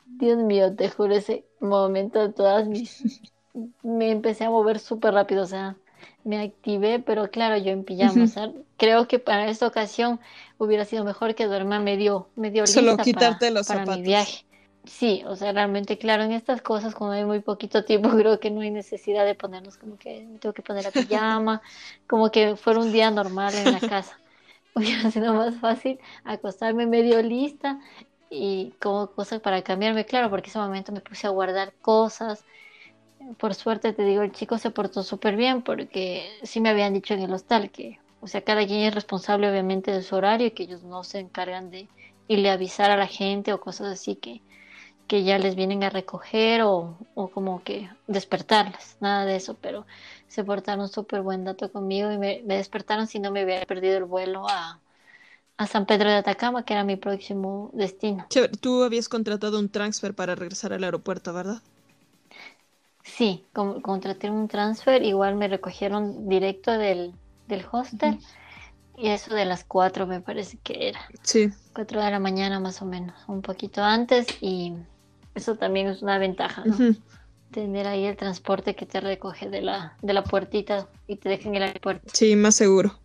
Dios 0.07 0.39
mío, 0.39 0.75
te 0.75 0.89
juro, 0.89 1.15
ese 1.15 1.45
momento 1.61 2.21
de 2.21 2.33
todas 2.33 2.67
mis... 2.67 3.03
Me 3.85 4.11
empecé 4.11 4.45
a 4.45 4.51
mover 4.51 4.81
súper 4.81 5.15
rápido, 5.15 5.45
o 5.45 5.47
sea, 5.47 5.77
me 6.25 6.41
activé, 6.41 6.99
pero 7.01 7.31
claro, 7.31 7.57
yo 7.59 7.71
en 7.73 7.85
pijama. 7.85 8.25
O 8.25 8.27
sea, 8.27 8.53
creo 8.77 9.07
que 9.09 9.19
para 9.19 9.49
esta 9.49 9.67
ocasión 9.67 10.21
hubiera 10.59 10.85
sido 10.85 11.05
mejor 11.05 11.35
que 11.35 11.47
duerma 11.47 11.79
medio, 11.81 12.29
medio 12.37 12.65
lista 12.65 12.73
Solo 12.81 12.97
quitarte 12.97 13.51
los 13.51 13.67
para 13.67 13.81
zapatos. 13.81 13.97
mi 13.97 14.03
viaje. 14.03 14.45
Sí, 14.87 15.23
o 15.27 15.35
sea, 15.37 15.53
realmente, 15.53 15.97
claro, 15.97 16.25
en 16.25 16.33
estas 16.33 16.61
cosas, 16.61 16.95
cuando 16.95 17.17
hay 17.17 17.25
muy 17.25 17.41
poquito 17.41 17.85
tiempo, 17.85 18.11
creo 18.19 18.39
que 18.41 18.51
no 18.51 18.61
hay 18.61 18.71
necesidad 18.71 19.25
de 19.25 19.35
ponernos 19.35 19.79
como 19.79 19.97
que 19.99 20.25
me 20.27 20.39
tengo 20.39 20.53
que 20.53 20.63
poner 20.63 20.85
la 20.85 20.91
pijama, 20.93 21.63
como 22.07 22.31
que 22.31 22.57
fuera 22.57 22.81
un 22.81 22.93
día 22.93 23.11
normal 23.11 23.55
en 23.55 23.71
la 23.73 23.81
casa. 23.81 24.21
Hubiera 24.75 25.11
sido 25.11 25.35
más 25.35 25.57
fácil 25.61 26.01
acostarme 26.25 26.87
medio 26.87 27.23
lista 27.23 27.81
y 28.31 28.73
como 28.81 29.11
cosas 29.13 29.41
para 29.41 29.63
cambiarme, 29.63 30.05
claro, 30.07 30.31
porque 30.31 30.51
ese 30.51 30.59
momento 30.59 30.93
me 30.93 31.01
puse 31.01 31.27
a 31.27 31.31
guardar 31.31 31.75
cosas. 31.81 32.45
Por 33.39 33.55
suerte, 33.55 33.93
te 33.93 34.05
digo, 34.05 34.23
el 34.23 34.33
chico 34.33 34.59
se 34.59 34.71
portó 34.71 35.03
súper 35.03 35.37
bien 35.37 35.63
porque 35.63 36.29
sí 36.43 36.61
me 36.61 36.71
habían 36.71 36.95
dicho 36.95 37.15
en 37.15 37.21
el 37.21 37.33
hostal 37.33 37.71
que, 37.71 37.99
o 38.21 38.27
sea, 38.27 38.43
cada 38.43 38.67
quien 38.67 38.81
es 38.81 38.95
responsable 38.95 39.51
obviamente 39.51 39.91
de 39.91 40.03
su 40.03 40.17
horario 40.17 40.49
y 40.49 40.51
que 40.51 40.65
ellos 40.65 40.83
no 40.83 41.05
se 41.05 41.21
encargan 41.21 41.71
de 41.71 41.89
irle 42.29 42.51
a 42.51 42.55
avisar 42.55 42.91
a 42.91 42.97
la 42.97 43.07
gente 43.07 43.53
o 43.53 43.61
cosas 43.61 43.89
así 43.89 44.17
que 44.17 44.43
que 45.07 45.23
ya 45.23 45.39
les 45.39 45.55
vienen 45.55 45.85
a 45.85 45.91
recoger 45.91 46.63
o, 46.63 46.97
o 47.15 47.29
como 47.29 47.63
que 47.63 47.91
despertarlas, 48.07 48.97
nada 49.01 49.25
de 49.25 49.37
eso, 49.37 49.57
pero 49.61 49.87
se 50.29 50.45
portaron 50.45 50.89
súper 50.89 51.23
buen 51.23 51.45
dato 51.45 51.71
conmigo 51.71 52.11
y 52.11 52.19
me, 52.19 52.43
despertaron 52.45 53.07
si 53.07 53.19
no 53.19 53.31
me 53.31 53.45
hubiera 53.45 53.67
perdido 53.67 53.99
el 53.99 54.05
vuelo 54.05 54.49
a, 54.49 54.81
a, 55.57 55.67
San 55.67 55.87
Pedro 55.87 56.09
de 56.09 56.17
Atacama, 56.17 56.65
que 56.65 56.73
era 56.73 56.85
mi 56.85 56.97
próximo 56.97 57.71
destino. 57.75 58.27
Tú 58.61 58.83
habías 58.83 59.09
contratado 59.09 59.59
un 59.59 59.69
transfer 59.69 60.15
para 60.15 60.35
regresar 60.35 60.73
al 60.73 60.85
aeropuerto, 60.85 61.33
¿verdad? 61.35 61.63
Sí, 63.05 63.45
contraté 63.53 64.31
un 64.31 64.49
transfer, 64.49 65.03
igual 65.03 65.37
me 65.37 65.47
recogieron 65.47 66.27
directo 66.27 66.73
del, 66.73 67.13
del 67.47 67.65
hostel. 67.71 68.19
Y 68.97 69.09
eso 69.09 69.35
de 69.35 69.45
las 69.45 69.65
cuatro 69.65 70.07
me 70.07 70.21
parece 70.21 70.57
que 70.63 70.89
era. 70.89 71.01
Sí. 71.23 71.51
Cuatro 71.75 72.03
de 72.03 72.11
la 72.11 72.19
mañana 72.19 72.61
más 72.61 72.81
o 72.81 72.87
menos, 72.87 73.15
un 73.29 73.43
poquito 73.43 73.83
antes 73.83 74.27
y 74.41 74.73
eso 75.35 75.57
también 75.57 75.89
es 75.89 76.01
una 76.01 76.19
ventaja, 76.19 76.65
¿no? 76.65 76.77
Tener 77.51 77.87
ahí 77.87 78.05
el 78.05 78.17
transporte 78.17 78.75
que 78.75 78.87
te 78.87 79.01
recoge 79.01 79.51
de 79.51 79.63
la, 79.63 79.97
de 80.01 80.13
la 80.13 80.25
puertita 80.25 80.89
y 81.07 81.17
te 81.17 81.29
deja 81.29 81.49
en 81.49 81.57
el 81.57 81.65
aeropuerto. 81.65 82.09
Sí, 82.13 82.37
más 82.37 82.55
seguro. 82.55 82.99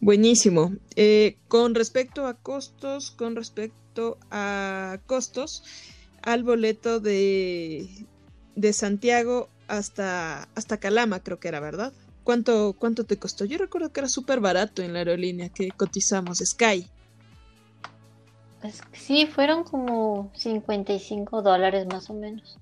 Buenísimo. 0.00 0.72
Eh, 0.96 1.38
con 1.48 1.74
respecto 1.74 2.26
a 2.26 2.34
costos, 2.34 3.10
con 3.10 3.34
respecto 3.34 4.18
a 4.30 4.98
costos, 5.06 5.64
al 6.22 6.44
boleto 6.44 7.00
de, 7.00 7.88
de 8.54 8.72
Santiago 8.72 9.48
hasta, 9.68 10.48
hasta 10.54 10.76
Calama, 10.78 11.20
creo 11.20 11.38
que 11.38 11.48
era, 11.48 11.60
¿verdad? 11.60 11.92
¿Cuánto, 12.24 12.74
¿Cuánto 12.78 13.04
te 13.04 13.18
costó? 13.18 13.44
Yo 13.44 13.58
recuerdo 13.58 13.92
que 13.92 14.00
era 14.00 14.08
súper 14.08 14.40
barato 14.40 14.82
en 14.82 14.92
la 14.92 15.00
aerolínea 15.00 15.48
que 15.48 15.70
cotizamos, 15.70 16.38
Sky. 16.38 16.88
Sí, 18.92 19.26
fueron 19.26 19.64
como 19.64 20.30
55 20.36 21.42
dólares 21.42 21.86
más 21.86 22.08
o 22.10 22.14
menos. 22.14 22.58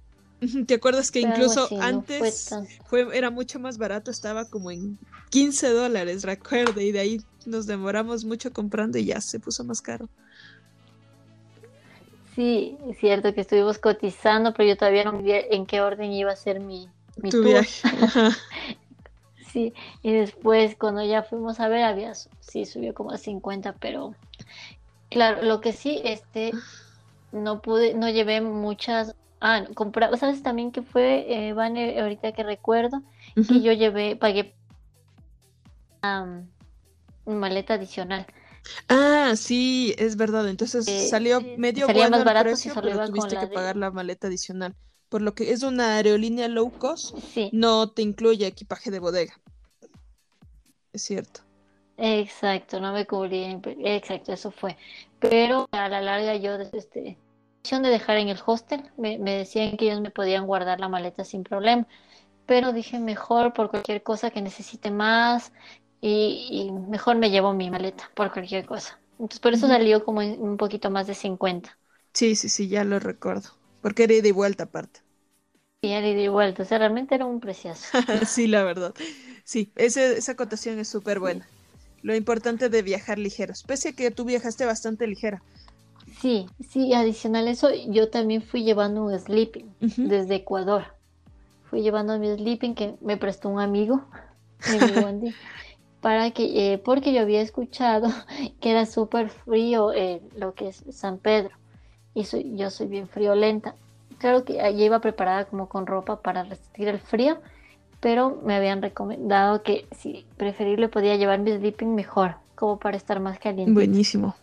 ¿Te 0.66 0.74
acuerdas 0.74 1.10
que 1.10 1.20
incluso 1.20 1.68
antes 1.80 2.50
fue, 2.86 3.06
era 3.12 3.30
mucho 3.30 3.60
más 3.60 3.76
barato? 3.76 4.10
Estaba 4.10 4.46
como 4.46 4.70
en 4.70 4.98
15 5.28 5.68
dólares, 5.68 6.22
recuerdo, 6.22 6.80
y 6.80 6.92
de 6.92 7.00
ahí 7.00 7.20
nos 7.44 7.66
demoramos 7.66 8.24
mucho 8.24 8.50
comprando 8.50 8.96
y 8.98 9.04
ya 9.06 9.20
se 9.20 9.38
puso 9.38 9.64
más 9.64 9.82
caro. 9.82 10.08
Sí, 12.40 12.78
es 12.88 12.96
cierto 12.96 13.34
que 13.34 13.42
estuvimos 13.42 13.78
cotizando, 13.78 14.54
pero 14.54 14.70
yo 14.70 14.74
todavía 14.78 15.04
no 15.04 15.12
vi 15.12 15.30
en 15.30 15.66
qué 15.66 15.82
orden 15.82 16.10
iba 16.10 16.32
a 16.32 16.36
ser 16.36 16.58
mi, 16.58 16.88
mi 17.18 17.28
tu 17.28 17.42
viaje. 17.42 17.82
sí, 19.52 19.74
y 20.00 20.14
después 20.14 20.74
cuando 20.76 21.04
ya 21.04 21.22
fuimos 21.22 21.60
a 21.60 21.68
ver, 21.68 21.84
había, 21.84 22.14
sí, 22.14 22.64
subió 22.64 22.94
como 22.94 23.10
a 23.10 23.18
50, 23.18 23.74
pero 23.74 24.14
Claro, 25.10 25.42
lo 25.42 25.60
que 25.60 25.74
sí, 25.74 26.00
este, 26.02 26.52
no 27.30 27.60
pude, 27.60 27.92
no 27.92 28.08
llevé 28.08 28.40
muchas, 28.40 29.14
ah, 29.42 29.66
compraba, 29.74 30.16
¿sabes 30.16 30.42
también 30.42 30.72
que 30.72 30.80
fue, 30.80 31.26
eh, 31.28 31.50
ahorita 31.50 32.32
que 32.32 32.42
recuerdo, 32.42 33.02
que 33.34 33.60
yo 33.60 33.74
llevé, 33.74 34.16
pagué 34.16 34.54
una 36.02 36.46
maleta 37.26 37.74
adicional. 37.74 38.26
Ah, 38.88 39.34
sí, 39.36 39.94
es 39.98 40.16
verdad. 40.16 40.48
Entonces 40.48 40.86
eh, 40.88 41.08
salió 41.08 41.40
medio 41.56 41.86
salía 41.86 42.08
más 42.08 42.24
barato 42.24 42.44
precio, 42.44 42.72
pero 42.80 43.04
tuviste 43.06 43.38
que 43.38 43.46
pagar 43.48 43.76
la 43.76 43.90
maleta 43.90 44.26
adicional. 44.26 44.74
Por 45.08 45.22
lo 45.22 45.34
que 45.34 45.52
es 45.52 45.62
una 45.62 45.96
aerolínea 45.96 46.48
low 46.48 46.70
cost, 46.70 47.16
no 47.52 47.90
te 47.90 48.02
incluye 48.02 48.46
equipaje 48.46 48.90
de 48.90 49.00
bodega. 49.00 49.40
Es 50.92 51.02
cierto. 51.02 51.40
Exacto, 51.96 52.80
no 52.80 52.92
me 52.92 53.06
cubrí, 53.06 53.60
exacto, 53.84 54.32
eso 54.32 54.50
fue. 54.50 54.76
Pero 55.18 55.68
a 55.72 55.88
la 55.88 56.00
larga 56.00 56.36
yo 56.36 56.54
este 56.54 57.18
de 57.62 57.88
dejar 57.88 58.16
en 58.16 58.28
el 58.28 58.38
hostel, 58.44 58.90
me, 58.96 59.18
decían 59.18 59.76
que 59.76 59.86
ellos 59.86 60.00
me 60.00 60.10
podían 60.10 60.46
guardar 60.46 60.80
la 60.80 60.88
maleta 60.88 61.24
sin 61.24 61.44
problema, 61.44 61.86
pero 62.46 62.72
dije 62.72 62.98
mejor 62.98 63.52
por 63.52 63.70
cualquier 63.70 64.02
cosa 64.02 64.30
que 64.30 64.42
necesite 64.42 64.90
más 64.90 65.52
y, 66.00 66.70
mejor 66.88 67.16
me 67.16 67.30
llevo 67.30 67.52
mi 67.54 67.70
maleta 67.70 68.10
por 68.14 68.32
cualquier 68.32 68.66
cosa. 68.66 69.00
Entonces 69.12 69.40
por 69.40 69.52
eso 69.52 69.68
salió 69.68 70.04
como 70.04 70.20
un 70.20 70.56
poquito 70.56 70.90
más 70.90 71.06
de 71.06 71.14
50. 71.14 71.78
Sí, 72.14 72.36
sí, 72.36 72.48
sí, 72.48 72.68
ya 72.68 72.84
lo 72.84 73.00
recuerdo, 73.00 73.50
porque 73.80 74.04
era 74.04 74.14
ida 74.14 74.28
y 74.28 74.32
vuelta 74.32 74.64
aparte. 74.64 75.00
Sí, 75.82 75.90
era 75.92 76.06
ida 76.08 76.20
y 76.20 76.28
vuelta, 76.28 76.62
o 76.62 76.66
sea, 76.66 76.78
realmente 76.78 77.14
era 77.14 77.24
un 77.26 77.40
precioso. 77.40 77.86
sí, 78.26 78.46
la 78.46 78.64
verdad. 78.64 78.94
Sí, 79.44 79.72
ese, 79.76 80.18
esa 80.18 80.32
acotación 80.32 80.78
es 80.78 80.88
súper 80.88 81.18
buena 81.20 81.48
lo 82.02 82.14
importante 82.14 82.70
de 82.70 82.82
viajar 82.82 83.18
ligeros, 83.18 83.62
pese 83.62 83.90
a 83.90 83.92
que 83.92 84.10
tú 84.10 84.24
viajaste 84.24 84.64
bastante 84.64 85.06
ligera. 85.06 85.42
Sí, 86.20 86.46
sí, 86.68 86.92
adicional 86.92 87.46
a 87.46 87.50
eso, 87.50 87.68
yo 87.88 88.10
también 88.10 88.42
fui 88.42 88.64
llevando 88.64 89.04
un 89.04 89.18
sleeping 89.18 89.74
desde 89.80 90.36
Ecuador. 90.36 90.84
Fui 91.70 91.82
llevando 91.82 92.18
mi 92.18 92.34
sleeping 92.34 92.74
que 92.74 92.96
me 93.00 93.16
prestó 93.16 93.48
un 93.48 93.60
amigo, 93.60 94.08
para 96.00 96.30
que, 96.30 96.72
eh, 96.72 96.78
porque 96.78 97.12
yo 97.12 97.20
había 97.20 97.40
escuchado 97.40 98.08
que 98.60 98.70
era 98.70 98.86
súper 98.86 99.28
frío 99.28 99.92
eh, 99.92 100.20
lo 100.36 100.54
que 100.54 100.68
es 100.68 100.82
San 100.90 101.18
Pedro, 101.18 101.54
y 102.14 102.24
soy, 102.24 102.56
yo 102.56 102.70
soy 102.70 102.86
bien 102.86 103.08
friolenta. 103.08 103.74
Claro 104.18 104.44
que 104.44 104.60
allí 104.60 104.84
iba 104.84 105.00
preparada 105.00 105.46
como 105.46 105.68
con 105.68 105.86
ropa 105.86 106.20
para 106.20 106.44
resistir 106.44 106.88
el 106.88 107.00
frío, 107.00 107.40
pero 108.00 108.40
me 108.44 108.54
habían 108.54 108.82
recomendado 108.82 109.62
que 109.62 109.86
si 109.96 110.26
preferible 110.36 110.88
podía 110.88 111.16
llevar 111.16 111.38
mi 111.38 111.52
sleeping 111.52 111.94
mejor, 111.94 112.36
como 112.54 112.78
para 112.78 112.96
estar 112.96 113.20
más 113.20 113.38
caliente. 113.38 113.72
Buenísimo. 113.72 114.34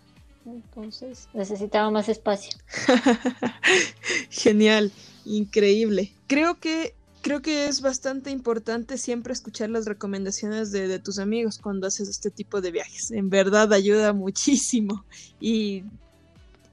Entonces 0.46 1.28
necesitaba 1.34 1.92
más 1.92 2.08
espacio. 2.08 2.58
Genial, 4.30 4.92
increíble. 5.26 6.12
Creo 6.28 6.60
que 6.60 6.94
creo 7.28 7.42
que 7.42 7.68
es 7.68 7.82
bastante 7.82 8.32
importante 8.32 8.98
siempre 8.98 9.34
escuchar 9.34 9.70
las 9.70 9.86
recomendaciones 9.86 10.72
de, 10.72 10.98
tus 11.00 11.20
amigos 11.20 11.60
cuando 11.60 11.86
haces 11.86 12.08
este 12.08 12.32
tipo 12.32 12.62
de 12.62 12.72
viajes. 12.72 13.12
En 13.12 13.30
verdad 13.30 13.74
ayuda 13.74 14.14
muchísimo. 14.14 15.04
Y, 15.42 15.84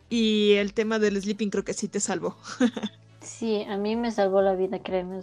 y 0.09 0.53
el 0.53 0.73
tema 0.73 1.01
del 1.01 1.21
sleeping 1.21 1.51
creo 1.51 1.65
que 1.65 1.73
sí 1.73 1.89
te 1.89 1.99
salvó. 1.99 2.37
sí, 3.21 3.65
a 3.65 3.77
mí 3.77 3.97
me 3.97 4.13
salvó 4.13 4.43
la 4.43 4.55
vida, 4.55 4.79
créeme. 4.79 5.23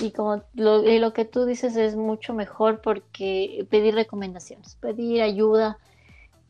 y 0.00 0.12
como 0.12 0.44
lo, 0.54 0.88
y 0.88 1.00
lo 1.00 1.12
que 1.12 1.24
tú 1.24 1.44
dices 1.44 1.74
es 1.74 1.96
mucho 1.96 2.32
mejor 2.32 2.80
porque 2.82 3.66
pedir 3.68 3.96
recomendaciones, 3.96 4.76
pedir 4.76 5.22
ayuda, 5.22 5.76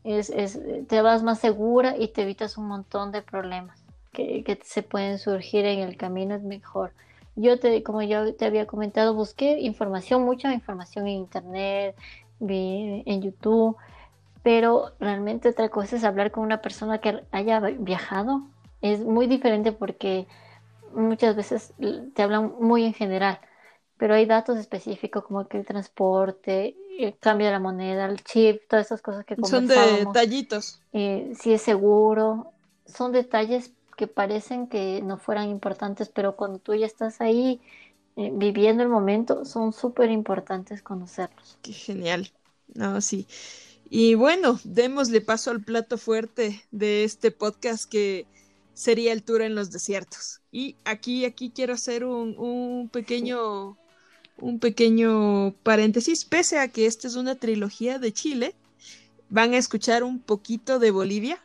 es, 0.03 0.29
es, 0.29 0.59
te 0.87 1.01
vas 1.01 1.23
más 1.23 1.39
segura 1.39 1.97
y 1.97 2.09
te 2.09 2.21
evitas 2.21 2.59
un 2.59 2.67
montón 2.67 3.11
de 3.11 3.23
problemas 3.23 3.79
que, 4.11 4.43
que 4.43 4.59
se 4.63 4.83
pueden 4.83 5.17
surgir 5.17 5.65
en 5.65 5.79
el 5.79 5.97
camino, 5.97 6.35
es 6.35 6.43
mejor. 6.43 6.91
Yo, 7.35 7.59
te, 7.59 7.81
como 7.83 8.01
yo 8.03 8.35
te 8.35 8.45
había 8.45 8.67
comentado, 8.67 9.13
busqué 9.13 9.59
información, 9.59 10.23
mucha 10.23 10.53
información 10.53 11.07
en 11.07 11.15
internet, 11.15 11.95
en 12.39 13.21
YouTube, 13.21 13.75
pero 14.43 14.91
realmente 14.99 15.49
otra 15.49 15.69
cosa 15.69 15.95
es 15.95 16.03
hablar 16.03 16.31
con 16.31 16.43
una 16.43 16.61
persona 16.61 16.99
que 16.99 17.23
haya 17.31 17.59
viajado. 17.59 18.43
Es 18.81 18.99
muy 18.99 19.27
diferente 19.27 19.71
porque 19.71 20.27
muchas 20.93 21.35
veces 21.35 21.73
te 22.13 22.21
hablan 22.21 22.53
muy 22.59 22.85
en 22.85 22.93
general, 22.93 23.39
pero 23.97 24.13
hay 24.13 24.25
datos 24.25 24.57
específicos 24.57 25.23
como 25.23 25.47
que 25.47 25.57
el 25.57 25.65
transporte, 25.65 26.75
el 26.99 27.17
cambio 27.17 27.47
de 27.47 27.53
la 27.53 27.59
moneda, 27.59 28.05
el 28.05 28.23
chip, 28.23 28.61
todas 28.67 28.87
esas 28.87 29.01
cosas 29.01 29.25
que 29.25 29.35
Son 29.35 29.65
detallitos. 29.65 30.81
Eh, 30.91 31.31
si 31.35 31.53
es 31.53 31.61
seguro, 31.61 32.51
son 32.85 33.11
detalles 33.11 33.71
que 33.95 34.07
parecen 34.07 34.67
que 34.67 35.01
no 35.01 35.17
fueran 35.17 35.49
importantes, 35.49 36.09
pero 36.09 36.35
cuando 36.35 36.59
tú 36.59 36.73
ya 36.73 36.85
estás 36.85 37.21
ahí 37.21 37.61
eh, 38.15 38.31
viviendo 38.33 38.83
el 38.83 38.89
momento, 38.89 39.45
son 39.45 39.73
súper 39.73 40.11
importantes 40.11 40.81
conocerlos. 40.81 41.57
Qué 41.61 41.73
genial. 41.73 42.31
No, 42.73 43.01
sí. 43.01 43.27
Y 43.89 44.15
bueno, 44.15 44.59
démosle 44.63 45.21
paso 45.21 45.51
al 45.51 45.63
plato 45.63 45.97
fuerte 45.97 46.63
de 46.71 47.03
este 47.03 47.31
podcast 47.31 47.89
que 47.89 48.25
sería 48.73 49.13
el 49.13 49.23
tour 49.23 49.41
en 49.41 49.55
los 49.55 49.71
desiertos. 49.71 50.41
Y 50.51 50.77
aquí, 50.83 51.25
aquí 51.25 51.51
quiero 51.53 51.73
hacer 51.73 52.03
un, 52.03 52.35
un 52.37 52.89
pequeño, 52.89 53.77
un 54.37 54.59
pequeño 54.59 55.53
paréntesis, 55.63 56.25
pese 56.25 56.59
a 56.59 56.67
que 56.69 56.85
esta 56.85 57.07
es 57.07 57.15
una 57.15 57.35
trilogía 57.35 57.99
de 57.99 58.11
Chile, 58.13 58.55
van 59.29 59.53
a 59.53 59.57
escuchar 59.57 60.03
un 60.03 60.19
poquito 60.19 60.79
de 60.79 60.91
Bolivia, 60.91 61.39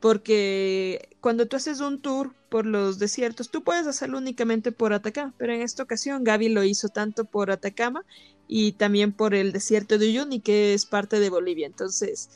porque 0.00 1.08
cuando 1.20 1.46
tú 1.46 1.56
haces 1.56 1.80
un 1.80 2.00
tour 2.00 2.34
por 2.48 2.66
los 2.66 2.98
desiertos, 2.98 3.50
tú 3.50 3.62
puedes 3.62 3.86
hacerlo 3.86 4.18
únicamente 4.18 4.72
por 4.72 4.92
Atacama, 4.92 5.34
pero 5.38 5.52
en 5.52 5.62
esta 5.62 5.82
ocasión 5.82 6.24
Gaby 6.24 6.48
lo 6.50 6.64
hizo 6.64 6.88
tanto 6.88 7.24
por 7.24 7.50
Atacama 7.50 8.04
y 8.46 8.72
también 8.72 9.12
por 9.12 9.34
el 9.34 9.52
desierto 9.52 9.98
de 9.98 10.08
Uyuni, 10.08 10.40
que 10.40 10.74
es 10.74 10.86
parte 10.86 11.20
de 11.20 11.30
Bolivia. 11.30 11.66
Entonces, 11.66 12.30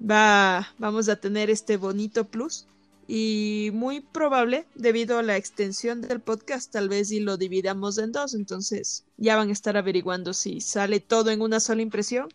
va, 0.00 0.74
vamos 0.78 1.08
a 1.08 1.16
tener 1.16 1.50
este 1.50 1.76
bonito 1.76 2.26
plus 2.26 2.66
y 3.06 3.70
muy 3.74 4.00
probable, 4.00 4.66
debido 4.74 5.18
a 5.18 5.22
la 5.22 5.36
extensión 5.36 6.00
del 6.00 6.20
podcast, 6.20 6.72
tal 6.72 6.88
vez 6.88 7.10
y 7.10 7.20
lo 7.20 7.36
dividamos 7.36 7.98
en 7.98 8.12
dos, 8.12 8.32
entonces 8.34 9.04
ya 9.16 9.36
van 9.36 9.50
a 9.50 9.52
estar 9.52 9.76
averiguando 9.76 10.32
si 10.32 10.60
sale 10.60 11.00
todo 11.00 11.30
en 11.30 11.42
una 11.42 11.60
sola 11.60 11.82
impresión 11.82 12.28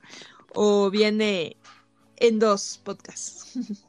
o 0.54 0.92
viene 0.92 1.58
en 2.18 2.40
dos 2.40 2.80
podcasts. 2.84 3.54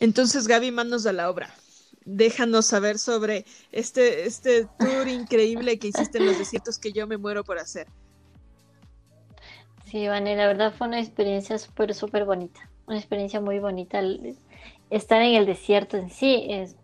Entonces, 0.00 0.48
Gaby, 0.48 0.72
manos 0.72 1.06
a 1.06 1.12
la 1.12 1.30
obra. 1.30 1.54
Déjanos 2.06 2.66
saber 2.66 2.98
sobre 2.98 3.44
este, 3.70 4.26
este 4.26 4.66
tour 4.78 5.06
increíble 5.06 5.78
que 5.78 5.88
hiciste 5.88 6.18
en 6.18 6.26
los 6.26 6.38
desiertos 6.38 6.78
que 6.78 6.92
yo 6.92 7.06
me 7.06 7.18
muero 7.18 7.44
por 7.44 7.58
hacer. 7.58 7.86
Sí, 9.84 10.08
Vane, 10.08 10.36
la 10.36 10.46
verdad 10.46 10.72
fue 10.76 10.88
una 10.88 11.00
experiencia 11.00 11.58
súper, 11.58 11.94
súper 11.94 12.24
bonita. 12.24 12.68
Una 12.86 12.96
experiencia 12.96 13.40
muy 13.40 13.58
bonita. 13.58 14.00
Estar 14.88 15.20
en 15.20 15.34
el 15.34 15.46
desierto 15.46 15.98
en 15.98 16.10
sí 16.10 16.46
es 16.48 16.76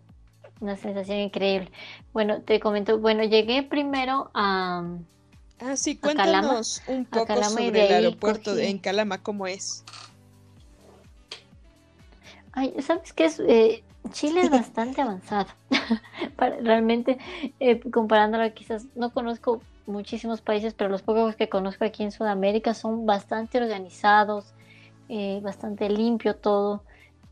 una 0.59 0.77
sensación 0.77 1.17
increíble. 1.17 1.71
Bueno, 2.13 2.41
te 2.41 2.59
comento, 2.59 2.99
bueno, 2.99 3.23
llegué 3.23 3.63
primero 3.63 4.29
a... 4.33 4.97
Ah, 5.59 5.75
sí, 5.75 5.97
cuéntanos 5.97 6.83
un 6.87 7.05
poco 7.05 7.43
sobre 7.43 7.87
el 7.87 7.93
aeropuerto 7.93 8.55
en 8.57 8.77
Calama, 8.77 9.23
¿cómo 9.23 9.47
es? 9.47 9.83
Ay, 12.57 12.73
¿sabes 12.81 13.13
qué 13.13 13.25
es? 13.25 13.39
Eh, 13.39 13.83
Chile 14.09 14.41
es 14.41 14.49
bastante 14.49 14.99
avanzado. 14.99 15.45
realmente, 16.37 17.19
eh, 17.59 17.79
comparándolo 17.91 18.51
quizás, 18.51 18.87
no 18.95 19.11
conozco 19.11 19.61
muchísimos 19.85 20.41
países, 20.41 20.73
pero 20.73 20.89
los 20.89 21.03
pocos 21.03 21.35
que 21.35 21.49
conozco 21.49 21.85
aquí 21.85 22.01
en 22.01 22.11
Sudamérica 22.11 22.73
son 22.73 23.05
bastante 23.05 23.61
organizados, 23.61 24.55
eh, 25.07 25.39
bastante 25.43 25.87
limpio 25.87 26.35
todo, 26.35 26.81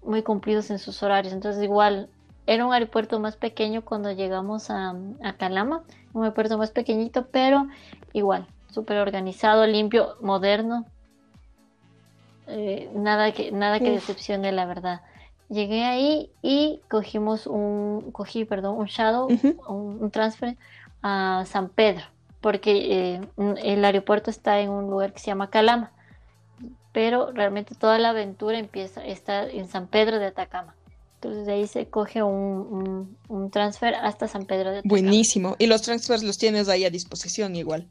muy 0.04 0.22
cumplidos 0.22 0.70
en 0.70 0.78
sus 0.78 1.02
horarios. 1.02 1.34
Entonces, 1.34 1.64
igual, 1.64 2.08
era 2.46 2.64
un 2.64 2.72
aeropuerto 2.72 3.20
más 3.20 3.36
pequeño 3.36 3.84
cuando 3.84 4.12
llegamos 4.12 4.70
a, 4.70 4.94
Calama, 5.40 5.82
un 6.14 6.22
aeropuerto 6.22 6.60
más 6.60 6.70
pequeñito, 6.70 7.26
pero 7.32 7.68
igual, 8.14 8.46
súper 8.70 9.00
organizado, 9.00 9.66
limpio, 9.66 10.18
moderno. 10.22 10.86
nada 12.94 13.32
que 13.32 13.52
nada 13.52 13.80
que 13.80 13.90
decepcione 13.90 14.52
la 14.52 14.68
verdad 14.68 15.02
Llegué 15.50 15.84
ahí 15.84 16.32
y 16.42 16.82
cogimos 16.90 17.46
un, 17.46 18.12
cogí, 18.12 18.46
perdón, 18.46 18.78
un 18.78 18.88
shadow, 18.88 19.28
un, 19.68 20.10
transfer 20.12 20.58
a 21.04 21.44
San 21.48 21.70
Pedro, 21.70 22.04
porque 22.42 23.18
eh, 23.18 23.22
el 23.64 23.86
aeropuerto 23.86 24.32
está 24.32 24.60
en 24.60 24.70
un 24.70 24.90
lugar 24.90 25.14
que 25.14 25.20
se 25.20 25.28
llama 25.28 25.50
Calama, 25.50 25.92
pero 26.92 27.32
realmente 27.32 27.76
toda 27.76 28.00
la 28.00 28.10
aventura 28.10 28.58
empieza, 28.58 29.06
está 29.06 29.48
en 29.48 29.68
San 29.68 29.88
Pedro 29.88 30.18
de 30.18 30.28
Atacama. 30.28 30.74
Entonces 31.16 31.46
de 31.46 31.54
ahí 31.54 31.68
se 31.68 31.88
coge 31.88 32.24
un, 32.24 33.18
un 33.28 33.52
transfer 33.52 33.96
hasta 33.96 34.28
San 34.28 34.46
Pedro 34.46 34.72
de 34.72 34.80
Atacama. 34.80 34.90
Buenísimo. 34.90 35.56
Y 35.60 35.68
los 35.68 35.82
transfers 35.84 36.24
los 36.24 36.38
tienes 36.38 36.70
ahí 36.70 36.86
a 36.86 36.90
disposición 36.90 37.56
igual. 37.56 37.88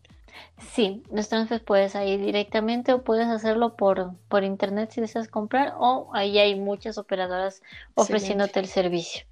Sí, 0.58 1.02
los 1.12 1.28
transfers 1.28 1.62
puedes 1.62 1.94
ir 1.94 2.20
directamente 2.20 2.92
o 2.92 3.02
puedes 3.02 3.28
hacerlo 3.28 3.76
por, 3.76 4.12
por 4.28 4.44
internet 4.44 4.90
si 4.90 5.00
deseas 5.00 5.28
comprar 5.28 5.74
o 5.78 6.10
ahí 6.14 6.38
hay 6.38 6.54
muchas 6.58 6.98
operadoras 6.98 7.62
ofreciéndote 7.94 8.60
el 8.60 8.66
servicio. 8.66 9.24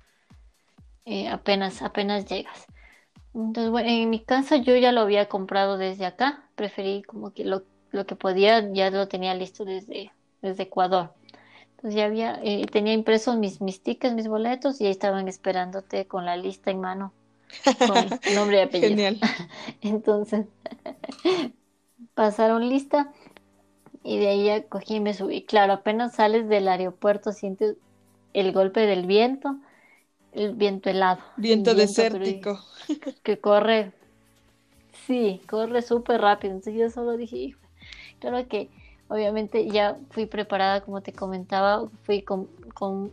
Eh, 1.05 1.29
apenas, 1.29 1.83
apenas 1.83 2.27
llegas. 2.27 2.67
Entonces, 3.35 3.71
bueno, 3.71 3.89
en 3.89 4.11
mi 4.11 4.21
caso 4.21 4.57
yo 4.57 4.77
ya 4.77 4.93
lo 4.93 5.01
había 5.01 5.29
comprado 5.29 5.79
desde 5.79 6.07
acá, 6.07 6.45
preferí 6.55 7.03
como 7.03 7.33
que 7.33 7.45
lo, 7.45 7.63
lo 7.91 8.07
que 8.07 8.15
podía, 8.15 8.73
ya 8.73 8.91
lo 8.91 9.09
tenía 9.09 9.35
listo 9.35 9.65
desde, 9.65 10.13
desde 10.43 10.65
Ecuador. 10.65 11.15
Entonces 11.77 11.95
ya 11.95 12.05
había, 12.05 12.41
eh, 12.43 12.67
tenía 12.71 12.93
impresos 12.93 13.37
mis, 13.37 13.61
mis 13.61 13.83
tickets, 13.83 14.15
mis 14.15 14.29
boletos 14.29 14.81
y 14.81 14.87
ahí 14.87 14.93
estaban 14.93 15.29
esperándote 15.29 16.07
con 16.07 16.27
la 16.27 16.37
lista 16.37 16.71
en 16.71 16.81
mano 16.81 17.13
con 17.87 18.07
nombre 18.35 18.59
y 18.59 18.61
apellido. 18.61 18.91
Genial. 18.91 19.21
Entonces, 19.83 20.47
pasaron 22.15 22.69
lista 22.69 23.13
y 24.03 24.19
de 24.19 24.29
ahí 24.29 24.45
ya 24.45 24.63
cogí 24.65 24.97
y 24.97 25.01
me 25.01 25.15
subí. 25.15 25.45
Claro, 25.45 25.75
apenas 25.75 26.15
sales 26.15 26.49
del 26.49 26.69
aeropuerto 26.69 27.33
sientes 27.33 27.77
el 28.33 28.53
golpe 28.53 28.81
del 28.81 29.07
viento, 29.07 29.57
el 30.33 30.55
viento 30.55 30.91
helado. 30.91 31.21
Viento, 31.37 31.75
desértico. 31.75 32.59
Que 33.23 33.39
corre, 33.39 33.93
sí, 35.07 35.41
corre 35.49 35.83
súper 35.83 36.21
rápido. 36.21 36.55
Entonces 36.55 36.81
yo 36.81 36.91
solo 36.91 37.17
dije, 37.17 37.55
claro 38.19 38.47
que 38.49 38.71
obviamente 39.09 39.69
ya 39.69 39.99
fui 40.11 40.27
preparada, 40.27 40.81
como 40.81 41.03
te 41.03 41.13
comentaba, 41.13 41.89
fui 42.05 42.23
con, 42.23 42.47
con, 42.75 43.13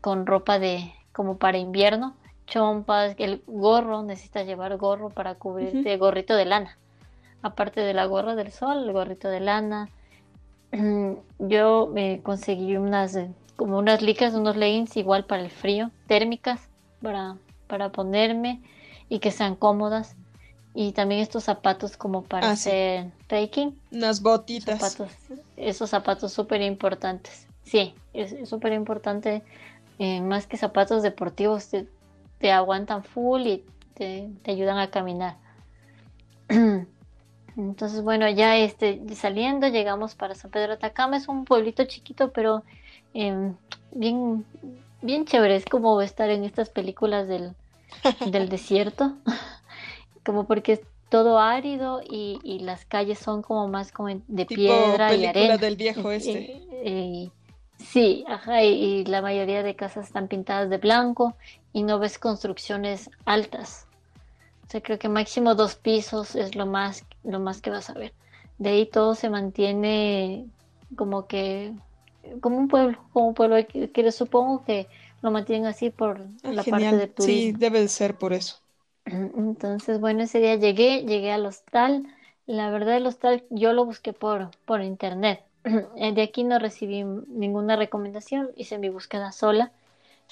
con 0.00 0.26
ropa 0.26 0.58
de 0.58 0.92
como 1.12 1.38
para 1.38 1.56
invierno 1.56 2.14
chompas, 2.46 3.14
el 3.18 3.42
gorro, 3.46 4.02
necesitas 4.02 4.46
llevar 4.46 4.76
gorro 4.76 5.10
para 5.10 5.34
cubrirte, 5.34 5.96
gorrito 5.96 6.34
de 6.34 6.44
lana. 6.44 6.78
Aparte 7.42 7.80
de 7.80 7.94
la 7.94 8.06
gorra 8.06 8.34
del 8.34 8.52
sol, 8.52 8.84
el 8.84 8.92
gorrito 8.92 9.28
de 9.28 9.40
lana. 9.40 9.88
Yo 11.38 11.90
me 11.92 12.20
conseguí 12.22 12.76
unas, 12.76 13.14
eh, 13.16 13.30
como 13.56 13.78
unas 13.78 14.02
licas, 14.02 14.34
unos 14.34 14.56
leggings 14.56 14.96
igual 14.96 15.24
para 15.24 15.42
el 15.42 15.50
frío, 15.50 15.90
térmicas, 16.06 16.68
para, 17.02 17.36
para 17.66 17.90
ponerme 17.90 18.62
y 19.08 19.18
que 19.18 19.30
sean 19.30 19.56
cómodas. 19.56 20.16
Y 20.74 20.92
también 20.92 21.22
estos 21.22 21.44
zapatos 21.44 21.96
como 21.96 22.22
para 22.22 22.48
ah, 22.48 22.52
hacer 22.52 23.10
trekking. 23.28 23.78
Unas 23.92 24.20
botitas. 24.20 24.98
esos 25.56 25.88
zapatos 25.88 26.32
súper 26.32 26.60
importantes. 26.60 27.46
Sí, 27.62 27.94
es 28.12 28.48
súper 28.48 28.74
importante. 28.74 29.42
Eh, 29.98 30.20
más 30.20 30.46
que 30.46 30.58
zapatos 30.58 31.02
deportivos, 31.02 31.68
te 31.68 31.88
aguantan 32.42 33.02
full 33.04 33.42
y 33.42 33.64
te, 33.94 34.28
ayudan 34.46 34.78
a 34.78 34.90
caminar. 34.90 35.36
Entonces, 37.56 38.02
bueno, 38.02 38.28
ya 38.28 38.56
este, 38.58 39.00
saliendo, 39.14 39.68
llegamos 39.68 40.14
para 40.14 40.34
San 40.34 40.50
Pedro 40.50 40.68
de 40.68 40.74
Atacama. 40.74 41.16
Es 41.16 41.28
un 41.28 41.44
pueblito 41.46 41.84
chiquito, 41.84 42.30
pero 42.30 42.62
em, 43.14 43.54
bien, 43.92 44.44
bien 45.00 45.24
chévere. 45.24 45.56
Es 45.56 45.64
como 45.64 46.00
estar 46.02 46.28
en 46.28 46.44
estas 46.44 46.68
películas 46.68 47.26
del, 47.28 47.54
del 48.30 48.50
desierto, 48.50 49.16
como 50.24 50.44
porque 50.44 50.72
es 50.74 50.80
todo 51.08 51.38
árido 51.38 52.02
y, 52.02 52.40
y, 52.42 52.58
las 52.58 52.84
calles 52.84 53.18
son 53.18 53.40
como 53.40 53.68
más 53.68 53.92
como 53.92 54.08
de 54.26 54.44
piedra 54.44 55.14
y 55.14 55.24
arena. 55.24 55.56
del 55.56 55.76
viejo 55.76 56.10
este. 56.10 56.62
Sí, 57.78 58.24
ajá, 58.28 58.62
y, 58.62 59.04
la 59.04 59.22
mayoría 59.22 59.62
de 59.62 59.76
casas 59.76 60.06
están 60.06 60.28
pintadas 60.28 60.70
de 60.70 60.78
blanco 60.78 61.36
y 61.72 61.82
no 61.82 61.98
ves 61.98 62.18
construcciones 62.18 63.10
altas. 63.24 63.86
O 64.66 64.70
sea, 64.70 64.80
creo 64.80 64.98
que 64.98 65.08
máximo 65.08 65.54
dos 65.54 65.76
pisos 65.76 66.34
es 66.34 66.56
lo 66.56 66.66
más, 66.66 67.04
lo 67.22 67.38
más 67.38 67.60
que 67.60 67.70
vas 67.70 67.88
a 67.90 67.94
ver. 67.94 68.12
De 68.58 68.70
ahí 68.70 68.86
todo 68.86 69.14
se 69.14 69.30
mantiene 69.30 70.46
como 70.96 71.26
que 71.26 71.72
como 72.40 72.58
un 72.58 72.68
pueblo, 72.68 72.98
como 73.12 73.28
un 73.28 73.34
pueblo 73.34 73.56
que, 73.66 74.12
supongo 74.12 74.64
que 74.64 74.88
lo 75.22 75.30
mantienen 75.30 75.66
así 75.66 75.90
por 75.90 76.26
ah, 76.42 76.52
la 76.52 76.62
parte 76.64 76.96
de 76.96 77.06
turismo. 77.06 77.40
Sí, 77.40 77.52
debe 77.52 77.80
de 77.80 77.88
ser 77.88 78.16
por 78.16 78.32
eso. 78.32 78.56
Entonces, 79.04 80.00
bueno, 80.00 80.22
ese 80.22 80.40
día 80.40 80.56
llegué, 80.56 81.02
llegué 81.02 81.32
al 81.32 81.46
hostal. 81.46 82.06
La 82.46 82.70
verdad, 82.70 82.96
el 82.96 83.06
hostal 83.06 83.44
yo 83.50 83.72
lo 83.72 83.84
busqué 83.84 84.12
por, 84.12 84.50
por 84.64 84.82
internet. 84.82 85.42
De 85.94 86.22
aquí 86.22 86.44
no 86.44 86.58
recibí 86.58 87.02
ninguna 87.02 87.76
recomendación, 87.76 88.50
hice 88.56 88.78
mi 88.78 88.88
búsqueda 88.88 89.32
sola. 89.32 89.72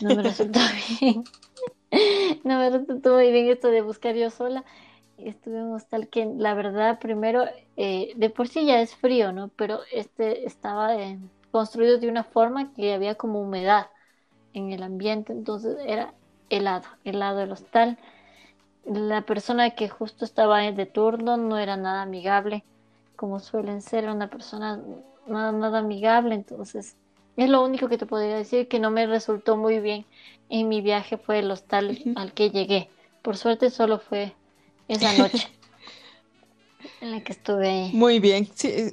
No 0.01 0.15
me 0.15 0.23
resultó 0.23 0.61
bien. 1.01 1.25
No 2.43 2.59
me 2.59 2.71
resultó 2.71 3.15
muy 3.15 3.31
bien 3.31 3.49
esto 3.49 3.69
de 3.69 3.81
buscar 3.81 4.17
yo 4.17 4.29
sola. 4.29 4.65
Estuve 5.17 5.59
en 5.59 5.67
un 5.67 5.75
hostal 5.75 6.09
que, 6.09 6.27
la 6.27 6.53
verdad, 6.55 6.99
primero, 6.99 7.45
eh, 7.77 8.13
de 8.17 8.31
por 8.31 8.49
sí 8.49 8.67
ya 8.67 8.81
es 8.81 8.97
frío, 8.97 9.33
¿no? 9.33 9.49
Pero 9.55 9.79
este 9.93 10.45
estaba 10.45 10.97
construido 11.53 11.99
de 11.99 12.09
una 12.09 12.25
forma 12.25 12.75
que 12.75 12.93
había 12.93 13.15
como 13.15 13.41
humedad 13.41 13.87
en 14.55 14.73
el 14.73 14.83
ambiente, 14.83 15.33
entonces 15.33 15.77
era 15.87 16.15
helado, 16.51 16.89
helado 17.05 17.41
el 17.43 17.53
hostal 17.53 17.97
la 18.85 19.23
persona 19.23 19.71
que 19.71 19.89
justo 19.89 20.25
estaba 20.25 20.61
de 20.61 20.87
turno 20.87 21.37
no 21.37 21.59
era 21.59 21.77
nada 21.77 22.03
amigable, 22.03 22.65
como 23.17 23.41
suelen 23.41 23.81
ser 23.81 24.09
una 24.09 24.29
persona 24.29 24.81
nada, 25.27 25.53
nada 25.53 25.79
amigable, 25.79 26.35
entonces 26.35 26.97
es 27.37 27.49
lo 27.49 27.65
único 27.65 27.89
que 27.89 27.99
te 27.99 28.07
podría 28.07 28.37
decir 28.37 28.69
que 28.69 28.79
no 28.79 28.91
me 28.91 29.07
resultó 29.07 29.57
muy 29.57 29.81
bien 29.81 30.07
en 30.49 30.69
mi 30.69 30.81
viaje 30.81 31.17
fue 31.17 31.41
el 31.41 31.51
hostal 31.51 31.99
al 32.17 32.33
que 32.33 32.51
llegué. 32.51 32.89
Por 33.23 33.37
suerte 33.37 33.71
solo 33.71 33.99
fue 33.99 34.35
esa 34.89 35.13
noche 35.15 35.49
en 37.01 37.11
la 37.11 37.25
que 37.25 37.33
estuve. 37.33 37.91
Muy 37.93 38.21
bien. 38.21 38.49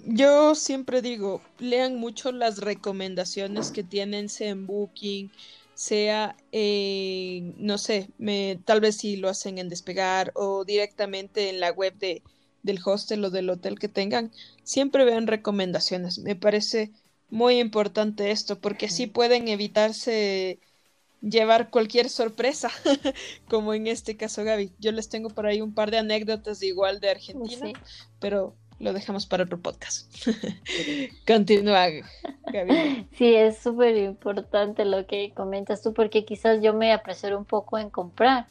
yo 0.06 0.56
siempre 0.56 1.02
digo, 1.02 1.42
lean 1.60 1.98
mucho 1.98 2.32
las 2.32 2.60
recomendaciones 2.60 3.72
que 3.72 3.84
tienen 3.84 4.28
en 4.40 4.66
Booking, 4.66 5.32
sea, 5.74 6.36
eh, 6.52 7.54
no 7.58 7.78
sé, 7.78 8.10
me, 8.18 8.60
tal 8.66 8.82
vez 8.82 8.98
si 8.98 9.18
lo 9.18 9.30
hacen 9.30 9.58
en 9.58 9.70
despegar 9.70 10.32
o 10.36 10.64
directamente 10.64 11.50
en 11.50 11.60
la 11.60 11.72
web 11.72 11.94
de, 11.98 12.22
del 12.64 12.80
hostel 12.84 13.24
o 13.26 13.30
del 13.30 13.50
hotel 13.50 13.80
que 13.80 13.88
tengan, 13.88 14.32
siempre 14.64 15.06
vean 15.06 15.28
recomendaciones. 15.28 16.20
Me 16.20 16.36
parece 16.36 16.92
muy 17.30 17.60
importante 17.60 18.32
esto 18.32 18.60
porque 18.60 18.88
así 18.88 19.08
pueden 19.08 19.48
evitarse 19.48 20.60
llevar 21.22 21.70
cualquier 21.70 22.10
sorpresa, 22.10 22.70
como 23.50 23.74
en 23.74 23.88
este 23.88 24.18
caso 24.18 24.44
Gaby. 24.44 24.72
Yo 24.80 24.92
les 24.92 25.10
tengo 25.10 25.30
por 25.30 25.46
ahí 25.46 25.62
un 25.62 25.74
par 25.74 25.92
de 25.92 26.00
anécdotas 26.00 26.62
igual 26.64 27.00
de 27.00 27.12
Argentina, 27.12 27.72
pero 28.20 28.56
lo 28.80 28.94
dejamos 28.94 29.28
para 29.28 29.44
otro 29.44 29.60
podcast. 29.60 30.12
Continúa, 31.28 31.88
Gaby. 31.88 32.02
Sí, 33.14 33.36
es 33.36 33.60
súper 33.60 33.96
importante 33.98 34.84
lo 34.84 35.06
que 35.06 35.32
comentas 35.34 35.82
tú, 35.82 35.94
porque 35.94 36.26
quizás 36.26 36.62
yo 36.62 36.74
me 36.74 36.92
apresuro 36.92 37.38
un 37.38 37.46
poco 37.46 37.78
en 37.78 37.90
comprar. 37.90 38.48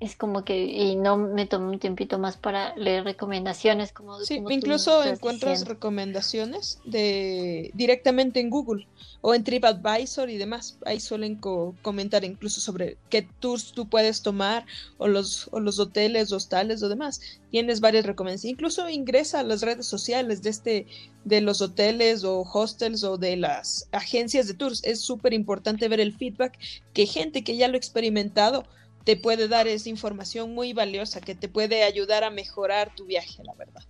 Es 0.00 0.14
como 0.14 0.44
que, 0.44 0.64
y 0.64 0.94
no 0.94 1.16
me 1.16 1.46
tomo 1.46 1.70
un 1.70 1.80
tiempito 1.80 2.20
más 2.20 2.36
para 2.36 2.76
leer 2.76 3.02
recomendaciones. 3.02 3.92
como 3.92 4.20
Sí, 4.20 4.40
incluso 4.48 5.02
encuentras 5.02 5.66
recomendaciones 5.66 6.78
de 6.84 7.72
directamente 7.74 8.38
en 8.38 8.48
Google 8.48 8.86
o 9.22 9.34
en 9.34 9.42
TripAdvisor 9.42 10.30
y 10.30 10.36
demás. 10.36 10.78
Ahí 10.86 11.00
suelen 11.00 11.36
comentar 11.36 12.24
incluso 12.24 12.60
sobre 12.60 12.96
qué 13.10 13.28
tours 13.40 13.72
tú 13.72 13.88
puedes 13.88 14.22
tomar 14.22 14.66
o 14.98 15.08
los, 15.08 15.48
o 15.50 15.58
los 15.58 15.80
hoteles, 15.80 16.30
hostales 16.30 16.80
o 16.84 16.88
demás. 16.88 17.20
Tienes 17.50 17.80
varias 17.80 18.06
recomendaciones. 18.06 18.52
Incluso 18.52 18.88
ingresa 18.88 19.40
a 19.40 19.44
las 19.44 19.62
redes 19.62 19.86
sociales 19.86 20.42
de 20.42 20.50
este 20.50 20.86
de 21.24 21.40
los 21.40 21.60
hoteles 21.60 22.24
o 22.24 22.40
hostels 22.42 23.02
o 23.02 23.18
de 23.18 23.36
las 23.36 23.88
agencias 23.90 24.46
de 24.46 24.54
tours. 24.54 24.80
Es 24.84 25.00
súper 25.00 25.34
importante 25.34 25.88
ver 25.88 25.98
el 25.98 26.16
feedback 26.16 26.56
que 26.92 27.06
gente 27.06 27.42
que 27.42 27.56
ya 27.56 27.66
lo 27.66 27.74
ha 27.74 27.78
experimentado 27.78 28.64
te 29.08 29.16
puede 29.16 29.48
dar 29.48 29.66
esa 29.66 29.88
información 29.88 30.54
muy 30.54 30.74
valiosa 30.74 31.22
que 31.22 31.34
te 31.34 31.48
puede 31.48 31.82
ayudar 31.82 32.24
a 32.24 32.30
mejorar 32.30 32.94
tu 32.94 33.06
viaje, 33.06 33.42
la 33.42 33.54
verdad. 33.54 33.82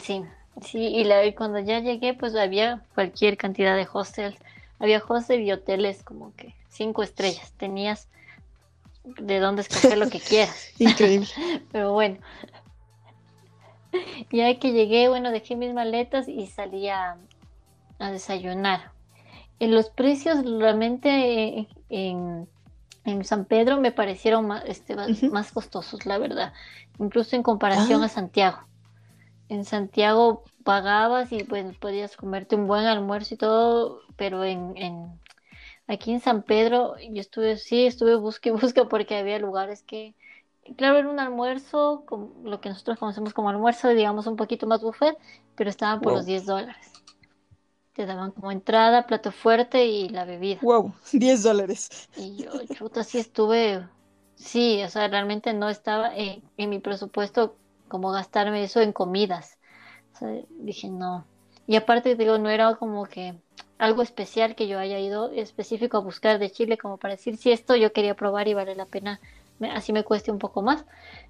Sí, 0.00 0.24
Sí, 0.60 0.80
y, 0.80 1.04
la, 1.04 1.22
cuando 1.36 1.60
ya 1.60 1.78
llegué, 1.78 2.14
pues 2.14 2.34
había 2.34 2.82
cualquier 2.96 3.36
cantidad 3.36 3.76
de 3.76 3.86
hostels. 3.92 4.36
Había 4.80 5.00
hostels 5.06 5.46
y 5.46 5.52
hoteles 5.52 6.02
como 6.02 6.34
que 6.34 6.56
cinco 6.68 7.04
estrellas. 7.04 7.52
Tenías 7.56 8.08
de 9.04 9.38
dónde 9.38 9.62
escoger 9.62 9.98
lo 9.98 10.10
que 10.10 10.18
quieras. 10.18 10.70
Increíble. 10.80 11.28
Pero 11.70 11.92
bueno. 11.92 12.18
Ya 14.32 14.58
que 14.58 14.72
llegué, 14.72 15.08
bueno, 15.08 15.30
dejé 15.30 15.54
mis 15.54 15.72
maletas 15.72 16.26
y 16.26 16.48
salí 16.48 16.88
a, 16.88 17.18
desayunar. 18.00 18.97
En 19.60 19.74
los 19.74 19.90
precios 19.90 20.44
realmente 20.44 21.68
en, 21.88 22.48
San 23.22 23.46
Pedro 23.46 23.80
me 23.80 23.90
parecieron 23.90 24.46
más, 24.46 24.62
este, 24.66 24.94
más 25.30 25.52
costosos, 25.52 26.06
la 26.06 26.18
verdad. 26.18 26.52
Incluso 26.98 27.36
en 27.36 27.42
comparación 27.42 28.02
ah. 28.02 28.06
a 28.06 28.08
Santiago 28.08 28.68
en 29.48 29.64
Santiago 29.64 30.44
pagabas 30.64 31.32
y 31.32 31.44
pues 31.44 31.76
podías 31.78 32.16
comerte 32.16 32.56
un 32.56 32.66
buen 32.66 32.84
almuerzo 32.84 33.34
y 33.34 33.38
todo, 33.38 34.00
pero 34.16 34.44
en, 34.44 34.76
en 34.76 35.20
aquí 35.86 36.12
en 36.12 36.20
San 36.20 36.42
Pedro 36.42 36.96
yo 36.98 37.20
estuve, 37.20 37.56
sí, 37.56 37.86
estuve 37.86 38.16
busque 38.16 38.50
y 38.50 38.52
busca 38.52 38.88
porque 38.88 39.16
había 39.16 39.38
lugares 39.38 39.82
que, 39.82 40.14
claro, 40.76 40.98
era 40.98 41.08
un 41.08 41.18
almuerzo, 41.18 42.04
como 42.06 42.32
lo 42.44 42.60
que 42.60 42.68
nosotros 42.68 42.98
conocemos 42.98 43.32
como 43.32 43.48
almuerzo, 43.48 43.88
digamos 43.88 44.26
un 44.26 44.36
poquito 44.36 44.66
más 44.66 44.82
buffet, 44.82 45.16
pero 45.56 45.70
estaban 45.70 46.00
por 46.00 46.12
los 46.12 46.26
10 46.26 46.44
dólares. 46.46 46.92
Te 47.98 48.06
daban 48.06 48.30
como 48.30 48.50
entrada, 48.50 49.06
plato 49.06 49.30
fuerte 49.30 49.84
y 49.84 50.08
la 50.08 50.24
bebida. 50.24 50.62
Wow, 50.62 50.92
10 51.12 51.42
dólares. 51.44 52.08
Y 52.16 52.36
yo, 52.42 52.66
chuta, 52.66 53.04
sí 53.04 53.18
estuve, 53.18 53.88
sí, 54.34 54.82
o 54.82 54.88
sea, 54.90 55.08
realmente 55.08 55.52
no 55.54 55.68
estaba 55.68 56.12
en 56.14 56.42
mi 56.70 56.78
presupuesto 56.80 57.56
como 57.88 58.10
gastarme 58.10 58.62
eso 58.64 58.80
en 58.80 58.92
comidas. 58.92 59.58
dije, 60.60 60.88
no. 60.88 61.26
Y 61.66 61.76
aparte, 61.76 62.16
digo, 62.16 62.38
no 62.38 62.50
era 62.50 62.74
como 62.76 63.04
que 63.06 63.34
algo 63.78 64.02
especial 64.02 64.54
que 64.54 64.66
yo 64.68 64.78
haya 64.78 64.98
ido 64.98 65.30
específico 65.32 65.98
a 65.98 66.00
buscar 66.00 66.38
de 66.38 66.50
Chile, 66.50 66.78
como 66.78 66.96
para 66.98 67.14
decir 67.14 67.36
si 67.36 67.52
esto 67.52 67.76
yo 67.76 67.92
quería 67.92 68.14
probar 68.16 68.48
y 68.48 68.54
vale 68.54 68.74
la 68.74 68.86
pena, 68.86 69.20
así 69.72 69.92
me 69.92 70.04
cueste 70.04 70.30
un 70.32 70.38
poco 70.38 70.62
más. 70.62 70.84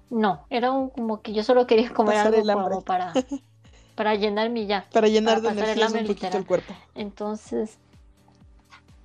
No, 0.09 0.45
era 0.49 0.71
un, 0.71 0.89
como 0.89 1.21
que 1.21 1.33
yo 1.33 1.43
solo 1.43 1.67
quería 1.67 1.93
comer 1.93 2.17
algo 2.17 2.45
como 2.47 2.83
para, 2.83 3.21
para 3.99 4.15
llenarme 4.15 4.65
ya. 4.65 4.85
Para 4.93 5.09
llenar 5.09 5.41
de 5.41 5.49
energía 5.49 5.87
un 5.87 6.07
poquito 6.07 6.37
el 6.37 6.45
cuerpo. 6.45 6.73
Entonces, 6.95 7.77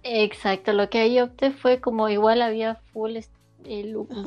exacto, 0.05 0.73
lo 0.73 0.89
que 0.89 0.99
ahí 0.99 1.19
opté 1.19 1.51
fue 1.51 1.81
como 1.81 2.09
igual 2.09 2.41
había 2.41 2.77
full, 2.93 3.17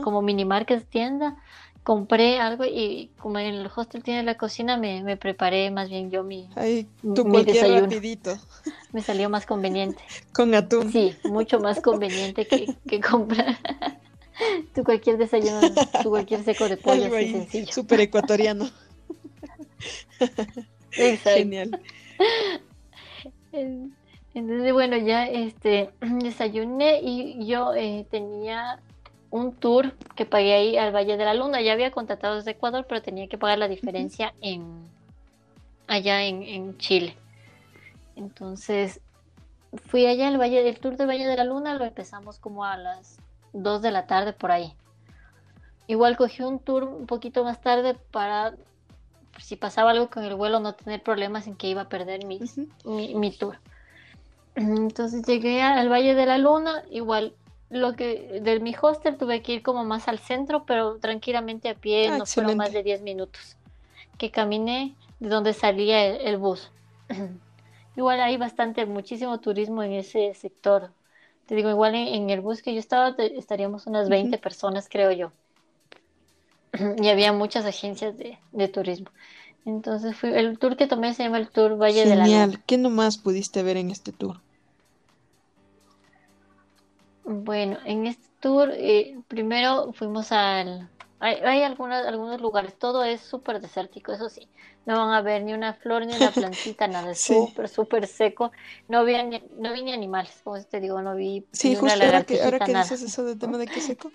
como 0.04 0.22
mini 0.22 0.44
markets 0.44 0.86
tienda, 0.88 1.38
compré 1.84 2.42
algo 2.42 2.66
y 2.66 3.12
como 3.18 3.40
en 3.40 3.56
el 3.56 3.72
hostel 3.74 4.04
tiene 4.04 4.24
la 4.24 4.36
cocina, 4.36 4.76
me, 4.76 5.16
preparé 5.16 5.72
más 5.72 5.88
bien 5.88 6.12
yo 6.12 6.26
mi, 6.26 6.50
Ay, 6.58 6.86
tú 7.02 7.24
desayuno. 7.46 7.84
rapidito. 7.84 8.38
Me 8.92 9.02
salió 9.02 9.30
más 9.30 9.46
conveniente. 9.46 10.02
Con 10.34 10.54
atún. 10.54 10.92
Sí, 10.92 11.16
mucho 11.24 11.62
más 11.62 11.80
conveniente 11.80 12.46
que, 12.46 12.76
que 12.90 13.00
comprar. 13.00 13.58
tu 14.76 14.84
cualquier 14.84 15.18
desayuno, 15.18 15.62
tu 16.04 16.10
cualquier 16.10 16.44
seco 16.44 16.68
de 16.68 16.76
pollo 16.76 17.06
así 17.06 17.32
sencillo. 17.32 17.72
Súper 17.72 18.02
ecuatoriano. 18.02 18.70
Exacto. 20.92 21.40
Genial. 21.40 21.82
Entonces, 24.34 24.74
bueno, 24.74 24.98
ya 24.98 25.26
este 25.26 25.90
desayuné 26.02 27.00
y 27.02 27.46
yo 27.46 27.74
eh, 27.74 28.06
tenía 28.10 28.80
un 29.30 29.54
tour 29.54 29.94
que 30.16 30.26
pagué 30.26 30.54
ahí 30.54 30.78
al 30.78 30.94
Valle 30.94 31.18
de 31.18 31.26
la 31.26 31.34
Luna. 31.34 31.62
Ya 31.62 31.74
había 31.74 31.92
contratado 31.92 32.36
desde 32.36 32.52
Ecuador, 32.52 32.86
pero 32.88 33.02
tenía 33.02 33.28
que 33.28 33.38
pagar 33.38 33.58
la 33.58 33.68
diferencia 33.68 34.34
en 34.42 34.86
allá 35.88 36.24
en, 36.24 36.78
Chile. 36.78 37.18
Entonces 38.16 39.02
fui 39.88 40.06
allá 40.06 40.28
al 40.28 40.40
Valle 40.40 40.64
del 40.64 40.80
Tour 40.80 40.98
del 40.98 41.08
Valle 41.08 41.26
de 41.26 41.36
la 41.36 41.44
Luna, 41.44 41.76
lo 41.76 41.86
empezamos 41.86 42.40
como 42.40 42.64
a 42.64 42.78
las 42.78 43.20
2 43.54 43.82
de 43.82 43.92
la 43.92 44.06
tarde 44.06 44.34
por 44.34 44.52
ahí. 44.52 44.74
Igual 45.88 46.18
cogí 46.18 46.44
un 46.44 46.60
tour 46.60 46.84
un 46.84 47.06
poquito 47.06 47.44
más 47.44 47.62
tarde 47.62 47.96
para 48.12 48.54
si 49.40 49.56
pasaba 49.56 49.92
algo 49.92 50.10
con 50.10 50.24
el 50.24 50.36
vuelo 50.36 50.60
no 50.60 50.74
tener 50.74 51.02
problemas 51.04 51.48
en 51.48 51.56
que 51.56 51.68
iba 51.68 51.82
a 51.82 51.90
perder 51.90 52.26
mi, 52.26 52.40
mi 52.86 53.32
tour. 53.32 53.60
Entonces 54.56 55.24
llegué 55.26 55.62
al 55.62 55.90
Valle 55.90 56.16
de 56.16 56.26
la 56.26 56.38
Luna, 56.38 56.84
igual 56.90 57.34
lo 57.70 57.96
que 57.96 58.40
de 58.42 58.60
mi 58.60 58.76
hostel 58.80 59.18
tuve 59.18 59.42
que 59.42 59.54
ir 59.54 59.62
como 59.62 59.84
más 59.84 60.08
al 60.08 60.20
centro, 60.20 60.66
pero 60.66 60.98
tranquilamente 60.98 61.70
a 61.70 61.76
pie 61.76 62.08
ah, 62.08 62.18
no 62.18 62.26
fueron 62.26 62.58
más 62.58 62.72
de 62.72 62.82
10 62.82 63.02
minutos. 63.02 63.58
Que 64.18 64.32
caminé 64.32 64.96
de 65.20 65.30
donde 65.30 65.54
salía 65.54 66.06
el, 66.06 66.38
bus. 66.38 66.72
igual 67.96 68.22
hay 68.22 68.38
bastante, 68.38 68.86
muchísimo 68.86 69.40
turismo 69.40 69.84
en 69.84 69.94
ese 69.94 70.34
sector. 70.34 70.92
Te 71.46 71.56
digo, 71.56 71.70
igual 71.70 71.96
en, 71.96 72.30
el 72.30 72.42
bus 72.42 72.62
que 72.62 72.74
yo 72.74 72.80
estaba 72.80 73.16
estaríamos 73.18 73.86
unas 73.88 74.10
20 74.10 74.38
personas, 74.38 74.88
creo 74.90 75.12
yo. 75.12 75.32
y 77.02 77.10
había 77.10 77.34
muchas 77.34 77.66
agencias 77.66 78.16
de, 78.18 78.68
turismo. 78.68 79.10
Entonces 79.66 80.16
fui, 80.16 80.30
el 80.30 80.58
tour 80.60 80.78
que 80.78 80.88
tomé 80.88 81.14
se 81.14 81.24
llama 81.24 81.40
el 81.40 81.50
Tour 81.50 81.82
Valle 81.82 82.06
de 82.06 82.16
la 82.16 82.24
Genial. 82.24 82.64
¿Qué 82.66 82.78
nomás 82.78 83.18
pudiste 83.18 83.64
ver 83.64 83.78
en 83.78 83.92
este 83.92 84.14
tour? 84.14 84.40
Bueno, 87.26 87.78
en 87.84 88.08
este 88.08 88.26
tour 88.40 88.72
eh, 88.74 89.20
primero 89.28 89.92
fuimos 89.94 90.32
al... 90.32 90.90
Hay, 91.20 91.64
algunos 91.64 92.40
lugares, 92.40 92.78
todo 92.78 93.04
es 93.04 93.22
súper 93.22 93.60
desértico, 93.60 94.14
eso 94.14 94.30
sí. 94.30 94.48
No 94.86 94.98
van 94.98 95.14
a 95.16 95.22
ver 95.22 95.44
ni 95.44 95.54
una 95.54 95.74
flor 95.74 96.06
ni 96.06 96.16
una 96.16 96.32
plantita, 96.32 96.88
nada, 96.88 97.12
es 97.12 97.20
súper, 97.20 97.68
súper 97.68 98.08
seco. 98.08 98.52
No 98.88 99.04
vi, 99.04 99.22
ni, 99.24 99.44
no 99.58 99.74
vi 99.74 99.82
ni 99.82 99.92
animales, 99.92 100.40
como 100.44 100.64
te 100.64 100.80
digo, 100.80 101.02
no 101.02 101.16
vi 101.16 101.44
Sí, 101.52 101.76
justo 101.76 102.02
ahora 102.02 102.24
que, 102.24 102.42
ahora 102.42 102.60
que 102.60 102.74
dices 102.74 103.02
eso 103.02 103.24
del 103.24 103.40
tema 103.40 103.58
de 103.58 103.66
que 103.66 103.82
seco, 103.82 104.12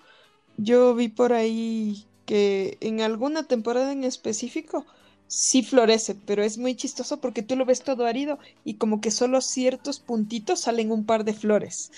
yo 0.57 0.95
vi 0.95 1.09
por 1.09 1.33
ahí 1.33 2.07
que 2.25 2.77
en 2.81 3.01
alguna 3.01 3.43
temporada 3.43 3.91
en 3.91 4.03
específico 4.03 4.85
sí 5.27 5.63
florece, 5.63 6.15
pero 6.15 6.43
es 6.43 6.57
muy 6.57 6.75
chistoso 6.75 7.19
porque 7.19 7.41
tú 7.41 7.55
lo 7.55 7.65
ves 7.65 7.83
todo 7.83 8.05
árido 8.05 8.39
y 8.63 8.75
como 8.75 9.01
que 9.01 9.11
solo 9.11 9.41
ciertos 9.41 9.99
puntitos 9.99 10.61
salen 10.61 10.91
un 10.91 11.05
par 11.05 11.23
de 11.23 11.33
flores. 11.33 11.91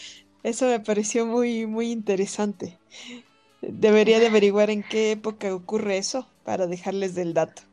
Eso 0.44 0.68
me 0.68 0.80
pareció 0.80 1.26
muy, 1.26 1.66
muy 1.66 1.92
interesante. 1.92 2.78
Debería 3.62 4.20
de 4.20 4.28
averiguar 4.28 4.70
en 4.70 4.84
qué 4.84 5.12
época 5.12 5.54
ocurre 5.54 5.98
eso 5.98 6.28
para 6.44 6.68
dejarles 6.68 7.16
del 7.16 7.34
dato. 7.34 7.64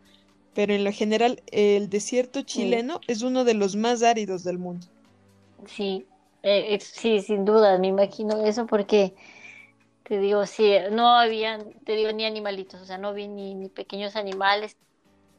Pero 0.54 0.74
en 0.74 0.84
lo 0.84 0.92
general, 0.92 1.42
el 1.50 1.88
desierto 1.90 2.42
chileno 2.42 3.00
es 3.08 3.22
uno 3.22 3.44
de 3.44 3.54
los 3.54 3.76
más 3.76 4.02
áridos 4.02 4.42
del 4.44 4.58
mundo. 4.58 4.86
Sí, 5.66 6.06
eh, 6.42 6.78
sí, 6.80 7.20
sin 7.20 7.44
duda, 7.44 7.78
me 7.78 7.88
imagino 7.88 8.44
eso 8.44 8.66
porque 8.66 9.14
te 10.04 10.18
digo, 10.18 10.46
sí, 10.46 10.74
no 10.90 11.08
había, 11.16 11.58
te 11.84 11.96
digo, 11.96 12.12
ni 12.12 12.24
animalitos, 12.24 12.80
o 12.80 12.84
sea, 12.84 12.98
no 12.98 13.14
vi 13.14 13.28
ni, 13.28 13.54
ni 13.54 13.68
pequeños 13.68 14.16
animales 14.16 14.76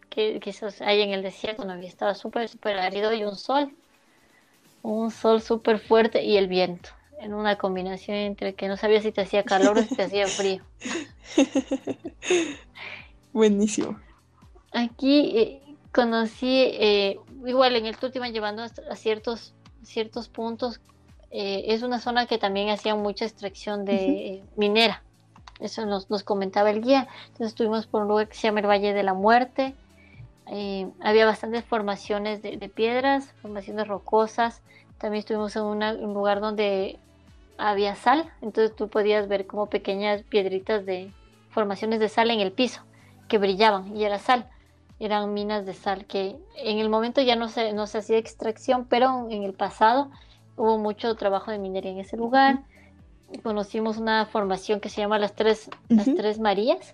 que 0.10 0.40
quizás 0.40 0.82
hay 0.82 1.02
en 1.02 1.12
el 1.12 1.24
desierto, 1.24 1.66
no 1.66 1.74
había, 1.74 1.90
estaba 1.90 2.14
súper, 2.16 2.48
súper 2.48 2.78
árido 2.78 3.14
y 3.14 3.24
un 3.24 3.36
sol, 3.36 3.76
un 4.82 5.12
sol 5.12 5.42
súper 5.42 5.80
fuerte 5.80 6.24
y 6.24 6.38
el 6.38 6.48
viento 6.48 6.90
en 7.20 7.34
una 7.34 7.58
combinación 7.58 8.18
entre 8.18 8.54
que 8.54 8.68
no 8.68 8.78
sabía 8.78 9.02
si 9.02 9.12
te 9.12 9.22
hacía 9.22 9.44
calor 9.44 9.78
o 9.78 9.84
si 9.84 9.96
te 9.96 10.04
hacía 10.04 10.28
frío. 10.28 10.62
Buenísimo. 13.34 14.00
Aquí 14.74 15.38
eh, 15.38 15.62
conocí, 15.92 16.48
eh, 16.50 17.20
igual 17.46 17.76
en 17.76 17.86
el 17.86 17.96
iban 18.14 18.34
llevando 18.34 18.64
a, 18.64 18.96
ciertos, 18.96 19.54
ciertos 19.84 20.28
puntos. 20.28 20.82
Eh, 21.36 21.74
es 21.74 21.82
una 21.82 22.00
zona 22.00 22.28
que 22.28 22.38
también 22.38 22.70
hacía 22.70 22.96
mucha 22.96 23.26
extracción 23.26 23.86
de 23.86 24.44
minera. 24.56 25.04
Eso 25.60 25.86
nos, 25.86 26.10
nos, 26.10 26.24
comentaba 26.24 26.70
el 26.70 26.82
guía. 26.82 27.08
Entonces 27.24 27.48
estuvimos 27.48 27.88
por 27.88 28.04
un 28.04 28.08
lugar 28.08 28.28
que 28.30 28.36
se 28.36 28.44
llama 28.44 28.60
el 28.60 28.68
Valle 28.68 28.94
de 28.94 29.04
la 29.04 29.16
Muerte. 29.16 29.76
había 31.02 31.26
bastantes 31.26 31.66
formaciones 31.66 32.42
de, 32.42 32.70
piedras, 32.70 33.34
formaciones 33.42 33.88
rocosas. 33.88 34.62
También 35.00 35.20
estuvimos 35.20 35.56
en 35.56 35.64
un 35.64 36.14
lugar 36.14 36.40
donde 36.40 37.00
había 37.58 37.96
sal, 37.96 38.32
entonces 38.42 38.76
tú 38.76 38.90
podías 38.90 39.28
ver 39.28 39.48
como 39.48 39.68
pequeñas 39.68 40.24
piedritas 40.24 40.86
de 40.86 41.12
formaciones 41.50 42.00
de 42.00 42.10
sal 42.10 42.32
en 42.32 42.40
el 42.40 42.52
piso 42.52 42.82
que 43.28 43.38
brillaban 43.38 43.96
y 43.96 44.04
era 44.04 44.20
sal. 44.20 44.50
Eran 45.00 45.34
minas 45.34 45.66
de 45.66 45.74
sal 45.74 46.06
que 46.06 46.38
en 46.56 46.80
el 46.80 46.90
momento 46.90 47.22
ya 47.22 47.36
no 47.36 47.50
se, 47.50 47.74
no 47.74 47.88
se 47.88 47.98
hacía 47.98 48.18
extracción, 48.18 48.86
pero 48.86 49.28
en 49.30 49.44
el 49.44 49.54
pasado 49.54 50.12
hubo 50.58 50.78
mucho 50.78 51.16
trabajo 51.16 51.52
de 51.52 51.60
minería 51.60 51.92
en 51.92 52.00
ese 52.00 52.18
lugar. 52.18 52.60
Conocimos 53.42 53.98
una 53.98 54.26
formación 54.26 54.80
que 54.80 54.90
se 54.90 55.02
llama 55.02 55.18
Las 55.20 55.34
Tres, 55.34 55.70
las 55.90 56.06
tres 56.06 56.40
Marías, 56.40 56.94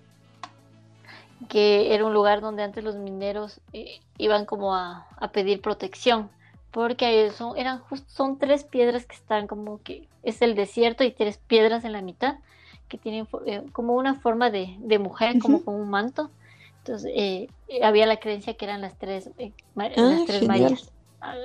que 1.48 1.94
era 1.94 2.04
un 2.04 2.14
lugar 2.14 2.40
donde 2.40 2.62
antes 2.62 2.82
los 2.82 2.96
mineros 2.96 3.60
eh, 3.72 4.00
iban 4.18 4.46
como 4.46 4.74
a, 4.74 5.06
a 5.16 5.32
pedir 5.32 5.60
protección 5.60 6.30
porque 6.70 7.30
son, 7.30 7.56
eran 7.56 7.82
son 8.06 8.38
tres 8.38 8.64
piedras 8.64 9.06
que 9.06 9.16
están 9.16 9.46
como 9.46 9.82
que 9.82 10.08
es 10.22 10.40
el 10.42 10.54
desierto 10.54 11.04
y 11.04 11.10
tres 11.10 11.38
piedras 11.38 11.84
en 11.84 11.92
la 11.92 12.02
mitad 12.02 12.36
que 12.88 12.98
tienen 12.98 13.26
eh, 13.46 13.62
como 13.72 13.94
una 13.94 14.14
forma 14.16 14.50
de, 14.50 14.98
mujer, 14.98 15.38
como 15.38 15.64
con 15.64 15.74
un 15.74 15.88
manto. 15.88 16.30
Entonces 16.78 17.12
eh, 17.14 17.48
eh, 17.68 17.84
había 17.84 18.06
la 18.06 18.18
creencia 18.18 18.54
que 18.54 18.64
eran 18.64 18.80
las 18.80 18.98
tres, 18.98 19.30
las 19.74 19.98
ah, 19.98 20.24
tres 20.26 20.46
Marías, 20.46 20.92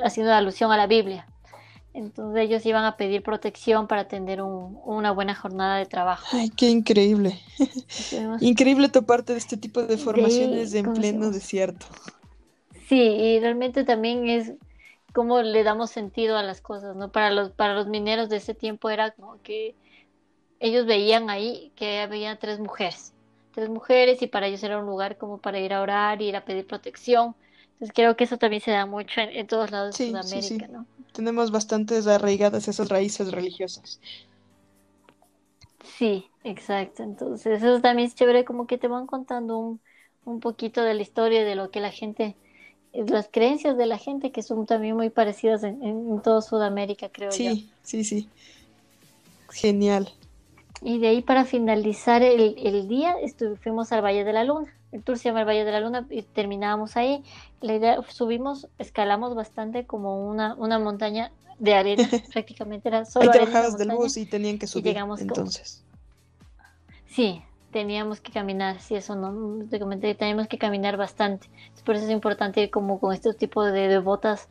haciendo 0.04 0.34
alusión 0.34 0.72
a 0.72 0.78
la 0.78 0.88
Biblia. 0.88 1.28
Entonces 1.96 2.44
ellos 2.44 2.66
iban 2.66 2.84
a 2.84 2.98
pedir 2.98 3.24
protección 3.24 3.88
para 3.88 4.08
tener 4.08 4.42
una 4.42 5.12
buena 5.12 5.34
jornada 5.34 5.78
de 5.78 5.86
trabajo. 5.86 6.38
Ay, 6.38 6.50
qué 6.50 6.70
increíble. 6.70 7.40
increíble 8.42 8.90
tu 8.90 9.04
parte 9.06 9.34
de 9.34 9.40
este 9.40 9.58
tipo 9.58 9.82
de 9.84 9.98
formaciones 9.98 10.74
en 10.74 10.92
pleno 10.94 11.32
desierto. 11.32 11.86
Sí, 12.88 13.00
y 13.00 13.40
realmente 13.40 13.84
también 13.84 14.28
es 14.28 14.54
cómo 15.14 15.42
le 15.42 15.64
damos 15.64 15.90
sentido 15.92 16.38
a 16.38 16.44
las 16.44 16.62
cosas, 16.62 16.96
¿no? 16.96 17.12
Para 17.12 17.32
los, 17.32 17.52
para 17.52 17.74
los 17.74 17.88
mineros 17.88 18.30
de 18.30 18.38
ese 18.38 18.54
tiempo 18.54 18.90
era 18.90 19.12
como 19.12 19.42
que 19.42 19.76
ellos 20.60 20.86
veían 20.86 21.30
ahí 21.30 21.72
que 21.76 22.00
había 22.02 22.38
tres 22.38 22.60
mujeres, 22.60 23.14
tres 23.54 23.70
mujeres 23.70 24.22
y 24.22 24.28
para 24.28 24.48
ellos 24.48 24.64
era 24.64 24.80
un 24.80 24.86
lugar 24.86 25.18
como 25.18 25.40
para 25.40 25.60
ir 25.60 25.74
a 25.74 25.82
orar, 25.82 26.22
ir 26.22 26.36
a 26.36 26.46
pedir 26.46 26.68
protección. 26.68 27.36
Entonces 27.76 27.94
creo 27.94 28.16
que 28.16 28.24
eso 28.24 28.38
también 28.38 28.62
se 28.62 28.72
da 28.72 28.86
mucho 28.86 29.22
en, 29.22 29.48
todos 29.48 29.72
lados 29.72 29.98
de 29.98 30.08
Sudamérica, 30.08 30.68
¿no? 30.68 30.86
Tenemos 31.12 31.52
bastantes 31.52 32.08
arraigadas 32.08 32.68
esas 32.68 32.90
raíces 32.90 33.32
religiosas. 33.32 34.00
Sí, 35.98 36.28
exacto. 36.44 37.04
Entonces 37.04 37.62
eso 37.62 37.82
también 37.82 38.08
es 38.08 38.16
chévere 38.16 38.46
como 38.46 38.66
que 38.66 38.78
te 38.78 38.88
van 38.88 39.08
contando 39.08 39.58
un, 39.58 39.82
un 40.24 40.40
poquito 40.40 40.82
de 40.84 40.94
la 40.94 41.02
historia 41.02 41.44
de 41.44 41.56
lo 41.56 41.70
que 41.70 41.80
la 41.80 41.92
gente 41.92 42.36
las 42.94 43.28
creencias 43.30 43.78
de 43.78 43.86
la 43.86 43.98
gente 43.98 44.32
que 44.32 44.42
son 44.42 44.66
también 44.66 44.96
muy 44.96 45.10
parecidas 45.10 45.64
en, 45.64 45.84
en 45.84 46.22
toda 46.22 46.42
Sudamérica, 46.42 47.10
creo 47.10 47.32
sí, 47.32 47.44
yo. 47.44 47.52
Sí, 47.52 47.70
sí, 47.82 48.04
sí. 48.04 48.30
Genial. 49.52 50.10
Y 50.82 51.00
de 51.00 51.08
ahí 51.08 51.22
para 51.22 51.46
finalizar 51.46 52.22
el, 52.22 52.56
el 52.58 52.88
día 52.88 53.16
fuimos 53.62 53.92
al 53.92 54.04
Valle 54.04 54.24
de 54.24 54.34
la 54.34 54.44
Luna. 54.44 54.74
El 54.96 55.04
tour 55.04 55.18
se 55.18 55.26
llama 55.26 55.42
el 55.42 55.48
Valle 55.48 55.66
de 55.66 55.72
la 55.74 55.82
Luna 55.82 56.08
y 56.10 56.22
terminábamos 56.22 56.96
ahí. 56.96 57.22
La 57.60 57.74
idea, 57.74 58.02
subimos, 58.08 58.70
escalamos 58.80 59.36
bastante 59.36 59.86
como 59.86 60.26
una, 60.26 60.56
una 60.56 60.80
montaña 60.80 61.32
de 61.60 61.74
arena, 61.74 62.08
prácticamente 62.34 62.88
era 62.88 63.04
solo 63.04 63.30
Ahí 63.32 63.40
te 63.46 63.78
del 63.78 63.92
bus 63.92 64.16
y 64.16 64.26
tenían 64.26 64.58
que 64.58 64.68
subir 64.68 64.86
llegamos 64.86 65.20
entonces. 65.20 65.84
Sí, 67.08 67.42
teníamos 67.72 68.22
que 68.22 68.32
caminar, 68.32 68.80
si 68.80 68.96
eso 68.96 69.16
no, 69.18 69.66
te 69.68 69.82
comenté, 69.82 70.16
teníamos 70.16 70.48
que 70.48 70.58
caminar 70.58 70.96
bastante. 70.96 71.50
Por 71.84 71.96
eso 71.96 72.06
es 72.06 72.12
importante 72.12 72.62
ir 72.62 72.70
como 72.70 73.02
con 73.02 73.14
este 73.14 73.34
tipo 73.34 73.66
de, 73.66 74.00
botas 74.00 74.48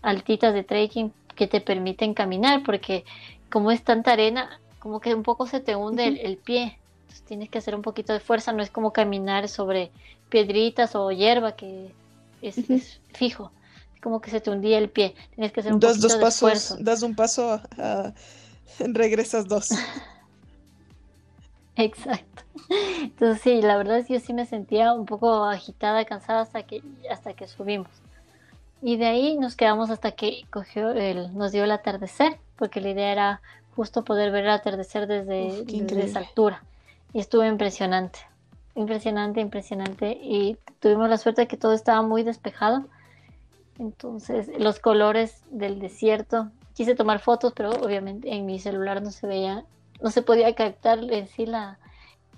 altitas 0.00 0.54
de 0.54 0.64
trekking 0.64 1.12
que 1.36 1.46
te 1.46 1.60
permiten 1.60 2.14
caminar, 2.14 2.62
porque 2.64 3.04
como 3.50 3.70
es 3.70 3.82
tanta 3.84 4.12
arena, 4.12 4.58
como 4.78 5.00
que 5.00 5.14
un 5.14 5.22
poco 5.22 5.46
se 5.46 5.60
te 5.60 5.76
hunde 5.76 6.06
el, 6.06 6.38
pie. 6.38 6.78
Entonces 7.12 7.28
tienes 7.28 7.50
que 7.50 7.58
hacer 7.58 7.74
un 7.74 7.82
poquito 7.82 8.14
de 8.14 8.20
fuerza, 8.20 8.52
no 8.52 8.62
es 8.62 8.70
como 8.70 8.92
caminar 8.92 9.46
sobre 9.46 9.90
piedritas 10.30 10.94
o 10.94 11.10
hierba 11.10 11.56
que 11.56 11.92
es, 12.40 13.00
fijo. 13.12 13.52
Es 13.94 14.00
como 14.00 14.22
que 14.22 14.30
se 14.30 14.40
te 14.40 14.50
hundía 14.50 14.78
el 14.78 14.88
pie. 14.88 15.14
Tienes 15.34 15.52
que 15.52 15.60
hacer 15.60 15.74
un 15.74 15.80
das 15.80 15.92
poquito 15.92 16.08
dos 16.08 16.16
de 16.16 16.24
pasos, 16.24 16.52
esfuerzo. 16.52 16.82
Das 16.82 17.02
un 17.02 17.14
paso, 17.14 17.60
regresas 18.78 19.46
dos. 19.46 19.72
Exacto. 21.76 22.44
Entonces 23.02 23.42
sí, 23.42 23.60
la 23.60 23.76
verdad 23.76 23.98
es 23.98 24.06
que 24.06 24.14
yo 24.14 24.20
sí 24.20 24.32
me 24.32 24.46
sentía 24.46 24.94
un 24.94 25.04
poco 25.04 25.44
agitada, 25.44 26.06
cansada 26.06 26.40
hasta 26.40 26.62
que 26.62 26.82
hasta 27.10 27.34
que 27.34 27.46
subimos. 27.46 27.90
Y 28.80 28.96
de 28.96 29.06
ahí 29.06 29.36
nos 29.36 29.54
quedamos 29.54 29.90
hasta 29.90 30.12
que 30.12 30.46
cogió 30.50 30.92
el, 30.92 31.36
nos 31.36 31.52
dio 31.52 31.64
el 31.64 31.72
atardecer, 31.72 32.38
porque 32.56 32.80
la 32.80 32.90
idea 32.90 33.12
era 33.12 33.42
justo 33.76 34.02
poder 34.02 34.32
ver 34.32 34.44
el 34.44 34.50
atardecer 34.50 35.06
desde, 35.06 35.64
desde 35.64 36.04
esa 36.04 36.20
altura. 36.20 36.62
Y 37.12 37.20
estuvo 37.20 37.44
impresionante, 37.44 38.20
impresionante, 38.74 39.40
impresionante. 39.40 40.18
Y 40.20 40.56
tuvimos 40.80 41.08
la 41.08 41.18
suerte 41.18 41.42
de 41.42 41.48
que 41.48 41.56
todo 41.56 41.72
estaba 41.72 42.02
muy 42.02 42.22
despejado. 42.22 42.86
Entonces 43.78 44.50
los 44.58 44.78
colores 44.78 45.42
del 45.50 45.78
desierto, 45.78 46.50
quise 46.74 46.94
tomar 46.94 47.20
fotos, 47.20 47.52
pero 47.54 47.70
obviamente 47.70 48.32
en 48.32 48.46
mi 48.46 48.58
celular 48.58 49.02
no 49.02 49.10
se 49.10 49.26
veía 49.26 49.64
no 50.02 50.10
se 50.10 50.22
podía 50.22 50.54
captar 50.54 50.98
en 51.12 51.28
sí 51.28 51.46
la 51.46 51.78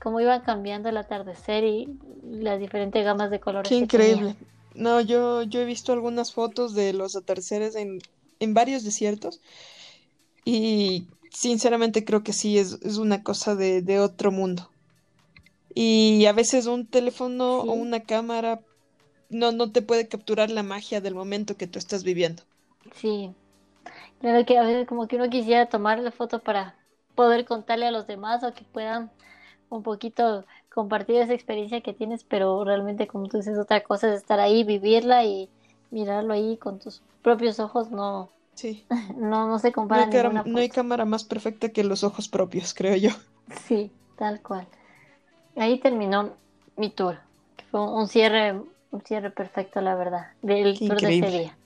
cómo 0.01 0.21
iba 0.21 0.43
cambiando 0.43 0.89
el 0.91 0.97
atardecer 0.97 1.65
y 1.65 1.99
las 2.23 2.61
diferentes 2.61 3.03
gamas 3.05 3.31
de 3.31 3.41
colores. 3.41 3.69
Qué 3.69 3.77
increíble. 3.77 4.37
No, 4.75 5.01
yo, 5.01 5.45
yo 5.45 5.61
he 5.61 5.65
visto 5.65 5.93
algunas 5.93 6.33
fotos 6.33 6.75
de 6.75 6.93
los 6.93 7.17
atardeceres 7.17 7.75
en, 7.75 8.01
en 8.41 8.55
varios 8.55 8.85
desiertos 8.85 9.41
y 10.45 11.07
sinceramente 11.35 12.05
creo 12.05 12.23
que 12.23 12.33
sí, 12.33 12.59
es, 12.59 12.79
una 12.97 13.23
cosa 13.23 13.55
de, 13.55 14.01
otro 14.01 14.31
mundo. 14.31 14.71
Y 15.75 16.25
a 16.27 16.33
veces 16.33 16.67
un 16.67 16.87
teléfono 16.87 17.59
o 17.59 17.73
una 17.73 18.01
cámara 18.01 18.61
no, 19.29 19.51
no 19.51 19.73
te 19.73 19.83
puede 19.83 20.09
capturar 20.09 20.51
la 20.51 20.63
magia 20.63 21.01
del 21.01 21.15
momento 21.15 21.57
que 21.57 21.67
tú 21.67 21.79
estás 21.79 22.05
viviendo. 22.05 22.45
Sí. 22.95 23.33
Claro 24.21 24.47
que 24.47 24.57
a 24.57 24.63
veces 24.63 24.87
como 24.87 25.09
que 25.09 25.17
uno 25.17 25.29
quisiera 25.29 25.67
tomar 25.67 25.99
la 25.99 26.13
foto 26.13 26.39
para 26.39 26.77
poder 27.17 27.45
contarle 27.45 27.87
a 27.87 27.91
los 27.91 28.07
demás 28.07 28.45
o 28.45 28.55
que 28.55 28.65
puedan 28.65 29.11
un 29.69 29.83
poquito 29.83 30.45
compartir 30.73 31.17
esa 31.17 31.35
experiencia 31.35 31.81
que 31.81 31.93
tienes, 31.93 32.25
pero 32.25 32.65
realmente 32.65 33.09
como 33.09 33.29
tú 33.29 33.39
dices, 33.39 33.59
otra 33.59 33.83
cosa 33.83 34.09
es 34.09 34.21
estar 34.21 34.39
ahí, 34.39 34.63
vivirla 34.63 35.25
y 35.25 35.49
mirarlo 35.91 36.33
ahí 36.33 36.57
con 36.57 36.79
tus 36.79 37.03
propios 37.23 37.59
ojos, 37.59 37.91
no, 37.91 38.31
sí. 38.55 38.85
no, 39.17 39.49
no 39.49 39.59
se 39.59 39.73
compara. 39.73 40.07
No 40.07 40.41
hay, 40.41 40.51
no 40.51 40.59
hay 40.59 40.69
cámara 40.69 41.05
más 41.05 41.25
perfecta 41.25 41.69
que 41.69 41.85
los 41.85 42.05
ojos 42.05 42.29
propios, 42.29 42.75
creo 42.75 42.97
yo. 42.97 43.11
Sí, 43.67 43.91
tal 44.17 44.41
cual. 44.41 44.67
Ahí 45.57 45.79
terminó 45.79 46.35
mi 46.77 46.91
tour, 46.91 47.19
que 47.57 47.65
fue 47.71 47.81
un 47.81 48.09
cierre, 48.09 48.53
un 48.91 49.03
cierre 49.03 49.31
perfecto, 49.31 49.81
la 49.81 49.95
verdad, 49.95 50.29
del 50.43 50.79
tour 50.79 51.01
de 51.01 51.19
ese 51.19 51.31
día. 51.31 51.57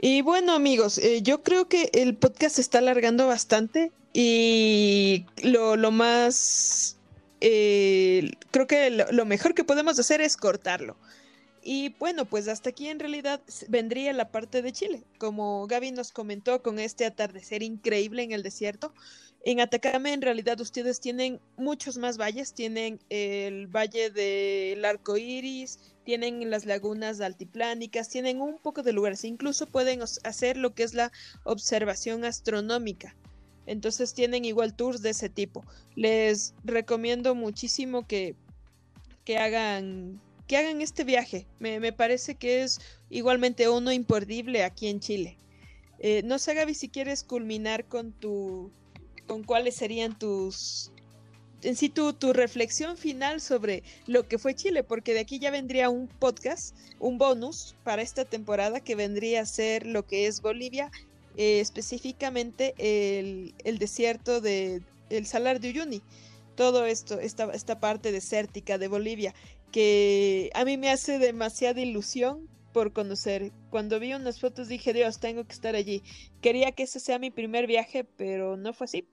Y 0.00 0.22
bueno, 0.22 0.52
amigos, 0.54 0.98
eh, 0.98 1.22
yo 1.22 1.42
creo 1.42 1.68
que 1.68 1.90
el 1.92 2.16
podcast 2.16 2.56
se 2.56 2.60
está 2.60 2.78
alargando 2.78 3.26
bastante 3.26 3.92
y 4.12 5.26
lo, 5.42 5.76
lo 5.76 5.90
más 5.92 6.96
eh, 7.44 8.30
creo 8.52 8.68
que 8.68 8.90
lo, 8.90 9.24
mejor 9.26 9.52
que 9.54 9.64
podemos 9.64 9.98
hacer 9.98 10.20
es 10.20 10.36
cortarlo. 10.36 10.96
Y 11.62 11.90
bueno, 12.00 12.24
pues 12.24 12.48
hasta 12.48 12.70
aquí 12.70 12.88
en 12.88 12.98
realidad 12.98 13.40
vendría 13.68 14.12
la 14.12 14.30
parte 14.30 14.62
de 14.62 14.72
Chile. 14.72 15.04
Como 15.18 15.66
Gaby 15.68 15.92
nos 15.92 16.10
comentó 16.10 16.60
con 16.62 16.80
este 16.80 17.06
atardecer 17.06 17.62
increíble 17.62 18.24
en 18.24 18.32
el 18.32 18.42
desierto, 18.42 18.92
en 19.44 19.60
Atacama 19.60 20.12
en 20.12 20.22
realidad 20.22 20.60
ustedes 20.60 21.00
tienen 21.00 21.40
muchos 21.56 21.98
más 21.98 22.16
valles. 22.16 22.54
Tienen 22.54 23.00
el 23.08 23.66
valle 23.66 24.10
del 24.10 24.84
arco 24.84 25.16
iris, 25.16 25.80
tienen 26.04 26.48
las 26.48 26.64
lagunas 26.64 27.20
altiplánicas, 27.20 28.08
tienen 28.08 28.40
un 28.40 28.58
poco 28.58 28.82
de 28.82 28.92
lugares. 28.92 29.24
Incluso 29.24 29.66
pueden 29.66 30.02
hacer 30.02 30.56
lo 30.56 30.74
que 30.74 30.84
es 30.84 30.94
la 30.94 31.10
observación 31.44 32.24
astronómica. 32.24 33.16
Entonces 33.66 34.14
tienen 34.14 34.44
igual 34.44 34.74
tours 34.74 35.02
de 35.02 35.10
ese 35.10 35.28
tipo. 35.28 35.64
Les 35.96 36.54
recomiendo 36.64 37.34
muchísimo 37.34 38.06
que, 38.06 38.36
que 39.24 39.38
hagan 39.38 40.20
que 40.46 40.56
hagan 40.56 40.80
este 40.80 41.04
viaje. 41.04 41.46
Me, 41.58 41.92
parece 41.92 42.34
que 42.34 42.62
es 42.62 42.80
igualmente 43.10 43.68
uno 43.68 43.92
imperdible 43.92 44.64
aquí 44.64 44.88
en 44.88 45.00
Chile. 45.00 45.38
Eh, 45.98 46.22
no 46.24 46.38
sé, 46.38 46.54
Gaby, 46.54 46.74
si 46.74 46.88
quieres 46.88 47.22
culminar 47.22 47.86
con 47.86 48.12
tu. 48.12 48.70
con 49.26 49.44
cuáles 49.44 49.76
serían 49.76 50.18
tus. 50.18 50.90
en 51.62 51.76
sí 51.76 51.88
tu, 51.88 52.12
tu 52.12 52.32
reflexión 52.32 52.96
final 52.96 53.40
sobre 53.40 53.82
lo 54.06 54.26
que 54.26 54.38
fue 54.38 54.54
Chile, 54.54 54.82
porque 54.82 55.14
de 55.14 55.20
aquí 55.20 55.38
ya 55.38 55.50
vendría 55.50 55.90
un 55.90 56.08
podcast, 56.08 56.76
un 56.98 57.18
bonus 57.18 57.76
para 57.84 58.02
esta 58.02 58.24
temporada 58.24 58.80
que 58.80 58.96
vendría 58.96 59.42
a 59.42 59.46
ser 59.46 59.86
lo 59.86 60.06
que 60.06 60.26
es 60.26 60.42
Bolivia 60.42 60.90
eh, 61.36 61.60
específicamente 61.60 62.74
el, 62.78 63.78
desierto 63.78 64.40
de 64.42 64.82
el 65.08 65.26
Salar 65.26 65.60
de 65.60 65.70
Uyuni. 65.70 66.02
Todo 66.54 66.86
esto, 66.86 67.18
esta, 67.18 67.50
esta 67.52 67.80
parte 67.80 68.12
desértica 68.12 68.78
de 68.78 68.88
Bolivia, 68.88 69.34
que 69.70 70.50
a 70.54 70.64
mí 70.64 70.76
me 70.76 70.90
hace 70.90 71.18
demasiada 71.18 71.80
ilusión 71.80 72.48
por 72.72 72.92
conocer. 72.92 73.52
Cuando 73.70 74.00
vi 74.00 74.14
unas 74.14 74.40
fotos 74.40 74.68
dije, 74.68 74.92
Dios, 74.92 75.20
tengo 75.20 75.44
que 75.44 75.52
estar 75.52 75.74
allí. 75.74 76.02
Quería 76.40 76.72
que 76.72 76.84
ese 76.84 77.00
sea 77.00 77.18
mi 77.18 77.30
primer 77.30 77.66
viaje, 77.66 78.04
pero 78.04 78.56
no 78.56 78.72
fue 78.72 78.86
así. 78.86 79.06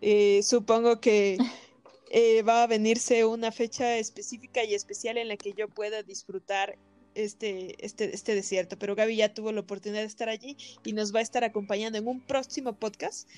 Eh, 0.00 0.42
supongo 0.42 1.00
que 1.00 1.38
eh, 2.10 2.42
va 2.42 2.62
a 2.62 2.66
venirse 2.66 3.24
una 3.24 3.52
fecha 3.52 3.96
específica 3.96 4.64
y 4.64 4.74
especial 4.74 5.18
en 5.18 5.28
la 5.28 5.36
que 5.36 5.52
yo 5.52 5.68
pueda 5.68 6.02
disfrutar 6.02 6.78
este, 7.14 7.84
este, 7.84 8.14
este 8.14 8.34
desierto. 8.34 8.78
Pero 8.78 8.94
Gaby 8.94 9.16
ya 9.16 9.34
tuvo 9.34 9.52
la 9.52 9.60
oportunidad 9.60 10.00
de 10.00 10.06
estar 10.06 10.28
allí 10.28 10.56
y 10.84 10.92
nos 10.92 11.14
va 11.14 11.20
a 11.20 11.22
estar 11.22 11.44
acompañando 11.44 11.98
en 11.98 12.06
un 12.06 12.20
próximo 12.20 12.74
podcast 12.74 13.28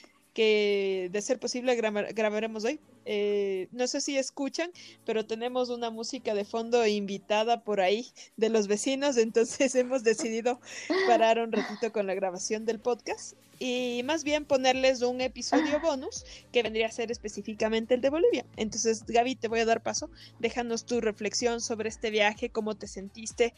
que 0.41 1.11
de 1.13 1.21
ser 1.21 1.39
posible 1.39 1.75
grabaremos 1.77 2.65
hoy. 2.65 2.81
Eh, 3.05 3.69
no 3.73 3.87
sé 3.87 4.01
si 4.01 4.17
escuchan, 4.17 4.71
pero 5.05 5.27
tenemos 5.27 5.69
una 5.69 5.91
música 5.91 6.33
de 6.33 6.47
fondo 6.47 6.87
invitada 6.87 7.63
por 7.63 7.83
ahí 7.83 8.07
de 8.39 8.49
los 8.49 8.67
vecinos, 8.67 9.19
entonces 9.19 9.75
hemos 9.75 10.03
decidido 10.03 10.59
parar 11.07 11.41
un 11.41 11.53
ratito 11.53 11.93
con 11.93 12.07
la 12.07 12.15
grabación 12.15 12.65
del 12.65 12.81
podcast 12.81 13.35
y 13.59 14.01
más 14.07 14.25
bien 14.25 14.47
ponerles 14.47 15.03
un 15.03 15.21
episodio 15.21 15.79
bonus 15.79 16.25
que 16.53 16.63
vendría 16.63 16.87
a 16.87 16.91
ser 16.91 17.11
específicamente 17.11 17.93
el 17.93 18.01
de 18.01 18.09
Bolivia. 18.09 18.47
Entonces, 18.57 19.05
Gaby, 19.07 19.35
te 19.35 19.49
voy 19.49 19.61
a 19.61 19.67
dar 19.67 19.83
paso. 19.83 20.09
Déjanos 20.39 20.87
tu 20.87 21.03
reflexión 21.03 21.61
sobre 21.61 21.91
este 21.91 22.09
viaje, 22.09 22.49
cómo 22.49 22.79
te 22.79 22.87
sentiste 22.87 23.53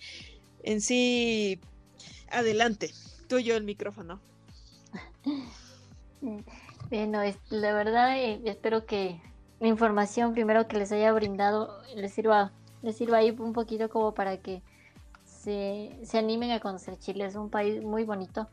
en 0.64 0.80
sí. 0.80 1.60
Adelante, 2.28 2.90
tuyo 3.28 3.56
el 3.56 3.62
micrófono. 3.62 4.20
Bueno, 6.92 7.20
la 7.48 7.72
verdad 7.72 8.18
eh, 8.18 8.42
espero 8.44 8.84
que 8.84 9.18
la 9.60 9.68
información 9.68 10.34
primero 10.34 10.68
que 10.68 10.76
les 10.76 10.92
haya 10.92 11.10
brindado 11.10 11.80
les 11.96 12.12
sirva, 12.12 12.52
les 12.82 12.98
sirva 12.98 13.16
ahí 13.16 13.30
un 13.30 13.54
poquito 13.54 13.88
como 13.88 14.12
para 14.12 14.36
que 14.36 14.60
se, 15.24 15.98
se 16.02 16.18
animen 16.18 16.50
a 16.50 16.60
conocer 16.60 16.98
Chile. 16.98 17.24
Es 17.24 17.34
un 17.34 17.48
país 17.48 17.82
muy 17.82 18.04
bonito. 18.04 18.46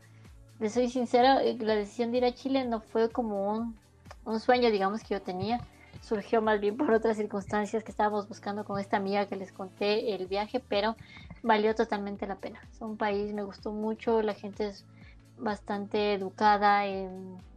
Les 0.58 0.72
soy 0.72 0.88
sincera, 0.88 1.44
eh, 1.44 1.58
la 1.60 1.74
decisión 1.74 2.12
de 2.12 2.16
ir 2.16 2.24
a 2.24 2.32
Chile 2.32 2.64
no 2.64 2.80
fue 2.80 3.10
como 3.10 3.52
un, 3.52 3.76
un 4.24 4.40
sueño, 4.40 4.70
digamos, 4.70 5.02
que 5.02 5.12
yo 5.12 5.20
tenía. 5.20 5.60
Surgió 6.00 6.40
más 6.40 6.60
bien 6.60 6.78
por 6.78 6.90
otras 6.92 7.18
circunstancias 7.18 7.84
que 7.84 7.90
estábamos 7.90 8.26
buscando 8.26 8.64
con 8.64 8.80
esta 8.80 8.96
amiga 8.96 9.26
que 9.26 9.36
les 9.36 9.52
conté 9.52 10.14
el 10.14 10.28
viaje, 10.28 10.64
pero 10.66 10.96
valió 11.42 11.74
totalmente 11.74 12.26
la 12.26 12.36
pena. 12.36 12.58
Es 12.72 12.80
un 12.80 12.96
país, 12.96 13.34
me 13.34 13.42
gustó 13.42 13.70
mucho, 13.70 14.22
la 14.22 14.32
gente 14.32 14.68
es 14.68 14.86
bastante 15.36 16.14
educada. 16.14 16.86
En, 16.86 17.49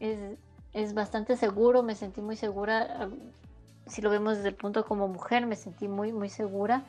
es, 0.00 0.94
bastante 0.94 1.36
seguro, 1.36 1.82
me 1.82 1.94
sentí 1.94 2.20
muy 2.20 2.36
segura. 2.36 3.08
Si 3.86 4.02
lo 4.02 4.10
vemos 4.10 4.36
desde 4.36 4.50
el 4.50 4.54
punto 4.54 4.84
como 4.84 5.08
mujer, 5.08 5.46
me 5.46 5.56
sentí 5.56 5.88
muy, 5.88 6.12
muy 6.12 6.28
segura. 6.28 6.84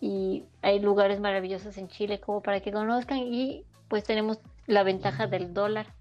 Y 0.00 0.44
hay 0.62 0.80
lugares 0.80 1.20
maravillosos 1.20 1.76
en 1.76 1.88
Chile 1.88 2.20
como 2.20 2.42
para 2.42 2.60
que 2.60 2.72
conozcan 2.72 3.18
y 3.18 3.64
pues 3.88 4.04
tenemos 4.04 4.38
la 4.66 4.82
ventaja 4.82 5.26
del 5.26 5.52
dólar 5.52 5.92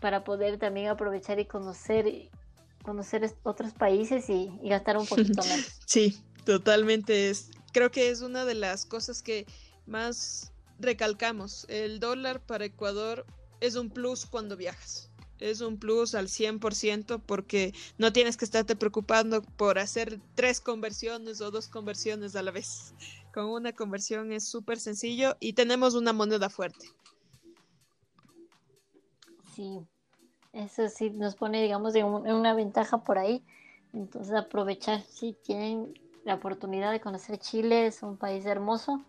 para 0.00 0.24
poder 0.24 0.58
también 0.58 0.88
aprovechar 0.88 1.38
y 1.38 1.44
conocer 1.44 2.30
conocer 2.82 3.32
otros 3.44 3.72
países 3.74 4.28
y, 4.28 4.50
gastar 4.62 4.96
un 4.96 5.06
poquito 5.06 5.42
más. 5.48 5.80
Sí, 5.86 6.18
totalmente. 6.44 7.30
Es, 7.30 7.50
creo 7.72 7.90
que 7.90 8.10
es 8.10 8.22
una 8.22 8.44
de 8.44 8.54
las 8.54 8.86
cosas 8.86 9.22
que 9.22 9.46
más 9.86 10.52
recalcamos. 10.80 11.66
El 11.68 12.00
dólar 12.00 12.40
para 12.40 12.64
Ecuador 12.64 13.26
es 13.60 13.76
un 13.76 13.90
plus 13.90 14.26
cuando 14.26 14.56
viajas 14.56 15.11
es 15.42 15.60
un 15.60 15.78
plus 15.78 16.14
al 16.14 16.28
100% 16.28 17.20
porque 17.24 17.74
no 17.98 18.12
tienes 18.12 18.36
que 18.36 18.44
estarte 18.44 18.76
preocupando 18.76 19.42
por 19.42 19.78
hacer 19.78 20.20
tres 20.34 20.60
conversiones 20.60 21.40
o 21.40 21.50
dos 21.50 21.68
conversiones 21.68 22.36
a 22.36 22.42
la 22.42 22.50
vez. 22.50 22.94
Con 23.34 23.46
una 23.46 23.72
conversión 23.72 24.32
es 24.32 24.46
súper 24.46 24.78
sencillo 24.78 25.36
y 25.40 25.54
tenemos 25.54 25.94
una 25.94 26.12
moneda 26.12 26.48
fuerte. 26.48 26.86
Sí, 29.54 29.80
eso 30.52 30.88
sí 30.88 31.10
nos 31.10 31.34
pone, 31.34 31.62
digamos, 31.62 31.94
en, 31.94 32.04
una 32.04 32.54
ventaja 32.54 33.04
por 33.04 33.18
ahí. 33.18 33.42
Entonces 33.92 34.34
aprovechar, 34.34 35.02
si 35.02 35.34
tienen 35.34 35.98
la 36.24 36.34
oportunidad 36.34 36.92
de 36.92 37.00
conocer 37.00 37.38
Chile, 37.38 37.86
es 37.86 38.02
un 38.02 38.16
país 38.16 38.46
hermoso, 38.46 39.02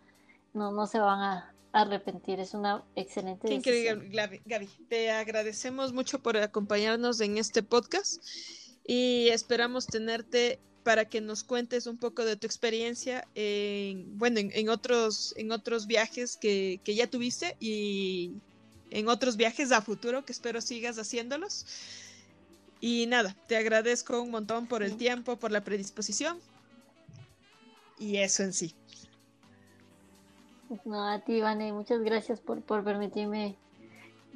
no, 0.53 0.71
no 0.71 0.87
se 0.87 0.99
van 0.99 1.21
a, 1.21 1.52
arrepentir. 1.73 2.39
Es 2.39 2.53
una 2.53 2.83
excelente 2.95 3.47
Qué 3.47 3.55
increíble, 3.55 4.41
Gaby. 4.45 4.69
Te 4.87 5.11
agradecemos 5.11 5.91
mucho 5.91 6.19
por 6.19 6.37
acompañarnos 6.37 7.19
en 7.19 7.37
este 7.37 7.63
podcast 7.63 8.23
y 8.85 9.27
esperamos 9.29 9.87
tenerte 9.87 10.59
para 10.83 11.05
que 11.05 11.21
nos 11.21 11.43
cuentes 11.43 11.87
un 11.87 11.97
poco 11.97 12.25
de 12.25 12.35
tu 12.35 12.45
experiencia 12.45 13.27
en, 13.35 14.17
bueno, 14.17 14.39
en, 14.39 14.69
otros, 14.69 15.33
en 15.37 15.51
otros 15.51 15.87
viajes 15.87 16.37
que, 16.37 16.79
que, 16.83 16.93
ya 16.93 17.07
tuviste 17.07 17.55
y 17.59 18.33
en 18.91 19.07
otros 19.07 19.37
viajes 19.37 19.71
a 19.71 19.81
futuro 19.81 20.25
que 20.25 20.33
espero 20.33 20.61
sigas 20.61 20.97
haciéndolos. 20.97 21.65
Y 22.81 23.05
nada, 23.07 23.35
te 23.47 23.55
agradezco 23.55 24.21
un 24.21 24.29
montón 24.29 24.67
por 24.67 24.83
el 24.83 24.97
tiempo, 24.97 25.37
por 25.37 25.51
la 25.51 25.63
predisposición 25.63 26.37
y 27.97 28.17
eso 28.17 28.43
en 28.43 28.51
sí. 28.53 28.75
No, 30.85 31.07
a 31.07 31.19
ti, 31.19 31.41
Vane, 31.41 31.73
muchas 31.73 32.01
gracias 32.01 32.39
por, 32.39 32.61
permitirme 32.83 33.55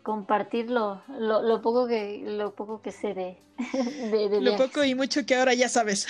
compartir 0.04 0.70
lo, 0.70 1.02
lo, 1.08 1.62
poco 1.62 1.88
que 1.88 2.24
lo 2.26 2.54
poco 2.56 2.82
que 2.82 2.92
sé 2.92 3.14
de, 3.14 3.38
de, 4.30 4.42
lo 4.42 4.56
poco 4.56 4.84
y 4.86 4.96
mucho 4.96 5.26
que 5.26 5.36
ahora 5.36 5.54
ya 5.54 5.68
sabes 5.68 6.08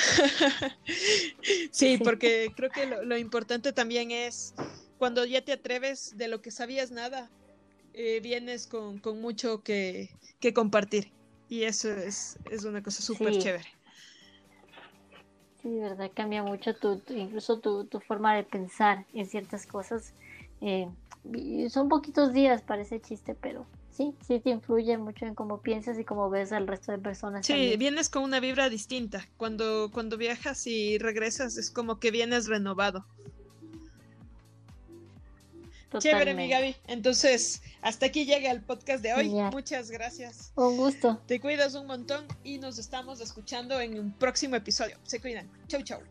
sí, 1.72 1.98
porque 1.98 2.52
creo 2.56 2.70
que 2.70 2.86
lo, 2.86 3.18
importante 3.18 3.74
también 3.74 4.12
es 4.12 4.54
cuando 5.00 5.26
ya 5.26 5.44
te 5.44 5.54
atreves 5.54 6.16
de 6.16 6.28
lo 6.28 6.42
que 6.42 6.52
sabías 6.52 6.92
nada 6.92 7.32
eh, 7.94 8.20
vienes 8.22 8.68
con, 8.68 9.02
mucho 9.20 9.64
que, 9.64 10.12
compartir. 10.54 11.12
Y 11.50 11.64
eso 11.64 11.90
es, 11.90 12.38
es 12.52 12.64
una 12.64 12.84
cosa 12.84 13.02
súper 13.02 13.40
chévere. 13.40 13.77
Sí, 15.68 15.74
de 15.74 15.82
verdad, 15.82 16.12
cambia 16.16 16.44
mucho 16.44 16.74
tu, 16.76 17.02
incluso 17.10 17.60
tu, 17.60 17.86
forma 18.08 18.34
de 18.34 18.44
pensar 18.44 19.06
en 19.14 19.26
ciertas 19.26 19.68
cosas. 19.68 20.14
Eh, 20.62 20.88
son 21.70 21.90
poquitos 21.90 22.32
días, 22.32 22.62
parece 22.62 23.02
chiste, 23.02 23.36
pero 23.36 23.66
sí, 23.92 24.16
sí 24.26 24.40
te 24.40 24.52
influye 24.52 24.98
mucho 24.98 25.26
en 25.26 25.36
cómo 25.36 25.60
piensas 25.60 26.00
y 26.00 26.06
cómo 26.06 26.30
ves 26.30 26.54
al 26.54 26.68
resto 26.68 26.94
de 26.94 27.00
personas. 27.00 27.46
Sí, 27.46 27.76
vienes 27.78 28.08
con 28.08 28.24
una 28.24 28.40
vibra 28.40 28.70
distinta. 28.70 29.28
Cuando, 29.36 29.92
cuando 29.92 30.16
viajas 30.16 30.66
y 30.68 31.00
regresas 31.00 31.58
es 31.58 31.70
como 31.70 32.00
que 32.00 32.12
vienes 32.12 32.48
renovado. 32.48 33.06
Chévere, 36.00 36.34
mi 36.34 36.48
Gaby. 36.48 36.76
Entonces, 36.88 37.62
hasta 37.82 38.08
aquí 38.08 38.26
llega 38.26 38.52
el 38.52 38.62
podcast 38.62 39.04
de 39.04 39.14
hoy. 39.14 39.30
Muchas 39.30 39.90
gracias. 39.90 40.52
Un 40.56 40.78
gusto. 40.78 41.22
Te 41.26 41.40
cuidas 41.40 41.76
un 41.76 41.88
montón 41.88 42.26
y 42.44 42.58
nos 42.58 42.78
estamos 42.78 43.22
escuchando 43.22 43.80
en 43.80 44.00
un 44.00 44.12
próximo 44.12 44.56
episodio. 44.56 44.98
Se 45.04 45.20
cuidan. 45.20 45.50
Chau, 45.68 45.82
chau. 45.82 46.02